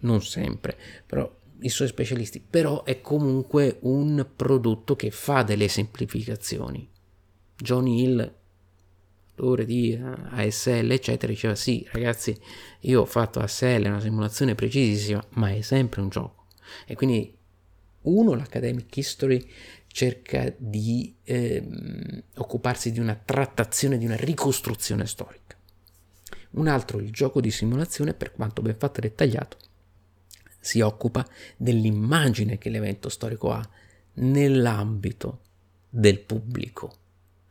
non 0.00 0.20
sempre, 0.22 0.76
però 1.06 1.36
i 1.60 1.68
suoi 1.68 1.88
specialisti, 1.88 2.40
però 2.40 2.82
è 2.82 3.00
comunque 3.00 3.78
un 3.82 4.26
prodotto 4.34 4.96
che 4.96 5.10
fa 5.10 5.42
delle 5.42 5.68
semplificazioni. 5.68 6.88
John 7.56 7.86
Hill 7.86 8.37
ore 9.40 9.64
di 9.64 9.92
eh, 9.92 10.00
ASL, 10.46 10.90
eccetera, 10.90 11.32
diceva 11.32 11.54
sì, 11.54 11.86
ragazzi, 11.90 12.38
io 12.80 13.02
ho 13.02 13.06
fatto 13.06 13.40
ASL, 13.40 13.84
una 13.86 14.00
simulazione 14.00 14.54
precisissima, 14.54 15.24
ma 15.30 15.50
è 15.50 15.60
sempre 15.60 16.00
un 16.00 16.08
gioco. 16.08 16.46
E 16.86 16.94
quindi 16.94 17.36
uno, 18.02 18.34
l'Academic 18.34 18.96
History 18.96 19.46
cerca 19.86 20.52
di 20.56 21.14
ehm, 21.24 22.22
occuparsi 22.36 22.92
di 22.92 23.00
una 23.00 23.14
trattazione, 23.14 23.98
di 23.98 24.04
una 24.04 24.16
ricostruzione 24.16 25.06
storica. 25.06 25.56
Un 26.50 26.68
altro, 26.68 26.98
il 26.98 27.10
gioco 27.10 27.40
di 27.40 27.50
simulazione, 27.50 28.14
per 28.14 28.32
quanto 28.32 28.62
ben 28.62 28.76
fatto 28.76 28.98
e 28.98 29.02
dettagliato, 29.02 29.56
si 30.60 30.80
occupa 30.80 31.26
dell'immagine 31.56 32.58
che 32.58 32.70
l'evento 32.70 33.08
storico 33.08 33.50
ha 33.50 33.68
nell'ambito 34.14 35.40
del 35.88 36.20
pubblico, 36.20 36.92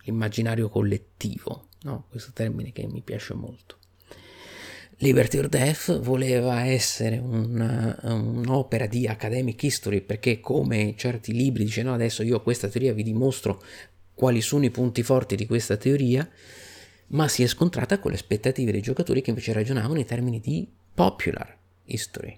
l'immaginario 0.04 0.70
collettivo 0.70 1.67
no? 1.82 2.06
questo 2.10 2.32
termine 2.34 2.72
che 2.72 2.88
mi 2.88 3.02
piace 3.02 3.34
molto. 3.34 3.78
Liberty 5.00 5.38
or 5.38 5.48
Death 5.48 6.00
voleva 6.00 6.66
essere 6.66 7.20
una, 7.20 8.00
un'opera 8.02 8.88
di 8.88 9.06
academic 9.06 9.62
history 9.62 10.02
perché 10.02 10.40
come 10.40 10.96
certi 10.98 11.34
libri 11.34 11.66
dice 11.66 11.84
no 11.84 11.94
adesso 11.94 12.24
io 12.24 12.42
questa 12.42 12.68
teoria 12.68 12.94
vi 12.94 13.04
dimostro 13.04 13.62
quali 14.18 14.42
sono 14.42 14.66
i 14.66 14.72
punti 14.72 15.04
forti 15.04 15.36
di 15.36 15.46
questa 15.46 15.78
teoria, 15.78 16.28
ma 17.10 17.28
si 17.28 17.44
è 17.44 17.48
scontrata 17.48 18.00
con 18.00 18.10
le 18.10 18.18
aspettative 18.18 18.72
dei 18.72 18.82
giocatori 18.82 19.22
che 19.22 19.30
invece 19.30 19.54
ragionavano 19.54 20.00
in 20.00 20.06
termini 20.06 20.40
di 20.40 20.68
popular 20.96 21.56
history, 21.86 22.36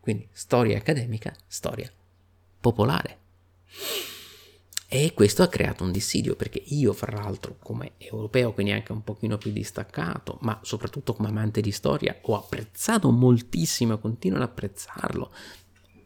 quindi 0.00 0.28
storia 0.32 0.76
accademica, 0.76 1.34
storia 1.46 1.90
popolare. 2.60 3.16
E 4.96 5.12
questo 5.12 5.42
ha 5.42 5.48
creato 5.48 5.82
un 5.82 5.90
dissidio 5.90 6.36
perché 6.36 6.62
io, 6.66 6.92
fra 6.92 7.20
l'altro, 7.20 7.56
come 7.60 7.94
europeo, 7.98 8.52
quindi 8.52 8.70
anche 8.70 8.92
un 8.92 9.02
pochino 9.02 9.36
più 9.36 9.50
distaccato, 9.50 10.38
ma 10.42 10.60
soprattutto 10.62 11.14
come 11.14 11.30
amante 11.30 11.60
di 11.60 11.72
storia, 11.72 12.16
ho 12.22 12.36
apprezzato 12.36 13.10
moltissimo 13.10 13.94
e 13.94 13.98
continuo 13.98 14.38
ad 14.38 14.44
apprezzarlo, 14.44 15.32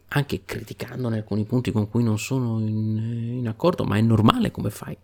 anche 0.07 0.43
criticandone 0.43 1.17
alcuni 1.17 1.45
punti 1.45 1.71
con 1.71 1.87
cui 1.87 2.01
non 2.01 2.17
sono 2.17 2.59
in, 2.61 3.37
in 3.37 3.47
accordo, 3.47 3.83
ma 3.83 3.95
è 3.97 4.01
normale 4.01 4.49
come 4.49 4.71
fai 4.71 4.97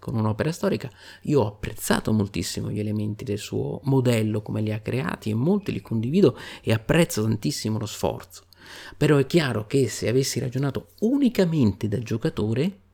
con 0.00 0.16
un'opera 0.16 0.50
storica. 0.50 0.90
Io 1.22 1.42
ho 1.42 1.46
apprezzato 1.46 2.12
moltissimo 2.12 2.68
gli 2.68 2.80
elementi 2.80 3.22
del 3.22 3.38
suo 3.38 3.78
modello, 3.84 4.42
come 4.42 4.60
li 4.60 4.72
ha 4.72 4.80
creati, 4.80 5.30
e 5.30 5.34
molti 5.34 5.70
li 5.70 5.80
condivido 5.80 6.36
e 6.60 6.72
apprezzo 6.72 7.22
tantissimo 7.22 7.78
lo 7.78 7.86
sforzo. 7.86 8.46
Però 8.96 9.18
è 9.18 9.26
chiaro 9.26 9.68
che 9.68 9.88
se 9.88 10.08
avessi 10.08 10.40
ragionato 10.40 10.94
unicamente 11.02 11.86
da 11.86 12.00
giocatore, 12.00 12.88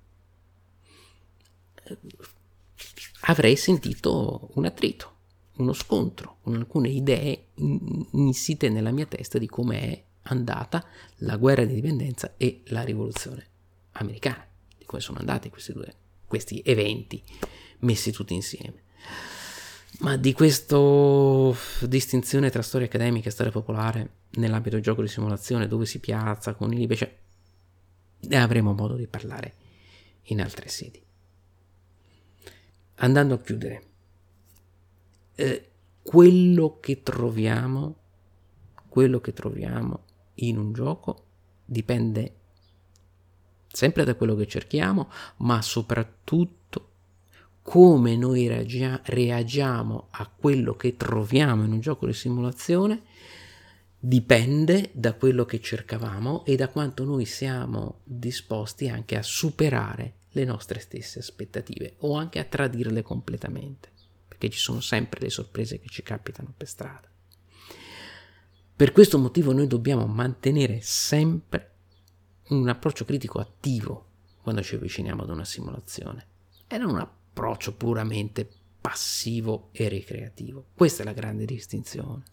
avrei 3.21 3.57
sentito 3.57 4.51
un 4.55 4.65
attrito, 4.65 5.15
uno 5.57 5.73
scontro 5.73 6.39
con 6.43 6.55
alcune 6.55 6.89
idee 6.89 7.49
insite 7.55 8.69
nella 8.69 8.91
mia 8.91 9.07
testa 9.07 9.39
di 9.39 9.47
come 9.47 9.81
è 9.81 10.05
andata 10.29 10.85
la 11.19 11.37
guerra 11.37 11.65
di 11.65 11.71
indipendenza 11.71 12.35
e 12.37 12.63
la 12.67 12.83
rivoluzione 12.83 13.47
americana, 13.93 14.47
di 14.77 14.85
come 14.85 15.01
sono 15.01 15.19
andati 15.19 15.51
questi 15.51 15.73
due 15.73 15.95
questi 16.27 16.61
eventi 16.65 17.23
messi 17.81 18.11
tutti 18.11 18.35
insieme. 18.35 18.83
Ma 20.01 20.17
di 20.17 20.33
questa 20.33 20.77
distinzione 21.87 22.51
tra 22.51 22.63
storia 22.63 22.87
accademica 22.87 23.29
e 23.29 23.33
storia 23.33 23.53
popolare 23.53 24.11
nell'ambito 24.33 24.75
del 24.75 24.85
gioco 24.85 25.01
di 25.01 25.09
simulazione, 25.09 25.69
dove 25.69 25.87
si 25.87 26.01
piazza 26.01 26.55
con 26.55 26.73
i 26.73 26.77
libri, 26.77 26.97
cioè, 26.97 27.17
ne 28.19 28.37
avremo 28.37 28.75
modo 28.75 28.97
di 28.97 29.07
parlare 29.07 29.55
in 30.25 30.43
altre 30.43 30.69
sedi 30.69 31.06
andando 32.97 33.35
a 33.35 33.41
chiudere, 33.41 33.83
eh, 35.35 35.71
quello 36.03 36.79
che 36.81 37.03
troviamo, 37.03 37.97
quello 38.89 39.21
che 39.21 39.33
troviamo 39.33 40.05
in 40.37 40.59
un 40.59 40.73
gioco 40.73 41.25
dipende 41.65 42.35
sempre 43.69 44.05
da 44.05 44.15
quello 44.15 44.35
che 44.35 44.47
cerchiamo, 44.47 45.11
ma 45.39 45.61
soprattutto 45.61 46.91
come 47.63 48.17
noi 48.17 48.47
reagia- 48.47 49.01
reagiamo 49.05 50.07
a 50.11 50.31
quello 50.35 50.77
che 50.77 50.97
troviamo 50.97 51.65
in 51.65 51.73
un 51.73 51.81
gioco 51.81 52.07
di 52.07 52.13
simulazione 52.13 53.03
dipende 53.99 54.91
da 54.93 55.15
quello 55.15 55.45
che 55.45 55.61
cercavamo 55.61 56.45
e 56.45 56.55
da 56.55 56.69
quanto 56.69 57.05
noi 57.05 57.25
siamo 57.25 58.01
disposti 58.05 58.89
anche 58.89 59.17
a 59.17 59.23
superare 59.23 60.15
le 60.37 60.45
nostre 60.45 60.81
stesse 60.81 61.21
aspettative 61.21 61.95
o 62.01 62.15
anche 62.15 62.39
a 62.39 62.45
tradirle 62.45 63.01
completamente, 63.01 63.89
perché 64.29 64.51
ci 64.51 64.59
sono 64.59 64.81
sempre 64.81 65.21
le 65.21 65.31
sorprese 65.31 65.81
che 65.81 65.89
ci 65.89 66.03
capitano 66.03 66.53
per 66.55 66.69
strada. 66.69 67.09
Per 68.77 68.93
questo 68.93 69.19
motivo 69.19 69.53
noi 69.53 69.67
dobbiamo 69.67 70.07
mantenere 70.07 70.81
sempre 70.83 71.71
un 72.49 72.69
approccio 72.69 73.07
critico 73.07 73.39
attivo 73.39 74.05
quando 74.43 74.63
ci 74.63 74.75
avviciniamo 74.75 75.23
ad 75.23 75.31
una 75.31 75.47
simulazione 75.47 76.27
e 76.69 76.77
non 76.77 76.91
un 76.91 76.99
approccio 76.99 77.75
puramente 77.75 78.47
passivo 78.79 79.71
e 79.73 79.89
ricreativo. 79.89 80.67
Questa 80.75 81.01
è 81.03 81.07
la 81.07 81.15
grande 81.15 81.47
distinzione. 81.47 82.25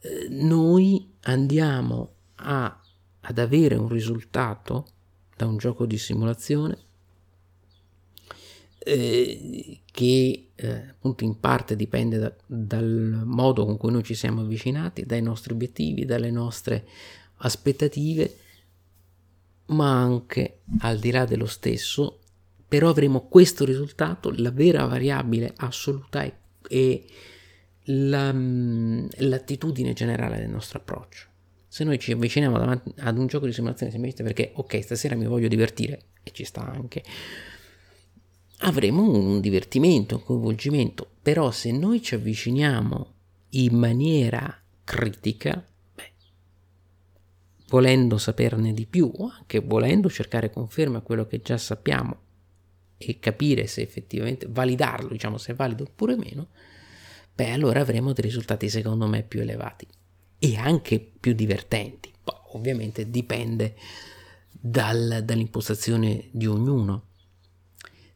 Eh, 0.00 0.28
noi 0.30 1.12
andiamo 1.22 2.14
a, 2.36 2.80
ad 3.20 3.38
avere 3.38 3.74
un 3.74 3.88
risultato 3.88 4.93
da 5.36 5.46
un 5.46 5.56
gioco 5.56 5.86
di 5.86 5.98
simulazione 5.98 6.78
eh, 8.84 9.80
che 9.90 10.48
eh, 10.54 10.88
appunto 10.90 11.24
in 11.24 11.40
parte 11.40 11.74
dipende 11.74 12.18
da, 12.18 12.32
dal 12.46 13.22
modo 13.24 13.64
con 13.64 13.76
cui 13.78 13.90
noi 13.90 14.04
ci 14.04 14.14
siamo 14.14 14.42
avvicinati, 14.42 15.04
dai 15.04 15.22
nostri 15.22 15.54
obiettivi, 15.54 16.04
dalle 16.04 16.30
nostre 16.30 16.86
aspettative, 17.38 18.36
ma 19.66 20.00
anche 20.00 20.60
al 20.80 20.98
di 20.98 21.10
là 21.10 21.24
dello 21.24 21.46
stesso, 21.46 22.20
però 22.68 22.90
avremo 22.90 23.26
questo 23.28 23.64
risultato, 23.64 24.32
la 24.36 24.50
vera 24.50 24.84
variabile 24.84 25.52
assoluta 25.56 26.22
è, 26.22 26.34
è 26.68 27.02
la, 27.84 28.32
mm, 28.32 29.06
l'attitudine 29.18 29.94
generale 29.94 30.36
del 30.36 30.50
nostro 30.50 30.78
approccio. 30.78 31.32
Se 31.74 31.82
noi 31.82 31.98
ci 31.98 32.12
avviciniamo 32.12 32.56
davanti 32.56 32.94
ad 32.98 33.18
un 33.18 33.26
gioco 33.26 33.46
di 33.46 33.52
simulazione 33.52 33.90
semplicemente 33.90 34.22
perché 34.22 34.52
ok, 34.54 34.80
stasera 34.80 35.16
mi 35.16 35.26
voglio 35.26 35.48
divertire, 35.48 36.02
e 36.22 36.30
ci 36.30 36.44
sta 36.44 36.64
anche, 36.64 37.02
avremo 38.58 39.02
un 39.02 39.40
divertimento, 39.40 40.14
un 40.14 40.22
coinvolgimento, 40.22 41.04
però 41.20 41.50
se 41.50 41.72
noi 41.72 42.00
ci 42.00 42.14
avviciniamo 42.14 43.14
in 43.48 43.76
maniera 43.76 44.56
critica, 44.84 45.66
volendo 47.70 48.18
saperne 48.18 48.72
di 48.72 48.86
più 48.86 49.10
anche 49.28 49.58
volendo 49.58 50.08
cercare 50.08 50.50
conferma 50.50 50.98
a 50.98 51.02
quello 51.02 51.26
che 51.26 51.40
già 51.40 51.58
sappiamo 51.58 52.18
e 52.96 53.18
capire 53.18 53.66
se 53.66 53.82
effettivamente 53.82 54.46
validarlo, 54.48 55.08
diciamo 55.08 55.38
se 55.38 55.50
è 55.50 55.54
valido 55.56 55.82
oppure 55.82 56.16
meno, 56.16 56.50
beh 57.34 57.50
allora 57.50 57.80
avremo 57.80 58.12
dei 58.12 58.22
risultati 58.22 58.68
secondo 58.68 59.08
me 59.08 59.24
più 59.24 59.40
elevati 59.40 59.88
e 60.44 60.56
anche 60.56 61.00
più 61.00 61.32
divertenti. 61.32 62.12
Poi, 62.22 62.34
ovviamente 62.52 63.08
dipende 63.08 63.74
dal, 64.50 65.22
dall'impostazione 65.24 66.28
di 66.32 66.46
ognuno. 66.46 67.06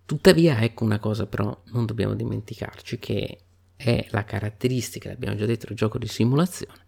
Tuttavia, 0.04 0.60
ecco 0.60 0.84
una 0.84 0.98
cosa 0.98 1.26
però 1.26 1.62
non 1.66 1.86
dobbiamo 1.86 2.14
dimenticarci 2.14 2.98
che 2.98 3.40
è 3.76 4.06
la 4.10 4.24
caratteristica, 4.24 5.08
l'abbiamo 5.08 5.36
già 5.36 5.46
detto, 5.46 5.68
del 5.68 5.76
gioco 5.76 5.96
di 5.96 6.06
simulazione, 6.06 6.84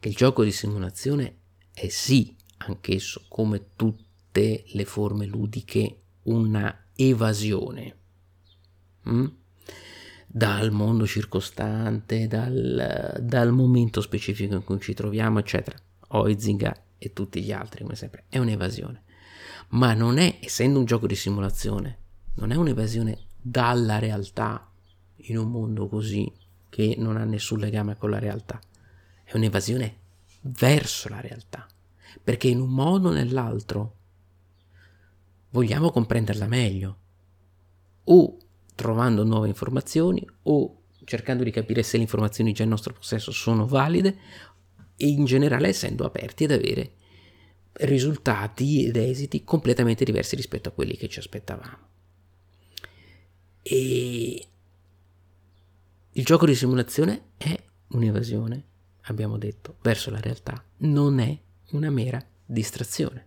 che 0.00 0.08
il 0.08 0.16
gioco 0.16 0.42
di 0.42 0.50
simulazione 0.50 1.36
è 1.72 1.88
sì, 1.88 2.36
anch'esso, 2.58 3.26
come 3.28 3.74
tutte 3.76 4.64
le 4.66 4.84
forme 4.84 5.26
ludiche, 5.26 5.98
una 6.24 6.86
evasione. 6.96 7.96
Mm? 9.08 9.26
Dal 10.36 10.72
mondo 10.72 11.06
circostante, 11.06 12.26
dal, 12.26 13.20
dal, 13.22 13.52
momento 13.52 14.00
specifico 14.00 14.54
in 14.54 14.64
cui 14.64 14.80
ci 14.80 14.92
troviamo, 14.92 15.38
eccetera. 15.38 15.78
Oizinga 16.08 16.76
e 16.98 17.12
tutti 17.12 17.40
gli 17.40 17.52
altri, 17.52 17.82
come 17.82 17.94
sempre, 17.94 18.24
è 18.28 18.38
un'evasione. 18.38 19.02
Ma 19.68 19.94
non 19.94 20.18
è, 20.18 20.40
essendo 20.40 20.80
un 20.80 20.86
gioco 20.86 21.06
di 21.06 21.14
simulazione, 21.14 21.98
non 22.34 22.50
è 22.50 22.56
un'evasione 22.56 23.16
dalla 23.40 24.00
realtà 24.00 24.72
in 25.18 25.38
un 25.38 25.52
mondo 25.52 25.86
così 25.86 26.28
che 26.68 26.96
non 26.98 27.16
ha 27.16 27.22
nessun 27.22 27.60
legame 27.60 27.96
con 27.96 28.10
la 28.10 28.18
realtà. 28.18 28.58
È 29.22 29.36
un'evasione 29.36 29.98
verso 30.40 31.08
la 31.10 31.20
realtà. 31.20 31.64
perché 32.22 32.48
in 32.48 32.60
un 32.60 32.70
modo 32.70 33.10
o 33.10 33.12
nell'altro 33.12 33.96
vogliamo 35.50 35.90
comprenderla 35.90 36.48
meglio, 36.48 36.98
o 38.04 38.38
trovando 38.74 39.24
nuove 39.24 39.48
informazioni 39.48 40.26
o 40.42 40.82
cercando 41.04 41.44
di 41.44 41.50
capire 41.50 41.82
se 41.82 41.96
le 41.96 42.02
informazioni 42.02 42.52
già 42.52 42.62
in 42.62 42.70
nostro 42.70 42.92
possesso 42.92 43.30
sono 43.30 43.66
valide 43.66 44.16
e 44.96 45.08
in 45.08 45.24
generale 45.24 45.68
essendo 45.68 46.04
aperti 46.04 46.44
ad 46.44 46.52
avere 46.52 46.92
risultati 47.72 48.86
ed 48.86 48.96
esiti 48.96 49.44
completamente 49.44 50.04
diversi 50.04 50.36
rispetto 50.36 50.68
a 50.68 50.72
quelli 50.72 50.96
che 50.96 51.08
ci 51.08 51.18
aspettavamo. 51.18 51.88
E 53.62 54.46
il 56.12 56.24
gioco 56.24 56.46
di 56.46 56.54
simulazione 56.54 57.30
è 57.36 57.56
un'evasione, 57.88 58.64
abbiamo 59.02 59.36
detto, 59.36 59.78
verso 59.82 60.10
la 60.10 60.20
realtà, 60.20 60.64
non 60.78 61.18
è 61.18 61.36
una 61.72 61.90
mera 61.90 62.24
distrazione. 62.44 63.26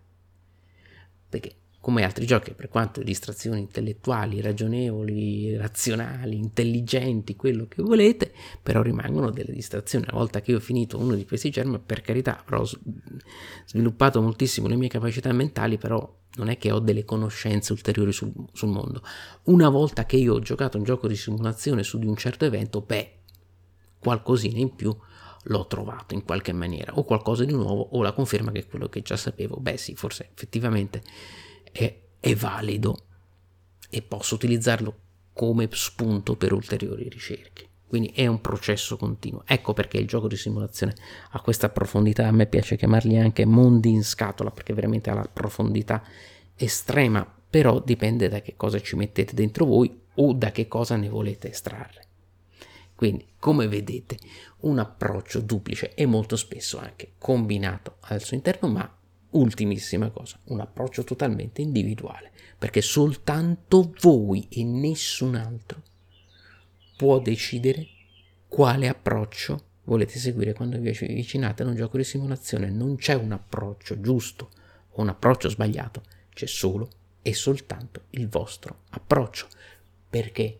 Perché 1.28 1.56
come 1.88 2.04
altri 2.04 2.26
giochi, 2.26 2.52
per 2.52 2.68
quanto 2.68 3.02
distrazioni 3.02 3.60
intellettuali, 3.60 4.42
ragionevoli, 4.42 5.56
razionali, 5.56 6.36
intelligenti, 6.36 7.34
quello 7.34 7.66
che 7.66 7.80
volete, 7.80 8.30
però 8.62 8.82
rimangono 8.82 9.30
delle 9.30 9.54
distrazioni. 9.54 10.04
Una 10.06 10.18
volta 10.18 10.42
che 10.42 10.50
io 10.50 10.58
ho 10.58 10.60
finito 10.60 10.98
uno 10.98 11.14
di 11.14 11.24
questi 11.24 11.48
germi, 11.48 11.78
per 11.78 12.02
carità, 12.02 12.40
avrò 12.40 12.62
sviluppato 13.64 14.20
moltissimo 14.20 14.68
le 14.68 14.76
mie 14.76 14.88
capacità 14.88 15.32
mentali, 15.32 15.78
però 15.78 16.14
non 16.34 16.50
è 16.50 16.58
che 16.58 16.70
ho 16.72 16.78
delle 16.78 17.06
conoscenze 17.06 17.72
ulteriori 17.72 18.12
sul, 18.12 18.34
sul 18.52 18.68
mondo. 18.68 19.02
Una 19.44 19.70
volta 19.70 20.04
che 20.04 20.18
io 20.18 20.34
ho 20.34 20.40
giocato 20.40 20.76
un 20.76 20.84
gioco 20.84 21.08
di 21.08 21.16
simulazione 21.16 21.84
su 21.84 21.98
di 21.98 22.06
un 22.06 22.16
certo 22.16 22.44
evento, 22.44 22.82
beh, 22.82 23.12
qualcosina 23.98 24.58
in 24.58 24.74
più 24.74 24.94
l'ho 25.44 25.66
trovato 25.66 26.12
in 26.12 26.22
qualche 26.22 26.52
maniera, 26.52 26.98
o 26.98 27.04
qualcosa 27.04 27.46
di 27.46 27.54
nuovo, 27.54 27.80
o 27.92 28.02
la 28.02 28.12
conferma 28.12 28.50
che 28.50 28.66
quello 28.66 28.90
che 28.90 29.00
già 29.00 29.16
sapevo, 29.16 29.56
beh 29.56 29.78
sì, 29.78 29.94
forse 29.94 30.28
effettivamente 30.34 31.02
è, 31.72 31.98
è 32.20 32.34
valido 32.34 33.04
e 33.90 34.02
posso 34.02 34.34
utilizzarlo 34.34 34.94
come 35.32 35.68
spunto 35.72 36.36
per 36.36 36.52
ulteriori 36.52 37.08
ricerche. 37.08 37.66
Quindi 37.86 38.08
è 38.14 38.26
un 38.26 38.40
processo 38.40 38.98
continuo. 38.98 39.44
Ecco 39.46 39.72
perché 39.72 39.96
il 39.96 40.06
gioco 40.06 40.28
di 40.28 40.36
simulazione 40.36 40.94
ha 41.30 41.40
questa 41.40 41.70
profondità. 41.70 42.26
A 42.26 42.32
me 42.32 42.46
piace 42.46 42.76
chiamarli 42.76 43.16
anche 43.16 43.46
mondi 43.46 43.90
in 43.90 44.04
scatola 44.04 44.50
perché 44.50 44.74
veramente 44.74 45.08
ha 45.08 45.14
la 45.14 45.30
profondità 45.32 46.02
estrema, 46.54 47.26
però 47.48 47.80
dipende 47.80 48.28
da 48.28 48.42
che 48.42 48.56
cosa 48.56 48.78
ci 48.80 48.94
mettete 48.96 49.34
dentro 49.34 49.64
voi 49.64 49.98
o 50.16 50.32
da 50.34 50.50
che 50.50 50.68
cosa 50.68 50.96
ne 50.96 51.08
volete 51.08 51.50
estrarre. 51.50 52.06
Quindi, 52.94 53.26
come 53.38 53.68
vedete, 53.68 54.18
un 54.62 54.78
approccio 54.80 55.40
duplice 55.40 55.94
e 55.94 56.04
molto 56.04 56.36
spesso 56.36 56.78
anche 56.78 57.12
combinato 57.16 57.98
al 58.00 58.20
suo 58.20 58.36
interno, 58.36 58.68
ma 58.68 58.97
ultimissima 59.30 60.10
cosa, 60.10 60.38
un 60.44 60.60
approccio 60.60 61.04
totalmente 61.04 61.60
individuale, 61.60 62.32
perché 62.58 62.80
soltanto 62.80 63.92
voi 64.00 64.46
e 64.50 64.64
nessun 64.64 65.34
altro 65.34 65.82
può 66.96 67.20
decidere 67.20 67.86
quale 68.48 68.88
approccio 68.88 69.66
volete 69.84 70.18
seguire 70.18 70.52
quando 70.52 70.78
vi 70.78 70.88
avvicinate 70.88 71.62
ad 71.62 71.68
un 71.68 71.74
gioco 71.74 71.96
di 71.96 72.04
simulazione. 72.04 72.70
Non 72.70 72.96
c'è 72.96 73.14
un 73.14 73.32
approccio 73.32 74.00
giusto 74.00 74.50
o 74.90 75.02
un 75.02 75.08
approccio 75.08 75.48
sbagliato, 75.48 76.02
c'è 76.30 76.46
solo 76.46 76.90
e 77.22 77.34
soltanto 77.34 78.04
il 78.10 78.28
vostro 78.28 78.82
approccio, 78.90 79.48
perché 80.08 80.58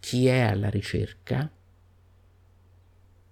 chi 0.00 0.26
è 0.26 0.40
alla 0.40 0.70
ricerca, 0.70 1.50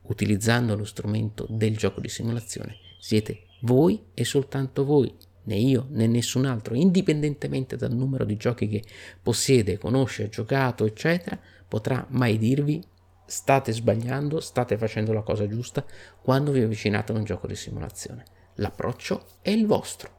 utilizzando 0.02 0.74
lo 0.74 0.84
strumento 0.84 1.46
del 1.48 1.76
gioco 1.76 2.00
di 2.00 2.08
simulazione, 2.08 2.76
siete 2.98 3.46
voi 3.62 4.00
e 4.14 4.24
soltanto 4.24 4.84
voi, 4.84 5.14
né 5.44 5.56
io 5.56 5.86
né 5.90 6.06
nessun 6.06 6.46
altro, 6.46 6.74
indipendentemente 6.74 7.76
dal 7.76 7.92
numero 7.92 8.24
di 8.24 8.36
giochi 8.36 8.68
che 8.68 8.82
possiede, 9.22 9.78
conosce, 9.78 10.24
ha 10.24 10.28
giocato, 10.28 10.84
eccetera, 10.84 11.38
potrà 11.66 12.06
mai 12.10 12.38
dirvi 12.38 12.82
state 13.24 13.72
sbagliando, 13.72 14.40
state 14.40 14.76
facendo 14.76 15.12
la 15.12 15.22
cosa 15.22 15.48
giusta 15.48 15.84
quando 16.20 16.52
vi 16.52 16.60
avvicinate 16.60 17.12
a 17.12 17.16
un 17.16 17.24
gioco 17.24 17.46
di 17.46 17.56
simulazione. 17.56 18.24
L'approccio 18.56 19.24
è 19.40 19.50
il 19.50 19.66
vostro 19.66 20.10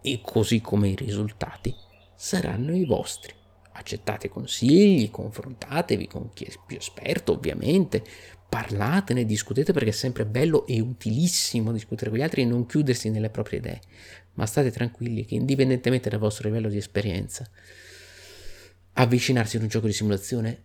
e 0.00 0.20
così 0.22 0.60
come 0.60 0.88
i 0.88 0.94
risultati 0.94 1.74
saranno 2.14 2.74
i 2.74 2.86
vostri. 2.86 3.43
Accettate 3.76 4.28
consigli, 4.28 5.10
confrontatevi 5.10 6.06
con 6.06 6.30
chi 6.32 6.44
è 6.44 6.52
più 6.64 6.76
esperto, 6.76 7.32
ovviamente, 7.32 8.02
parlatene, 8.48 9.24
discutete 9.24 9.72
perché 9.72 9.90
è 9.90 9.92
sempre 9.92 10.24
bello 10.24 10.66
e 10.66 10.80
utilissimo 10.80 11.72
discutere 11.72 12.10
con 12.10 12.18
gli 12.18 12.22
altri 12.22 12.42
e 12.42 12.44
non 12.44 12.66
chiudersi 12.66 13.10
nelle 13.10 13.30
proprie 13.30 13.58
idee. 13.58 13.80
Ma 14.34 14.46
state 14.46 14.70
tranquilli 14.70 15.24
che 15.24 15.34
indipendentemente 15.34 16.08
dal 16.08 16.20
vostro 16.20 16.48
livello 16.48 16.68
di 16.68 16.76
esperienza, 16.76 17.48
avvicinarsi 18.92 19.56
ad 19.56 19.62
un 19.62 19.68
gioco 19.68 19.86
di 19.86 19.92
simulazione 19.92 20.62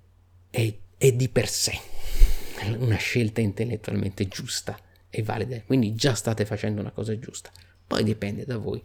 è, 0.50 0.72
è 0.98 1.12
di 1.12 1.30
per 1.30 1.48
sé 1.48 1.80
una 2.78 2.98
scelta 2.98 3.42
intellettualmente 3.42 4.28
giusta 4.28 4.78
e 5.10 5.24
valida. 5.24 5.60
Quindi 5.62 5.96
già 5.96 6.14
state 6.14 6.46
facendo 6.46 6.82
una 6.82 6.92
cosa 6.92 7.18
giusta. 7.18 7.52
Poi 7.88 8.04
dipende 8.04 8.46
da 8.46 8.58
voi 8.58 8.82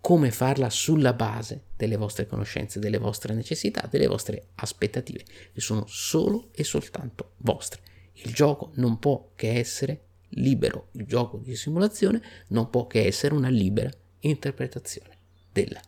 come 0.00 0.30
farla 0.30 0.70
sulla 0.70 1.12
base 1.12 1.64
delle 1.76 1.96
vostre 1.96 2.26
conoscenze, 2.26 2.78
delle 2.78 2.98
vostre 2.98 3.34
necessità, 3.34 3.86
delle 3.90 4.06
vostre 4.06 4.48
aspettative, 4.56 5.24
che 5.52 5.60
sono 5.60 5.84
solo 5.86 6.48
e 6.54 6.64
soltanto 6.64 7.32
vostre. 7.38 7.80
Il 8.14 8.32
gioco 8.32 8.70
non 8.74 8.98
può 8.98 9.30
che 9.34 9.58
essere 9.58 10.02
libero, 10.30 10.88
il 10.92 11.06
gioco 11.06 11.38
di 11.38 11.56
simulazione 11.56 12.22
non 12.48 12.70
può 12.70 12.86
che 12.86 13.06
essere 13.06 13.34
una 13.34 13.48
libera 13.48 13.90
interpretazione 14.20 15.16
della 15.52 15.80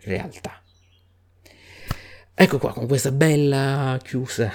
realtà. 0.00 0.62
Ecco 2.34 2.58
qua, 2.58 2.72
con 2.72 2.86
questa 2.86 3.10
bella 3.10 3.98
chiusa, 4.02 4.52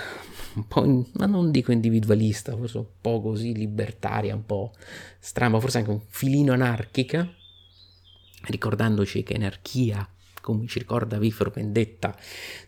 un 0.55 0.68
po', 0.68 1.07
ma 1.14 1.26
non 1.26 1.51
dico 1.51 1.72
individualista, 1.72 2.55
forse 2.55 2.78
un 2.78 2.88
po' 3.01 3.22
così 3.22 3.53
libertaria, 3.53 4.34
un 4.36 4.45
po' 4.45 4.72
strana, 5.20 5.59
forse 5.59 5.80
anche 5.80 5.89
un 5.89 6.01
filino 6.07 6.53
anarchica, 6.53 7.30
ricordandoci 8.45 9.23
che 9.23 9.35
anarchia, 9.35 10.07
come 10.41 10.67
ci 10.67 10.79
ricorda 10.79 11.17
Vifro 11.17 11.51
Vendetta, 11.53 12.15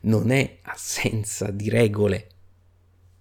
non 0.01 0.31
è 0.31 0.59
assenza 0.63 1.51
di 1.51 1.69
regole, 1.69 2.27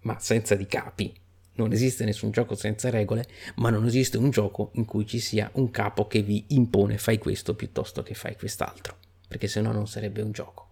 ma 0.00 0.14
assenza 0.14 0.54
di 0.54 0.66
capi. 0.66 1.12
Non 1.56 1.72
esiste 1.72 2.04
nessun 2.04 2.32
gioco 2.32 2.56
senza 2.56 2.90
regole, 2.90 3.26
ma 3.56 3.70
non 3.70 3.86
esiste 3.86 4.18
un 4.18 4.30
gioco 4.30 4.70
in 4.74 4.84
cui 4.84 5.06
ci 5.06 5.20
sia 5.20 5.48
un 5.54 5.70
capo 5.70 6.08
che 6.08 6.22
vi 6.22 6.44
impone 6.48 6.98
fai 6.98 7.18
questo 7.18 7.54
piuttosto 7.54 8.02
che 8.02 8.14
fai 8.14 8.36
quest'altro, 8.36 8.96
perché 9.28 9.46
se 9.46 9.60
no 9.60 9.70
non 9.70 9.86
sarebbe 9.86 10.20
un 10.20 10.32
gioco. 10.32 10.70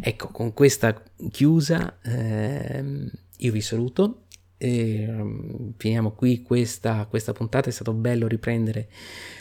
Ecco, 0.00 0.28
con 0.28 0.52
questa 0.52 1.00
chiusa 1.30 1.98
ehm, 2.02 3.10
io 3.38 3.52
vi 3.52 3.60
saluto 3.60 4.24
e 4.62 5.06
um, 5.08 5.72
finiamo 5.76 6.12
qui 6.12 6.42
questa, 6.42 7.06
questa, 7.06 7.32
puntata. 7.32 7.68
È 7.68 7.72
stato 7.72 7.92
bello 7.94 8.26
riprendere 8.26 8.88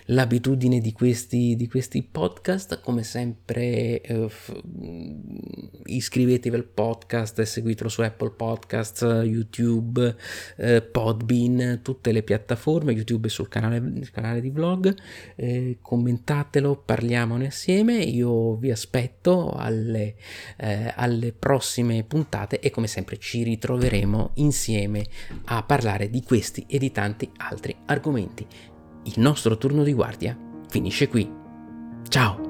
l'abitudine 0.10 0.80
di 0.80 0.92
questi, 0.92 1.56
di 1.56 1.68
questi 1.68 2.04
podcast. 2.04 2.82
Come 2.82 3.04
sempre, 3.04 4.02
eh, 4.02 4.30
f- 4.30 4.62
iscrivetevi 5.86 6.56
al 6.56 6.66
podcast, 6.66 7.40
e 7.40 7.46
seguitelo 7.46 7.90
su 7.90 8.02
Apple 8.02 8.32
Podcasts, 8.32 9.02
YouTube, 9.02 10.16
eh, 10.58 10.82
Podbean, 10.82 11.80
tutte 11.82 12.12
le 12.12 12.24
piattaforme. 12.24 12.92
YouTube 12.92 13.30
sul 13.30 13.48
canale, 13.48 14.10
canale 14.12 14.42
di 14.42 14.50
vlog. 14.50 14.96
Eh, 15.36 15.78
commentatelo, 15.82 16.84
parliamone 16.86 17.48
assieme. 17.48 17.98
Io 17.98 18.56
vi 18.56 18.72
aspetto 18.72 19.52
alle, 19.52 20.16
eh, 20.58 20.94
alle 20.96 21.34
prossime 21.34 22.04
puntate 22.04 22.60
e 22.60 22.70
come 22.70 22.88
sempre 22.88 23.18
ci 23.18 23.44
ritroveremo 23.44 24.32
insieme 24.36 25.06
a 25.46 25.64
parlare 25.64 26.10
di 26.10 26.24
questi 26.24 26.66
e 26.68 26.78
di 26.78 26.92
tanti 26.92 27.30
altri 27.38 27.76
argomenti. 27.86 28.46
Il 29.04 29.14
nostro 29.18 29.58
turno 29.58 29.84
di 29.84 29.94
guardia 29.94 30.38
finisce 30.68 31.08
qui. 31.08 31.32
Ciao! 32.08 32.49